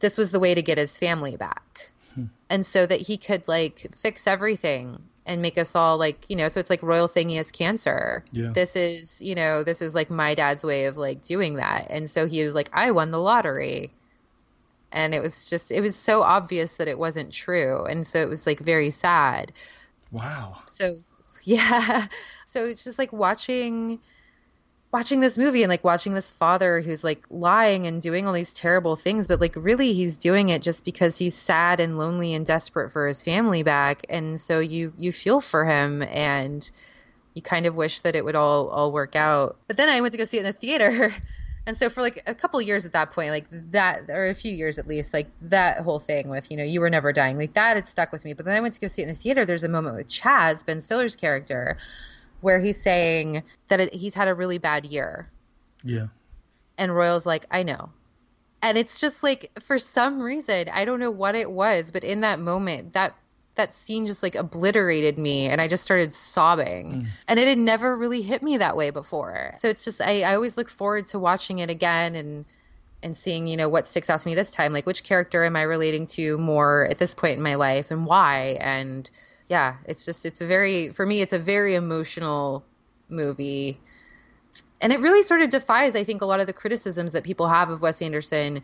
this 0.00 0.18
was 0.18 0.30
the 0.30 0.40
way 0.40 0.54
to 0.54 0.62
get 0.62 0.78
his 0.78 0.98
family 0.98 1.36
back. 1.36 1.90
Hmm. 2.14 2.24
And 2.48 2.66
so 2.66 2.86
that 2.86 3.00
he 3.00 3.16
could 3.16 3.46
like 3.46 3.94
fix 3.96 4.26
everything 4.26 5.02
and 5.26 5.42
make 5.42 5.58
us 5.58 5.76
all 5.76 5.98
like, 5.98 6.28
you 6.28 6.36
know, 6.36 6.48
so 6.48 6.60
it's 6.60 6.70
like 6.70 6.82
Royal 6.82 7.06
saying 7.06 7.28
he 7.28 7.36
has 7.36 7.50
cancer. 7.50 8.24
Yeah. 8.32 8.48
This 8.52 8.74
is, 8.74 9.22
you 9.22 9.34
know, 9.34 9.62
this 9.62 9.82
is 9.82 9.94
like 9.94 10.10
my 10.10 10.34
dad's 10.34 10.64
way 10.64 10.86
of 10.86 10.96
like 10.96 11.22
doing 11.22 11.54
that. 11.54 11.88
And 11.90 12.08
so 12.08 12.26
he 12.26 12.42
was 12.42 12.54
like, 12.54 12.70
I 12.72 12.90
won 12.90 13.10
the 13.10 13.20
lottery. 13.20 13.92
And 14.92 15.14
it 15.14 15.22
was 15.22 15.48
just, 15.48 15.70
it 15.70 15.80
was 15.80 15.96
so 15.96 16.22
obvious 16.22 16.76
that 16.76 16.88
it 16.88 16.98
wasn't 16.98 17.32
true. 17.32 17.84
And 17.84 18.06
so 18.06 18.20
it 18.20 18.28
was 18.28 18.46
like 18.46 18.60
very 18.60 18.90
sad. 18.90 19.52
Wow. 20.10 20.58
So 20.66 20.96
yeah. 21.44 22.08
So 22.44 22.66
it's 22.66 22.84
just 22.84 22.98
like 22.98 23.12
watching 23.12 24.00
watching 24.92 25.20
this 25.20 25.38
movie 25.38 25.62
and 25.62 25.70
like 25.70 25.84
watching 25.84 26.14
this 26.14 26.32
father 26.32 26.80
who's 26.80 27.04
like 27.04 27.24
lying 27.30 27.86
and 27.86 28.02
doing 28.02 28.26
all 28.26 28.32
these 28.32 28.52
terrible 28.52 28.96
things 28.96 29.28
but 29.28 29.40
like 29.40 29.54
really 29.54 29.92
he's 29.92 30.18
doing 30.18 30.48
it 30.48 30.62
just 30.62 30.84
because 30.84 31.16
he's 31.16 31.34
sad 31.34 31.78
and 31.78 31.96
lonely 31.96 32.34
and 32.34 32.44
desperate 32.44 32.90
for 32.90 33.06
his 33.06 33.22
family 33.22 33.62
back 33.62 34.04
and 34.08 34.40
so 34.40 34.58
you 34.58 34.92
you 34.98 35.12
feel 35.12 35.40
for 35.40 35.64
him 35.64 36.02
and 36.02 36.70
you 37.34 37.42
kind 37.42 37.66
of 37.66 37.76
wish 37.76 38.00
that 38.00 38.16
it 38.16 38.24
would 38.24 38.34
all 38.34 38.68
all 38.68 38.90
work 38.90 39.14
out 39.14 39.56
but 39.68 39.76
then 39.76 39.88
i 39.88 40.00
went 40.00 40.10
to 40.12 40.18
go 40.18 40.24
see 40.24 40.38
it 40.38 40.40
in 40.40 40.46
the 40.46 40.52
theater 40.52 41.14
and 41.66 41.76
so 41.76 41.88
for 41.90 42.00
like 42.00 42.22
a 42.26 42.34
couple 42.34 42.60
years 42.60 42.84
at 42.86 42.92
that 42.92 43.10
point 43.12 43.30
like 43.30 43.46
that 43.70 44.08
or 44.10 44.28
a 44.28 44.34
few 44.34 44.52
years 44.52 44.78
at 44.78 44.86
least 44.86 45.12
like 45.12 45.28
that 45.42 45.78
whole 45.78 45.98
thing 45.98 46.28
with 46.30 46.50
you 46.50 46.56
know 46.56 46.64
you 46.64 46.80
were 46.80 46.90
never 46.90 47.12
dying 47.12 47.36
like 47.38 47.52
that 47.52 47.76
had 47.76 47.86
stuck 47.86 48.12
with 48.12 48.24
me 48.24 48.32
but 48.32 48.44
then 48.44 48.56
i 48.56 48.60
went 48.60 48.74
to 48.74 48.80
go 48.80 48.86
see 48.86 49.02
it 49.02 49.08
in 49.08 49.14
the 49.14 49.18
theater 49.18 49.44
there's 49.44 49.64
a 49.64 49.68
moment 49.68 49.96
with 49.96 50.08
chas 50.08 50.62
ben 50.62 50.80
stiller's 50.80 51.16
character 51.16 51.76
where 52.40 52.58
he's 52.60 52.80
saying 52.80 53.42
that 53.68 53.80
it, 53.80 53.92
he's 53.94 54.14
had 54.14 54.26
a 54.28 54.34
really 54.34 54.58
bad 54.58 54.84
year 54.86 55.28
Yeah. 55.84 56.06
and 56.78 56.94
Royal's 56.94 57.26
like, 57.26 57.44
I 57.50 57.62
know. 57.64 57.90
And 58.62 58.76
it's 58.78 59.00
just 59.00 59.22
like 59.22 59.50
for 59.60 59.78
some 59.78 60.20
reason, 60.20 60.68
I 60.70 60.84
don't 60.84 61.00
know 61.00 61.10
what 61.10 61.34
it 61.34 61.50
was, 61.50 61.92
but 61.92 62.04
in 62.04 62.20
that 62.22 62.38
moment, 62.40 62.92
that 62.94 63.14
that 63.60 63.74
scene 63.74 64.06
just 64.06 64.22
like 64.22 64.34
obliterated 64.34 65.18
me 65.18 65.48
and 65.48 65.60
I 65.60 65.68
just 65.68 65.84
started 65.84 66.12
sobbing. 66.12 66.92
Mm. 66.92 67.06
And 67.28 67.38
it 67.38 67.46
had 67.46 67.58
never 67.58 67.96
really 67.96 68.22
hit 68.22 68.42
me 68.42 68.58
that 68.58 68.76
way 68.76 68.90
before. 68.90 69.52
So 69.58 69.68
it's 69.68 69.84
just 69.84 70.00
I, 70.00 70.22
I 70.22 70.34
always 70.34 70.56
look 70.56 70.68
forward 70.68 71.06
to 71.08 71.18
watching 71.18 71.58
it 71.58 71.70
again 71.70 72.14
and 72.14 72.46
and 73.02 73.16
seeing, 73.16 73.46
you 73.46 73.56
know, 73.56 73.68
what 73.68 73.86
sticks 73.86 74.10
out 74.10 74.20
to 74.20 74.28
me 74.28 74.34
this 74.34 74.50
time. 74.50 74.72
Like 74.72 74.86
which 74.86 75.04
character 75.04 75.44
am 75.44 75.56
I 75.56 75.62
relating 75.62 76.06
to 76.08 76.38
more 76.38 76.86
at 76.90 76.98
this 76.98 77.14
point 77.14 77.36
in 77.36 77.42
my 77.42 77.54
life 77.54 77.90
and 77.90 78.06
why? 78.06 78.58
And 78.60 79.08
yeah, 79.48 79.76
it's 79.84 80.04
just 80.04 80.24
it's 80.24 80.40
a 80.40 80.46
very 80.46 80.90
for 80.90 81.04
me 81.04 81.20
it's 81.20 81.32
a 81.32 81.38
very 81.38 81.74
emotional 81.74 82.64
movie 83.08 83.78
and 84.80 84.92
it 84.92 85.00
really 85.00 85.22
sort 85.22 85.40
of 85.42 85.50
defies 85.50 85.96
i 85.96 86.04
think 86.04 86.22
a 86.22 86.24
lot 86.24 86.38
of 86.38 86.46
the 86.46 86.52
criticisms 86.52 87.12
that 87.12 87.24
people 87.24 87.48
have 87.48 87.70
of 87.70 87.82
wes 87.82 88.00
anderson 88.00 88.62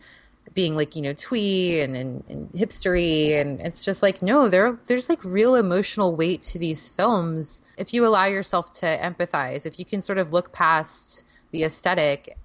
being 0.54 0.74
like 0.74 0.96
you 0.96 1.02
know 1.02 1.12
twee 1.12 1.80
and, 1.80 1.96
and, 1.96 2.24
and 2.28 2.52
hipstery 2.52 3.40
and 3.40 3.60
it's 3.60 3.84
just 3.84 4.02
like 4.02 4.22
no 4.22 4.48
there 4.48 4.78
there's 4.86 5.08
like 5.08 5.24
real 5.24 5.56
emotional 5.56 6.14
weight 6.14 6.42
to 6.42 6.58
these 6.58 6.88
films 6.88 7.62
if 7.78 7.92
you 7.92 8.06
allow 8.06 8.26
yourself 8.26 8.72
to 8.72 8.86
empathize 8.86 9.66
if 9.66 9.78
you 9.78 9.84
can 9.84 10.02
sort 10.02 10.18
of 10.18 10.32
look 10.32 10.52
past 10.52 11.24
the 11.50 11.64
aesthetic 11.64 12.36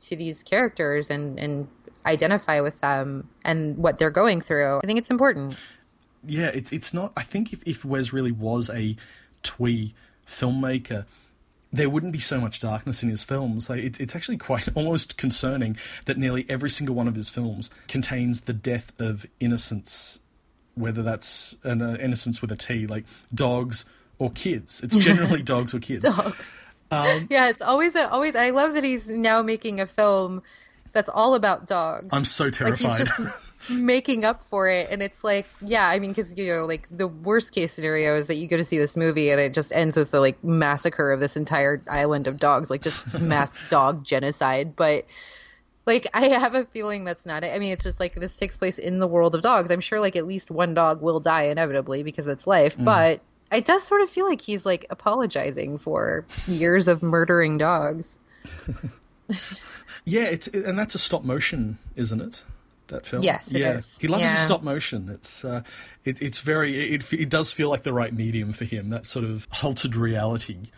to 0.00 0.16
these 0.16 0.42
characters 0.42 1.10
and 1.10 1.38
and 1.38 1.68
identify 2.06 2.60
with 2.60 2.80
them 2.80 3.28
and 3.44 3.76
what 3.76 3.98
they're 3.98 4.10
going 4.10 4.40
through 4.40 4.78
i 4.82 4.86
think 4.86 4.98
it's 4.98 5.10
important 5.10 5.56
yeah, 6.26 6.48
it's 6.48 6.72
it's 6.72 6.92
not. 6.92 7.12
I 7.16 7.22
think 7.22 7.52
if 7.52 7.62
if 7.66 7.84
Wes 7.84 8.12
really 8.12 8.32
was 8.32 8.70
a 8.70 8.96
twee 9.42 9.94
filmmaker, 10.26 11.06
there 11.72 11.90
wouldn't 11.90 12.12
be 12.12 12.18
so 12.18 12.40
much 12.40 12.60
darkness 12.60 13.02
in 13.02 13.08
his 13.10 13.22
films. 13.24 13.68
Like 13.68 13.80
it's 13.80 14.00
it's 14.00 14.16
actually 14.16 14.38
quite 14.38 14.68
almost 14.74 15.16
concerning 15.16 15.76
that 16.06 16.16
nearly 16.16 16.46
every 16.48 16.70
single 16.70 16.94
one 16.94 17.08
of 17.08 17.14
his 17.14 17.28
films 17.28 17.70
contains 17.88 18.42
the 18.42 18.52
death 18.54 18.92
of 18.98 19.26
innocence, 19.40 20.20
whether 20.74 21.02
that's 21.02 21.56
an 21.64 21.82
uh, 21.82 21.96
innocence 22.00 22.40
with 22.40 22.50
a 22.52 22.56
T, 22.56 22.86
like 22.86 23.04
dogs 23.34 23.84
or 24.18 24.30
kids. 24.30 24.80
It's 24.82 24.96
generally 25.04 25.42
dogs 25.42 25.74
or 25.74 25.78
kids. 25.78 26.04
dogs 26.04 26.54
Um, 26.90 27.26
yeah 27.30 27.50
it's 27.50 27.60
always 27.60 27.94
a, 27.96 28.08
always 28.10 28.34
i 28.34 28.48
love 28.48 28.72
that 28.72 28.82
he's 28.82 29.10
now 29.10 29.42
making 29.42 29.78
a 29.78 29.86
film 29.86 30.42
that's 30.92 31.10
all 31.10 31.34
about 31.34 31.66
dogs 31.66 32.08
I'm 32.12 32.24
so 32.24 32.44
like 32.44 32.54
terrified. 32.54 33.06
just 33.06 33.12
making 33.68 34.24
up 34.24 34.44
for 34.44 34.68
it. 34.68 34.88
And 34.90 35.02
it's 35.02 35.24
like 35.24 35.46
yeah 35.60 35.88
i 35.88 35.98
mean 35.98 36.10
because 36.10 36.36
you 36.36 36.52
know 36.52 36.66
like 36.66 36.88
the 36.90 37.08
worst 37.08 37.54
case 37.54 37.72
scenario 37.72 38.16
is 38.16 38.26
that 38.28 38.36
you 38.36 38.48
go 38.48 38.56
to 38.56 38.64
see 38.64 38.78
this 38.78 38.96
movie 38.96 39.30
and 39.30 39.40
it 39.40 39.54
just 39.54 39.72
ends 39.72 39.96
with 39.96 40.10
the 40.10 40.20
like 40.20 40.42
massacre 40.42 41.12
of 41.12 41.20
this 41.20 41.36
entire 41.36 41.82
island 41.88 42.26
of 42.26 42.38
dogs 42.38 42.70
like 42.70 42.82
just 42.82 43.02
mass 43.20 43.56
dog 43.68 44.04
genocide. 44.04 44.76
But 44.76 45.06
like 45.86 46.06
i 46.12 46.28
have 46.28 46.54
a 46.54 46.64
feeling 46.66 47.04
that's 47.04 47.26
not 47.26 47.44
it. 47.44 47.54
I 47.54 47.58
mean 47.58 47.72
it's 47.72 47.84
just 47.84 48.00
like 48.00 48.14
this 48.14 48.36
takes 48.36 48.56
place 48.56 48.78
in 48.78 48.98
the 48.98 49.08
world 49.08 49.34
of 49.34 49.42
dogs. 49.42 49.70
I'm 49.70 49.80
sure 49.80 50.00
like 50.00 50.16
at 50.16 50.26
least 50.26 50.50
one 50.50 50.74
dog 50.74 51.02
will 51.02 51.20
die 51.20 51.44
inevitably 51.44 52.02
because 52.02 52.26
it's 52.26 52.46
life. 52.46 52.74
Mm-hmm. 52.74 52.84
But 52.84 53.20
it 53.50 53.64
does 53.64 53.82
sort 53.82 54.02
of 54.02 54.10
feel 54.10 54.28
like 54.28 54.42
he's 54.42 54.66
like 54.66 54.86
apologizing 54.90 55.78
for 55.78 56.26
years 56.46 56.86
of 56.86 57.02
murdering 57.02 57.56
dogs. 57.56 58.18
Yeah, 60.08 60.24
it's 60.24 60.48
and 60.48 60.78
that's 60.78 60.94
a 60.94 60.98
stop 60.98 61.22
motion, 61.22 61.76
isn't 61.94 62.22
it? 62.22 62.42
That 62.88 63.06
film. 63.06 63.22
Yes, 63.22 63.52
it 63.54 63.60
yeah. 63.60 63.78
is. 63.78 63.98
He 63.98 64.08
loves 64.08 64.24
his 64.24 64.32
Yeah. 64.32 64.36
stop 64.36 64.62
motion. 64.62 65.08
It's 65.08 65.44
uh, 65.44 65.62
it, 66.04 66.20
it's 66.20 66.40
very 66.40 66.94
it, 66.94 67.12
it 67.12 67.28
does 67.28 67.52
feel 67.52 67.68
like 67.68 67.82
the 67.82 67.92
right 67.92 68.12
medium 68.12 68.52
for 68.52 68.64
him. 68.64 68.90
That 68.90 69.06
sort 69.06 69.24
of 69.24 69.46
altered 69.62 69.94
reality 69.94 70.70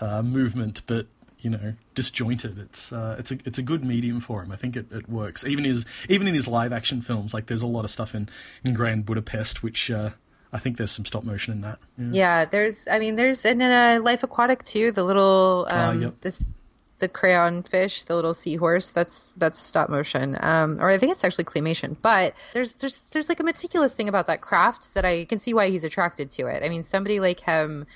uh, 0.00 0.22
movement, 0.22 0.82
but 0.86 1.06
you 1.40 1.50
know, 1.50 1.74
disjointed. 1.94 2.58
It's 2.58 2.92
uh, 2.92 3.16
it's 3.18 3.30
a 3.30 3.38
it's 3.44 3.58
a 3.58 3.62
good 3.62 3.84
medium 3.84 4.20
for 4.20 4.42
him. 4.42 4.52
I 4.52 4.56
think 4.56 4.76
it, 4.76 4.90
it 4.90 5.08
works. 5.08 5.44
Even 5.44 5.64
his 5.64 5.84
even 6.08 6.26
in 6.26 6.34
his 6.34 6.48
live 6.48 6.72
action 6.72 7.02
films, 7.02 7.32
like 7.32 7.46
there's 7.46 7.62
a 7.62 7.66
lot 7.66 7.84
of 7.84 7.90
stuff 7.90 8.14
in 8.14 8.28
in 8.64 8.74
Grand 8.74 9.06
Budapest, 9.06 9.62
which 9.62 9.90
uh, 9.90 10.10
I 10.52 10.58
think 10.58 10.76
there's 10.76 10.90
some 10.90 11.04
stop 11.04 11.24
motion 11.24 11.52
in 11.52 11.60
that. 11.62 11.78
Yeah. 11.96 12.08
Yeah, 12.12 12.44
there's. 12.46 12.88
I 12.88 12.98
mean, 12.98 13.14
there's 13.14 13.44
in 13.44 13.60
uh, 13.62 14.00
Life 14.02 14.22
Aquatic 14.22 14.64
too. 14.64 14.92
The 14.92 15.04
little 15.04 15.66
um, 15.70 16.02
yep. 16.02 16.20
this 16.20 16.48
the 17.00 17.08
crayon 17.08 17.62
fish, 17.62 18.04
the 18.04 18.14
little 18.14 18.34
seahorse. 18.34 18.90
That's 18.90 19.32
that's 19.34 19.58
stop 19.58 19.88
motion, 19.88 20.36
um, 20.38 20.80
or 20.80 20.88
I 20.88 20.98
think 20.98 21.12
it's 21.12 21.24
actually 21.24 21.44
claymation. 21.44 21.96
But 22.00 22.34
there's 22.52 22.74
there's 22.74 22.98
there's 23.10 23.28
like 23.28 23.40
a 23.40 23.44
meticulous 23.44 23.94
thing 23.94 24.08
about 24.08 24.26
that 24.28 24.40
craft 24.40 24.94
that 24.94 25.04
I 25.04 25.24
can 25.24 25.38
see 25.38 25.54
why 25.54 25.70
he's 25.70 25.84
attracted 25.84 26.30
to 26.32 26.46
it. 26.46 26.62
I 26.64 26.68
mean, 26.68 26.82
somebody 26.82 27.20
like 27.20 27.40
him, 27.40 27.86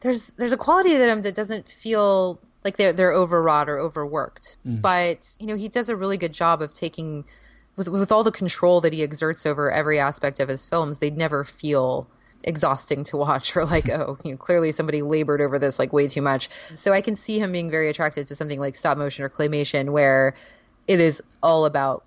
there's 0.00 0.28
there's 0.30 0.52
a 0.52 0.56
quality 0.56 0.90
to 0.90 1.08
him 1.08 1.22
that 1.22 1.34
doesn't 1.34 1.68
feel 1.68 2.40
like 2.64 2.76
they're 2.76 2.92
they're 2.92 3.12
overwrought 3.12 3.68
or 3.68 3.78
overworked. 3.78 4.56
But 4.64 5.36
you 5.38 5.46
know, 5.46 5.56
he 5.56 5.68
does 5.68 5.90
a 5.90 5.96
really 5.96 6.16
good 6.16 6.32
job 6.32 6.62
of 6.62 6.72
taking 6.72 7.24
with 7.76 7.88
with 7.88 8.12
all 8.12 8.24
the 8.24 8.32
control 8.32 8.80
that 8.80 8.92
he 8.92 9.02
exerts 9.02 9.46
over 9.46 9.70
every 9.70 9.98
aspect 9.98 10.40
of 10.40 10.48
his 10.48 10.66
films. 10.66 10.98
They 10.98 11.10
never 11.10 11.44
feel 11.44 12.08
exhausting 12.44 13.04
to 13.04 13.16
watch 13.16 13.56
or 13.56 13.64
like 13.64 13.88
oh 13.88 14.16
you 14.24 14.32
know 14.32 14.36
clearly 14.36 14.72
somebody 14.72 15.02
labored 15.02 15.40
over 15.40 15.58
this 15.58 15.78
like 15.78 15.92
way 15.92 16.08
too 16.08 16.22
much. 16.22 16.48
So 16.74 16.92
i 16.92 17.00
can 17.00 17.16
see 17.16 17.38
him 17.38 17.52
being 17.52 17.70
very 17.70 17.88
attracted 17.88 18.28
to 18.28 18.36
something 18.36 18.60
like 18.60 18.76
stop 18.76 18.98
motion 18.98 19.24
or 19.24 19.30
claymation 19.30 19.90
where 19.90 20.34
it 20.86 21.00
is 21.00 21.22
all 21.42 21.64
about 21.64 22.04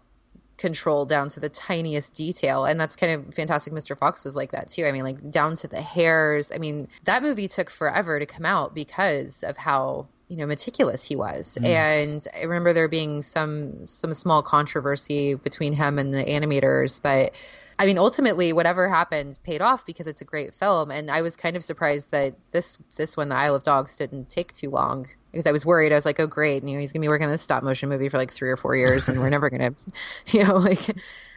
control 0.58 1.06
down 1.06 1.30
to 1.30 1.40
the 1.40 1.50
tiniest 1.50 2.14
detail. 2.16 2.66
And 2.66 2.80
that's 2.80 2.96
kind 2.96 3.14
of 3.14 3.34
fantastic 3.34 3.74
mr 3.74 3.98
fox 3.98 4.24
was 4.24 4.36
like 4.36 4.52
that 4.52 4.70
too. 4.70 4.86
I 4.86 4.92
mean 4.92 5.04
like 5.04 5.32
down 5.32 5.56
to 5.58 5.68
the 5.68 5.82
hairs. 5.82 6.52
I 6.54 6.58
mean 6.58 6.88
that 7.04 7.24
movie 7.24 7.48
took 7.48 7.70
forever 7.70 8.20
to 8.20 8.26
come 8.26 8.46
out 8.46 8.74
because 8.74 9.44
of 9.44 9.58
how 9.58 10.08
you 10.28 10.38
know 10.38 10.48
meticulous 10.48 11.06
he 11.06 11.16
was. 11.16 11.58
Mm. 11.62 11.66
And 11.66 12.28
i 12.36 12.44
remember 12.44 12.74
there 12.74 12.88
being 12.88 13.22
some 13.22 13.84
some 13.84 14.14
small 14.14 14.42
controversy 14.42 15.36
between 15.36 15.74
him 15.74 16.00
and 16.00 16.14
the 16.14 16.24
animators 16.24 17.02
but 17.02 17.36
I 17.80 17.86
mean, 17.86 17.98
ultimately, 18.00 18.54
whatever 18.54 18.90
happened 18.90 19.38
paid 19.44 19.62
off 19.62 19.86
because 19.86 20.08
it's 20.08 20.22
a 20.22 20.26
great 20.26 20.56
film, 20.56 20.90
and 20.90 21.12
I 21.12 21.22
was 21.22 21.36
kind 21.36 21.56
of 21.56 21.64
surprised 21.64 22.12
that 22.12 22.36
this 22.52 22.78
this 22.96 23.16
one, 23.16 23.30
The 23.30 23.36
Isle 23.36 23.56
of 23.56 23.64
Dogs, 23.64 23.96
didn't 23.98 24.30
take 24.30 24.52
too 24.52 24.70
long 24.70 25.06
because 25.32 25.46
I 25.46 25.52
was 25.52 25.64
worried. 25.64 25.92
I 25.92 25.96
was 25.96 26.06
like, 26.06 26.20
oh, 26.20 26.26
great, 26.26 26.64
you 26.64 26.74
know, 26.74 26.80
he's 26.80 26.92
gonna 26.92 27.04
be 27.04 27.08
working 27.08 27.26
on 27.26 27.32
this 27.32 27.44
stop 27.44 27.62
motion 27.62 27.90
movie 27.90 28.10
for 28.10 28.18
like 28.18 28.32
three 28.32 28.50
or 28.50 28.58
four 28.58 28.76
years, 28.76 29.08
and 29.08 29.20
we're 29.20 29.30
never 29.30 29.52
gonna, 29.52 29.76
you 30.28 30.44
know, 30.44 30.56
like, 30.56 30.90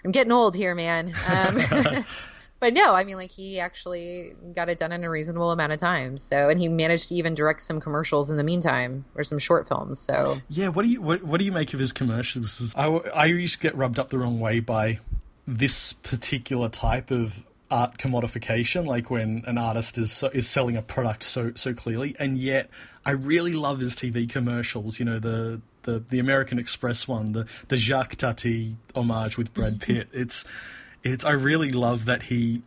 I'm 0.04 0.12
getting 0.12 0.32
old 0.32 0.56
here, 0.56 0.74
man. 0.74 1.12
Um, 1.28 2.04
but 2.60 2.72
no, 2.72 2.94
I 2.94 3.04
mean, 3.04 3.16
like 3.16 3.30
he 3.30 3.60
actually 3.60 4.34
got 4.54 4.70
it 4.70 4.78
done 4.78 4.92
in 4.92 5.04
a 5.04 5.10
reasonable 5.10 5.50
amount 5.50 5.72
of 5.72 5.78
time. 5.78 6.16
So, 6.16 6.48
and 6.48 6.58
he 6.58 6.68
managed 6.68 7.10
to 7.10 7.16
even 7.16 7.34
direct 7.34 7.60
some 7.60 7.80
commercials 7.80 8.30
in 8.30 8.38
the 8.38 8.44
meantime, 8.44 9.04
or 9.14 9.24
some 9.24 9.38
short 9.38 9.68
films. 9.68 9.98
So, 9.98 10.40
yeah. 10.48 10.68
What 10.68 10.86
do 10.86 10.88
you 10.90 11.02
what, 11.02 11.22
what 11.22 11.38
do 11.38 11.44
you 11.44 11.52
make 11.52 11.74
of 11.74 11.80
his 11.80 11.92
commercials? 11.92 12.74
I 12.78 12.86
I 12.86 13.26
used 13.26 13.56
to 13.56 13.60
get 13.60 13.76
rubbed 13.76 13.98
up 13.98 14.08
the 14.08 14.16
wrong 14.16 14.40
way 14.40 14.60
by 14.60 15.00
this 15.58 15.92
particular 15.92 16.68
type 16.68 17.10
of 17.10 17.44
art 17.70 17.98
commodification, 17.98 18.86
like 18.86 19.10
when 19.10 19.44
an 19.46 19.58
artist 19.58 19.98
is 19.98 20.12
so, 20.12 20.28
is 20.28 20.48
selling 20.48 20.76
a 20.76 20.82
product 20.82 21.22
so 21.22 21.52
so 21.54 21.74
clearly, 21.74 22.16
and 22.18 22.38
yet 22.38 22.70
I 23.04 23.12
really 23.12 23.52
love 23.52 23.80
his 23.80 23.94
TV 23.94 24.28
commercials. 24.28 24.98
You 24.98 25.04
know 25.06 25.18
the 25.18 25.60
the, 25.82 26.04
the 26.10 26.18
American 26.18 26.58
Express 26.58 27.08
one, 27.08 27.32
the 27.32 27.46
the 27.68 27.76
Jacques 27.76 28.16
Tati 28.16 28.76
homage 28.94 29.36
with 29.36 29.52
Brad 29.54 29.80
Pitt. 29.82 30.08
it's 30.12 30.44
it's 31.02 31.24
I 31.24 31.32
really 31.32 31.72
love 31.72 32.04
that 32.06 32.24
he 32.24 32.62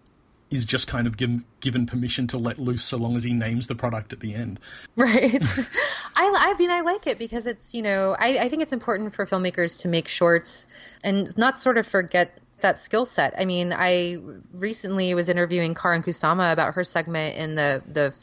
is 0.53 0.65
just 0.65 0.87
kind 0.87 1.07
of 1.07 1.17
given, 1.17 1.43
given 1.61 1.85
permission 1.87 2.27
to 2.27 2.37
let 2.37 2.59
loose 2.59 2.83
so 2.83 2.95
long 2.95 3.15
as 3.15 3.23
he 3.23 3.33
names 3.33 3.65
the 3.65 3.73
product 3.73 4.13
at 4.13 4.19
the 4.19 4.35
end. 4.35 4.59
Right. 4.95 5.43
I, 6.15 6.53
I 6.53 6.55
mean, 6.59 6.69
I 6.69 6.81
like 6.81 7.07
it 7.07 7.17
because 7.17 7.47
it's, 7.47 7.73
you 7.73 7.81
know, 7.81 8.15
I, 8.17 8.37
I 8.37 8.49
think 8.49 8.61
it's 8.61 8.73
important 8.73 9.15
for 9.15 9.25
filmmakers 9.25 9.81
to 9.81 9.87
make 9.87 10.07
shorts 10.07 10.67
and 11.03 11.35
not 11.37 11.57
sort 11.57 11.79
of 11.79 11.87
forget 11.87 12.37
that 12.63 12.79
skill 12.79 13.05
set. 13.05 13.35
I 13.37 13.45
mean, 13.45 13.71
I 13.71 14.17
recently 14.55 15.13
was 15.13 15.29
interviewing 15.29 15.75
Karyn 15.75 16.03
Kusama 16.03 16.51
about 16.51 16.73
her 16.73 16.83
segment 16.83 17.37
in 17.37 17.55
the 17.55 17.83
the 17.87 18.13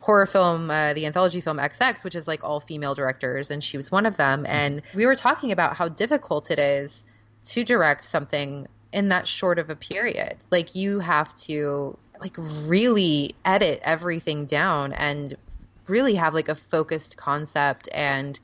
horror 0.00 0.26
film, 0.26 0.70
uh, 0.70 0.94
the 0.94 1.06
anthology 1.06 1.40
film 1.40 1.58
XX, 1.58 2.04
which 2.04 2.14
is 2.14 2.28
like 2.28 2.44
all 2.44 2.60
female 2.60 2.94
directors, 2.94 3.50
and 3.50 3.62
she 3.62 3.76
was 3.76 3.90
one 3.90 4.06
of 4.06 4.16
them. 4.16 4.46
And 4.46 4.82
we 4.94 5.06
were 5.06 5.16
talking 5.16 5.52
about 5.52 5.76
how 5.76 5.88
difficult 5.88 6.50
it 6.50 6.58
is 6.58 7.04
to 7.44 7.64
direct 7.64 8.04
something 8.04 8.66
in 8.92 9.08
that 9.08 9.26
short 9.26 9.58
of 9.58 9.70
a 9.70 9.76
period. 9.76 10.44
Like 10.50 10.74
you 10.74 10.98
have 11.00 11.34
to 11.36 11.96
like 12.20 12.34
really 12.36 13.34
edit 13.44 13.80
everything 13.82 14.46
down 14.46 14.92
and 14.92 15.36
really 15.88 16.16
have 16.16 16.34
like 16.34 16.48
a 16.48 16.54
focused 16.54 17.16
concept 17.16 17.88
and 17.94 18.38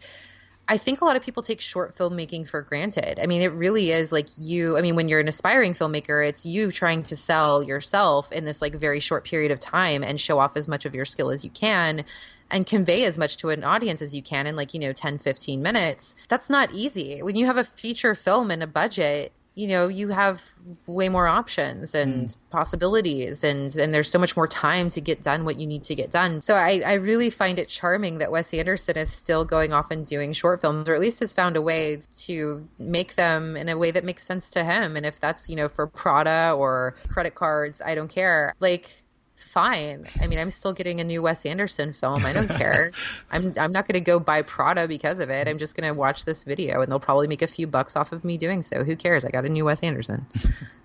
I 0.69 0.79
think 0.79 1.01
a 1.01 1.05
lot 1.05 1.17
of 1.17 1.23
people 1.23 1.45
take 1.45 1.61
short 1.61 1.95
filmmaking 1.95 2.49
for 2.49 2.63
granted. 2.63 3.21
I 3.21 3.27
mean, 3.27 3.43
it 3.43 3.53
really 3.53 3.93
is 3.93 4.11
like 4.11 4.27
you, 4.37 4.77
I 4.77 4.83
mean, 4.83 4.97
when 4.97 5.09
you're 5.09 5.21
an 5.21 5.29
aspiring 5.29 5.75
filmmaker, 5.75 6.29
it's 6.29 6.45
you 6.45 6.73
trying 6.73 7.05
to 7.05 7.17
sell 7.17 7.63
yourself 7.63 8.33
in 8.33 8.45
this 8.45 8.61
like 8.61 8.75
very 8.75 8.99
short 8.99 9.25
period 9.25 9.53
of 9.53 9.61
time 9.61 10.03
and 10.03 10.21
show 10.21 10.41
off 10.41 10.57
as 10.57 10.67
much 10.67 10.85
of 10.85 10.95
your 10.95 11.05
skill 11.05 11.31
as 11.31 11.45
you 11.45 11.51
can 11.51 12.05
and 12.51 12.67
convey 12.67 13.05
as 13.05 13.17
much 13.17 13.37
to 13.39 13.51
an 13.51 13.63
audience 13.63 14.03
as 14.03 14.15
you 14.15 14.23
can 14.23 14.47
in 14.47 14.57
like, 14.57 14.75
you 14.75 14.81
know, 14.81 14.93
10, 14.93 15.19
15 15.19 15.63
minutes. 15.63 16.17
That's 16.29 16.51
not 16.51 16.73
easy. 16.73 17.23
When 17.23 17.37
you 17.37 17.47
have 17.47 17.59
a 17.59 17.65
feature 17.65 18.17
film 18.17 18.51
and 18.51 18.63
a 18.63 18.67
budget, 18.67 19.33
you 19.57 19.69
know 19.69 19.89
you 19.89 20.09
have 20.09 20.43
way 20.87 21.09
more 21.09 21.27
options 21.27 21.95
and 21.95 22.27
mm. 22.27 22.37
possibilities 22.51 23.43
and 23.43 23.75
and 23.75 23.93
there's 23.93 24.11
so 24.11 24.19
much 24.19 24.37
more 24.37 24.47
time 24.47 24.91
to 24.91 25.01
get 25.01 25.23
done 25.23 25.47
what 25.47 25.57
you 25.57 25.67
need 25.67 25.85
to 25.85 25.95
get 25.95 26.11
done. 26.11 26.43
So 26.43 26.55
I, 26.55 26.83
I 26.85 26.95
really 26.95 27.31
find 27.31 27.59
it 27.59 27.69
charming 27.69 28.19
that 28.19 28.31
wes 28.31 28.53
anderson 28.53 28.99
is 28.99 29.11
still 29.11 29.47
going 29.47 29.73
off 29.73 29.91
and 29.91 30.07
doing 30.07 30.35
short 30.35 30.61
films 30.61 30.91
or 30.91 30.95
at 30.95 31.01
least 31.01 31.21
has 31.21 31.33
found 31.33 31.57
a 31.57 31.63
way 31.63 32.01
to 32.27 32.69
make 32.79 33.15
them 33.15 33.57
in 33.57 33.71
a 33.71 33.79
way 33.79 33.91
that 33.91 34.05
makes 34.05 34.25
sense 34.25 34.51
to 34.51 34.63
him. 34.63 34.95
And 34.95 35.07
if 35.07 35.19
that's 35.19 35.49
you 35.49 35.57
know 35.57 35.69
for 35.69 35.87
prada 35.87 36.53
or 36.57 36.95
credit 37.09 37.35
cards 37.35 37.81
i 37.85 37.95
don't 37.95 38.09
care. 38.09 38.55
Like 38.61 39.06
fine. 39.37 40.07
I 40.21 40.27
mean, 40.27 40.39
I'm 40.39 40.51
still 40.51 40.73
getting 40.73 41.01
a 41.01 41.05
new 41.05 41.23
Wes 41.23 41.47
Anderson 41.47 41.93
film. 41.93 42.25
I 42.25 42.33
don't 42.33 42.49
care. 42.49 42.93
I'm 43.31 43.53
I'm 43.59 43.73
not 43.73 43.87
going 43.87 43.95
to 43.95 44.01
go 44.01 44.19
buy 44.19 44.43
Prada 44.43 44.89
because 44.89 45.19
of 45.19 45.31
it. 45.31 45.47
I'm 45.47 45.59
just 45.59 45.77
going 45.77 45.89
to 45.89 45.99
watch 45.99 46.25
this 46.25 46.45
video, 46.45 46.81
and 46.81 46.91
they'll 46.91 47.01
probably 47.01 47.29
make 47.29 47.43
a 47.43 47.47
few 47.47 47.67
bucks 47.67 47.97
off 47.97 48.13
of 48.13 48.25
me 48.25 48.39
doing 48.39 48.63
so. 48.63 48.83
Who 48.85 48.97
cares? 48.97 49.25
I 49.25 49.31
got 49.31 49.45
a 49.45 49.49
new 49.49 49.65
Wes 49.65 49.83
Anderson. 49.83 50.27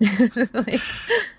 like, 0.52 0.80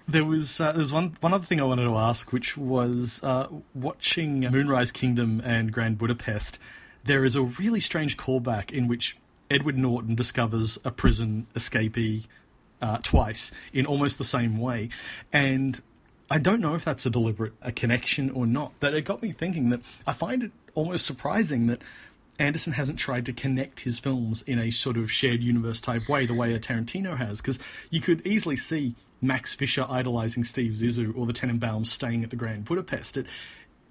there 0.08 0.26
was 0.26 0.60
uh, 0.60 0.72
there's 0.74 0.92
one 0.92 1.16
one 1.22 1.34
other 1.34 1.46
thing 1.46 1.62
I 1.62 1.66
wanted 1.66 1.86
to 1.86 1.96
ask, 1.96 2.34
which 2.34 2.58
was 2.58 3.22
uh, 3.24 3.48
watching 3.74 4.42
Moonrise 4.42 4.92
Kingdom 4.92 5.42
and 5.46 5.72
Grand 5.72 5.98
Budapest. 5.98 6.60
There 7.04 7.24
is 7.24 7.36
a 7.36 7.44
really 7.44 7.80
strange 7.80 8.18
callback 8.18 8.72
in 8.72 8.88
which 8.88 9.18
Edward 9.52 9.78
Norton 9.78 10.16
discovers 10.16 10.80
a 10.84 10.92
prison 10.92 11.48
escapee 11.54 12.28
uh, 12.82 12.98
twice 13.04 13.52
in 13.74 13.86
almost 13.86 14.18
the 14.18 14.24
same 14.24 14.58
way, 14.58 14.90
and 15.32 15.82
I 16.34 16.40
don't 16.40 16.62
know 16.62 16.74
if 16.74 16.84
that's 16.84 17.06
a 17.06 17.12
deliberate 17.12 17.54
a 17.62 17.72
connection 17.72 18.32
or 18.32 18.48
not, 18.48 18.72
but 18.80 18.96
it 18.96 19.04
got 19.04 19.22
me 19.22 19.32
thinking 19.32 19.70
that 19.70 19.82
I 20.08 20.14
find 20.14 20.42
it 20.42 20.52
almost 20.74 21.06
surprising 21.06 21.68
that 21.68 21.80
Anderson 22.40 22.74
hasn't 22.74 22.98
tried 22.98 23.28
to 23.28 23.34
connect 23.34 23.82
his 23.82 24.00
films 24.00 24.42
in 24.42 24.58
a 24.58 24.72
sort 24.72 24.98
of 24.98 25.12
shared 25.12 25.44
universe 25.44 25.80
type 25.80 26.10
way, 26.10 26.26
the 26.26 26.34
way 26.34 26.52
a 26.52 26.60
Tarantino 26.60 27.18
has, 27.18 27.40
because 27.40 27.60
you 27.92 28.02
could 28.02 28.26
easily 28.26 28.56
see 28.56 28.96
Max 29.22 29.54
Fisher 29.54 29.86
idolizing 29.88 30.44
Steve 30.44 30.72
Zissou 30.72 31.16
or 31.16 31.28
the 31.28 31.34
Tenenbaums 31.34 31.86
staying 31.86 32.24
at 32.24 32.32
the 32.32 32.36
Grand 32.36 32.66
Budapest. 32.66 33.16
It, 33.16 33.28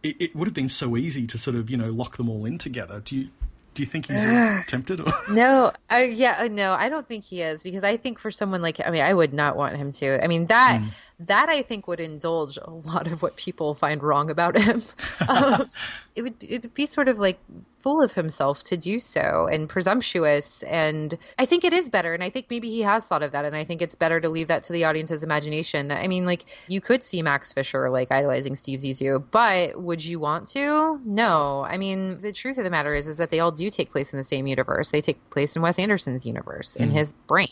it, 0.02 0.16
it 0.18 0.34
would 0.34 0.48
have 0.48 0.54
been 0.54 0.68
so 0.68 0.96
easy 0.96 1.28
to 1.28 1.38
sort 1.38 1.54
of 1.54 1.70
you 1.70 1.76
know 1.76 1.90
lock 1.90 2.16
them 2.16 2.28
all 2.28 2.44
in 2.44 2.58
together. 2.58 2.98
Do 3.04 3.18
you 3.18 3.28
do 3.74 3.82
you 3.82 3.86
think 3.86 4.06
he's 4.06 4.24
uh, 4.24 4.62
tempted? 4.66 5.00
No, 5.30 5.72
uh, 5.90 5.96
yeah, 5.96 6.36
uh, 6.40 6.48
no, 6.48 6.72
I 6.72 6.88
don't 6.88 7.06
think 7.06 7.24
he 7.24 7.40
is 7.40 7.62
because 7.62 7.84
I 7.84 7.96
think 7.96 8.18
for 8.18 8.30
someone 8.30 8.60
like, 8.60 8.80
I 8.84 8.90
mean, 8.90 9.02
I 9.02 9.14
would 9.14 9.32
not 9.32 9.56
want 9.56 9.76
him 9.76 9.92
to. 9.92 10.22
I 10.22 10.26
mean, 10.26 10.46
that 10.46 10.80
mm. 10.82 10.88
that 11.20 11.48
I 11.48 11.62
think 11.62 11.88
would 11.88 12.00
indulge 12.00 12.58
a 12.58 12.70
lot 12.70 13.06
of 13.06 13.22
what 13.22 13.36
people 13.36 13.74
find 13.74 14.02
wrong 14.02 14.30
about 14.30 14.58
him. 14.58 14.82
um, 15.28 15.68
it 16.14 16.22
would 16.22 16.34
it 16.40 16.62
would 16.62 16.74
be 16.74 16.86
sort 16.86 17.08
of 17.08 17.18
like 17.18 17.38
full 17.82 18.00
of 18.02 18.12
himself 18.12 18.62
to 18.64 18.76
do 18.76 18.98
so 18.98 19.48
and 19.50 19.68
presumptuous. 19.68 20.62
And 20.62 21.16
I 21.38 21.46
think 21.46 21.64
it 21.64 21.72
is 21.72 21.90
better. 21.90 22.14
And 22.14 22.22
I 22.22 22.30
think 22.30 22.46
maybe 22.50 22.70
he 22.70 22.82
has 22.82 23.06
thought 23.06 23.22
of 23.22 23.32
that. 23.32 23.44
And 23.44 23.56
I 23.56 23.64
think 23.64 23.82
it's 23.82 23.94
better 23.94 24.20
to 24.20 24.28
leave 24.28 24.48
that 24.48 24.64
to 24.64 24.72
the 24.72 24.84
audience's 24.84 25.22
imagination. 25.22 25.88
That 25.88 25.98
I 25.98 26.08
mean 26.08 26.26
like 26.26 26.44
you 26.68 26.80
could 26.80 27.02
see 27.02 27.22
Max 27.22 27.52
Fisher 27.52 27.90
like 27.90 28.10
idolizing 28.10 28.54
Steve 28.54 28.78
Zissou 28.78 29.22
but 29.30 29.80
would 29.82 30.04
you 30.04 30.18
want 30.18 30.48
to? 30.48 31.00
No. 31.04 31.64
I 31.66 31.76
mean 31.76 32.20
the 32.20 32.32
truth 32.32 32.58
of 32.58 32.64
the 32.64 32.70
matter 32.70 32.94
is 32.94 33.08
is 33.08 33.18
that 33.18 33.30
they 33.30 33.40
all 33.40 33.52
do 33.52 33.70
take 33.70 33.90
place 33.90 34.12
in 34.12 34.16
the 34.16 34.24
same 34.24 34.46
universe. 34.46 34.90
They 34.90 35.00
take 35.00 35.30
place 35.30 35.56
in 35.56 35.62
Wes 35.62 35.78
Anderson's 35.78 36.24
universe 36.24 36.76
mm. 36.76 36.84
in 36.84 36.90
his 36.90 37.12
brain 37.12 37.48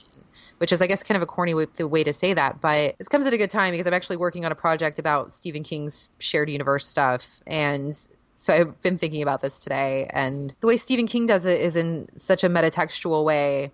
which 0.58 0.72
is 0.72 0.82
I 0.82 0.86
guess 0.86 1.02
kind 1.02 1.16
of 1.16 1.22
a 1.22 1.26
corny 1.26 1.54
way, 1.54 1.66
way 1.80 2.04
to 2.04 2.12
say 2.12 2.34
that, 2.34 2.60
but 2.60 2.96
this 2.98 3.08
comes 3.08 3.26
at 3.26 3.32
a 3.32 3.38
good 3.38 3.50
time 3.50 3.72
because 3.72 3.86
I'm 3.86 3.94
actually 3.94 4.18
working 4.18 4.44
on 4.44 4.52
a 4.52 4.54
project 4.54 4.98
about 4.98 5.32
Stephen 5.32 5.62
King's 5.62 6.10
shared 6.18 6.50
universe 6.50 6.86
stuff, 6.86 7.42
and 7.46 7.94
so 8.40 8.54
I've 8.54 8.80
been 8.80 8.96
thinking 8.96 9.20
about 9.20 9.42
this 9.42 9.60
today, 9.60 10.08
and 10.08 10.54
the 10.60 10.66
way 10.66 10.78
Stephen 10.78 11.06
King 11.06 11.26
does 11.26 11.44
it 11.44 11.60
is 11.60 11.76
in 11.76 12.08
such 12.16 12.42
a 12.42 12.48
metatextual 12.48 13.22
way 13.22 13.70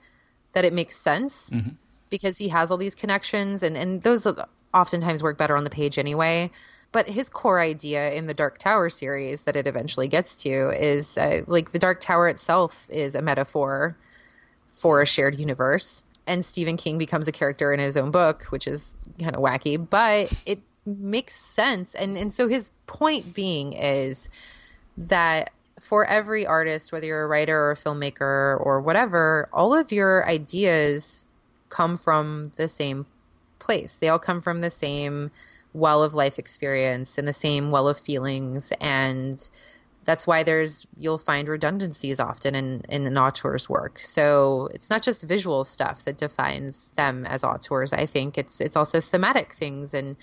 that 0.55 0.65
it 0.65 0.73
makes 0.73 0.97
sense 0.97 1.51
mm-hmm. 1.51 1.69
because 2.11 2.37
he 2.37 2.49
has 2.49 2.73
all 2.73 2.77
these 2.77 2.97
connections, 2.97 3.63
and 3.63 3.77
and 3.77 4.03
those 4.03 4.27
oftentimes 4.75 5.23
work 5.23 5.39
better 5.39 5.57
on 5.57 5.63
the 5.63 5.71
page 5.71 6.01
anyway. 6.01 6.51
But 6.91 7.09
his 7.09 7.29
core 7.29 7.61
idea 7.61 8.13
in 8.15 8.27
the 8.27 8.35
Dark 8.35 8.59
Tower 8.59 8.89
series 8.89 9.43
that 9.43 9.55
it 9.55 9.69
eventually 9.69 10.09
gets 10.09 10.43
to 10.43 10.71
is 10.71 11.17
uh, 11.17 11.43
like 11.47 11.71
the 11.71 11.79
Dark 11.79 12.01
Tower 12.01 12.27
itself 12.27 12.89
is 12.91 13.15
a 13.15 13.23
metaphor 13.23 13.97
for 14.73 15.01
a 15.01 15.07
shared 15.07 15.39
universe. 15.39 16.05
And 16.27 16.45
Stephen 16.45 16.77
King 16.77 16.99
becomes 16.99 17.29
a 17.29 17.33
character 17.33 17.73
in 17.73 17.79
his 17.79 17.97
own 17.97 18.11
book, 18.11 18.47
which 18.51 18.67
is 18.67 18.99
kind 19.21 19.37
of 19.37 19.43
wacky, 19.43 19.79
but 19.79 20.33
it 20.45 20.59
makes 20.85 21.37
sense. 21.37 21.95
And 21.95 22.19
and 22.19 22.33
so 22.33 22.49
his 22.49 22.73
point 22.89 23.33
being 23.33 23.75
is 23.75 24.29
that 24.99 25.51
for 25.81 26.05
every 26.05 26.47
artist, 26.47 26.93
whether 26.93 27.07
you're 27.07 27.25
a 27.25 27.29
writer 27.29 27.57
or 27.57 27.71
a 27.73 27.77
filmmaker 27.77 28.59
or 28.61 28.81
whatever, 28.81 29.49
all 29.53 29.75
of 29.75 29.93
your 29.93 30.27
ideas 30.27 31.27
come 31.69 31.99
from 31.99 32.51
the 32.57 32.69
same 32.69 33.07
place. 33.59 33.99
They 33.99 34.09
all 34.09 34.19
come 34.19 34.41
from 34.41 34.61
the 34.61 34.71
same 34.71 35.31
well 35.73 36.03
of 36.03 36.15
life 36.15 36.39
experience 36.39 37.19
and 37.19 37.29
the 37.29 37.33
same 37.33 37.71
well 37.71 37.89
of 37.89 37.99
feelings 37.99 38.73
and 38.81 39.51
that's 40.07 40.27
why 40.27 40.45
there's 40.45 40.87
you'll 40.97 41.19
find 41.19 41.49
redundancies 41.49 42.21
often 42.21 42.55
in 42.55 42.83
in 42.89 43.07
an 43.07 43.19
auteur's 43.19 43.69
work. 43.69 43.99
So 43.99 44.69
it's 44.73 44.89
not 44.89 45.03
just 45.03 45.25
visual 45.25 45.65
stuff 45.65 46.05
that 46.05 46.17
defines 46.17 46.93
them 46.93 47.27
as 47.27 47.45
auteurs. 47.45 47.93
I 47.93 48.07
think 48.07 48.39
it's 48.39 48.61
it's 48.61 48.77
also 48.77 49.01
thematic 49.01 49.53
things 49.53 49.93
and 49.93 50.17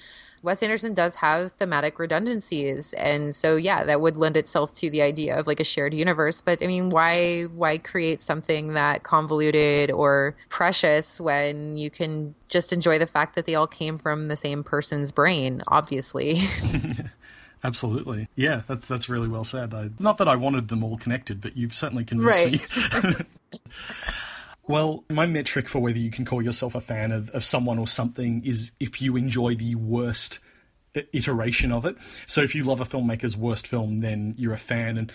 Wes 0.43 0.61
Anderson 0.61 0.93
does 0.93 1.15
have 1.15 1.53
thematic 1.53 1.97
redundancies, 1.99 2.93
and 2.93 3.35
so 3.35 3.55
yeah, 3.55 3.85
that 3.85 4.01
would 4.01 4.17
lend 4.17 4.37
itself 4.37 4.73
to 4.73 4.89
the 4.89 5.01
idea 5.01 5.39
of 5.39 5.47
like 5.47 5.61
a 5.61 5.63
shared 5.63 5.93
universe. 5.93 6.41
But 6.41 6.61
I 6.61 6.67
mean, 6.67 6.89
why 6.89 7.43
why 7.43 7.77
create 7.77 8.21
something 8.21 8.73
that 8.73 9.03
convoluted 9.03 9.89
or 9.89 10.35
precious 10.49 11.19
when 11.19 11.77
you 11.77 11.89
can 11.89 12.35
just 12.49 12.73
enjoy 12.73 12.99
the 12.99 13.07
fact 13.07 13.35
that 13.35 13.45
they 13.45 13.55
all 13.55 13.67
came 13.67 13.97
from 13.97 14.27
the 14.27 14.35
same 14.35 14.63
person's 14.63 15.13
brain? 15.13 15.63
Obviously. 15.67 16.41
Absolutely. 17.63 18.27
Yeah, 18.35 18.63
that's 18.67 18.87
that's 18.87 19.07
really 19.07 19.29
well 19.29 19.45
said. 19.45 19.73
I, 19.73 19.89
not 19.97 20.17
that 20.17 20.27
I 20.27 20.35
wanted 20.35 20.67
them 20.67 20.83
all 20.83 20.97
connected, 20.97 21.39
but 21.39 21.55
you've 21.55 21.73
certainly 21.73 22.03
convinced 22.03 22.43
right. 22.43 23.01
me. 23.01 23.59
Well, 24.67 25.03
my 25.09 25.25
metric 25.25 25.67
for 25.67 25.79
whether 25.79 25.99
you 25.99 26.09
can 26.09 26.23
call 26.23 26.41
yourself 26.41 26.73
a 26.73 26.81
fan 26.81 27.11
of, 27.11 27.29
of 27.31 27.43
someone 27.43 27.77
or 27.77 27.87
something 27.87 28.43
is 28.45 28.71
if 28.79 29.01
you 29.01 29.17
enjoy 29.17 29.55
the 29.55 29.75
worst 29.75 30.39
iteration 31.11 31.71
of 31.71 31.85
it. 31.85 31.97
So 32.27 32.41
if 32.41 32.55
you 32.55 32.63
love 32.63 32.79
a 32.79 32.85
filmmaker's 32.85 33.35
worst 33.35 33.67
film, 33.67 33.99
then 33.99 34.35
you're 34.37 34.53
a 34.53 34.57
fan. 34.57 34.97
And 34.97 35.11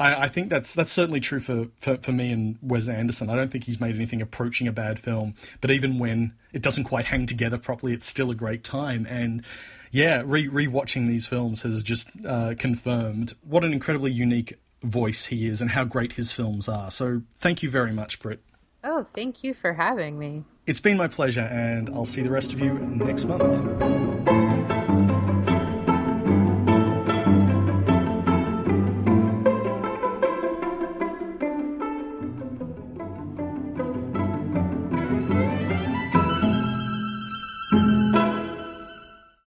I, 0.00 0.22
I, 0.22 0.28
think 0.28 0.48
that's 0.48 0.74
that's 0.74 0.90
certainly 0.90 1.20
true 1.20 1.40
for, 1.40 1.68
for, 1.80 1.96
for 1.98 2.12
me 2.12 2.32
and 2.32 2.58
Wes 2.62 2.88
Anderson. 2.88 3.30
I 3.30 3.36
don't 3.36 3.50
think 3.50 3.64
he's 3.64 3.80
made 3.80 3.94
anything 3.94 4.22
approaching 4.22 4.66
a 4.68 4.72
bad 4.72 4.98
film, 4.98 5.34
but 5.60 5.70
even 5.70 5.98
when 5.98 6.34
it 6.52 6.62
doesn't 6.62 6.84
quite 6.84 7.06
hang 7.06 7.26
together 7.26 7.58
properly, 7.58 7.92
it's 7.92 8.06
still 8.06 8.30
a 8.30 8.34
great 8.34 8.64
time. 8.64 9.06
And 9.08 9.44
yeah, 9.90 10.22
re 10.24 10.48
rewatching 10.48 11.08
these 11.08 11.26
films 11.26 11.62
has 11.62 11.82
just 11.82 12.08
uh, 12.26 12.54
confirmed 12.58 13.34
what 13.42 13.64
an 13.64 13.72
incredibly 13.72 14.12
unique 14.12 14.58
voice 14.82 15.26
he 15.26 15.46
is 15.46 15.60
and 15.60 15.70
how 15.70 15.84
great 15.84 16.12
his 16.12 16.32
films 16.32 16.68
are. 16.68 16.90
So 16.90 17.22
thank 17.38 17.62
you 17.62 17.70
very 17.70 17.92
much, 17.92 18.20
Britt. 18.20 18.42
Oh, 18.84 19.02
thank 19.02 19.42
you 19.42 19.54
for 19.54 19.72
having 19.72 20.18
me. 20.18 20.44
It's 20.66 20.80
been 20.80 20.96
my 20.96 21.08
pleasure, 21.08 21.40
and 21.40 21.88
I'll 21.90 22.04
see 22.04 22.22
the 22.22 22.30
rest 22.30 22.52
of 22.52 22.60
you 22.60 22.74
next 22.74 23.24
month. 23.24 24.17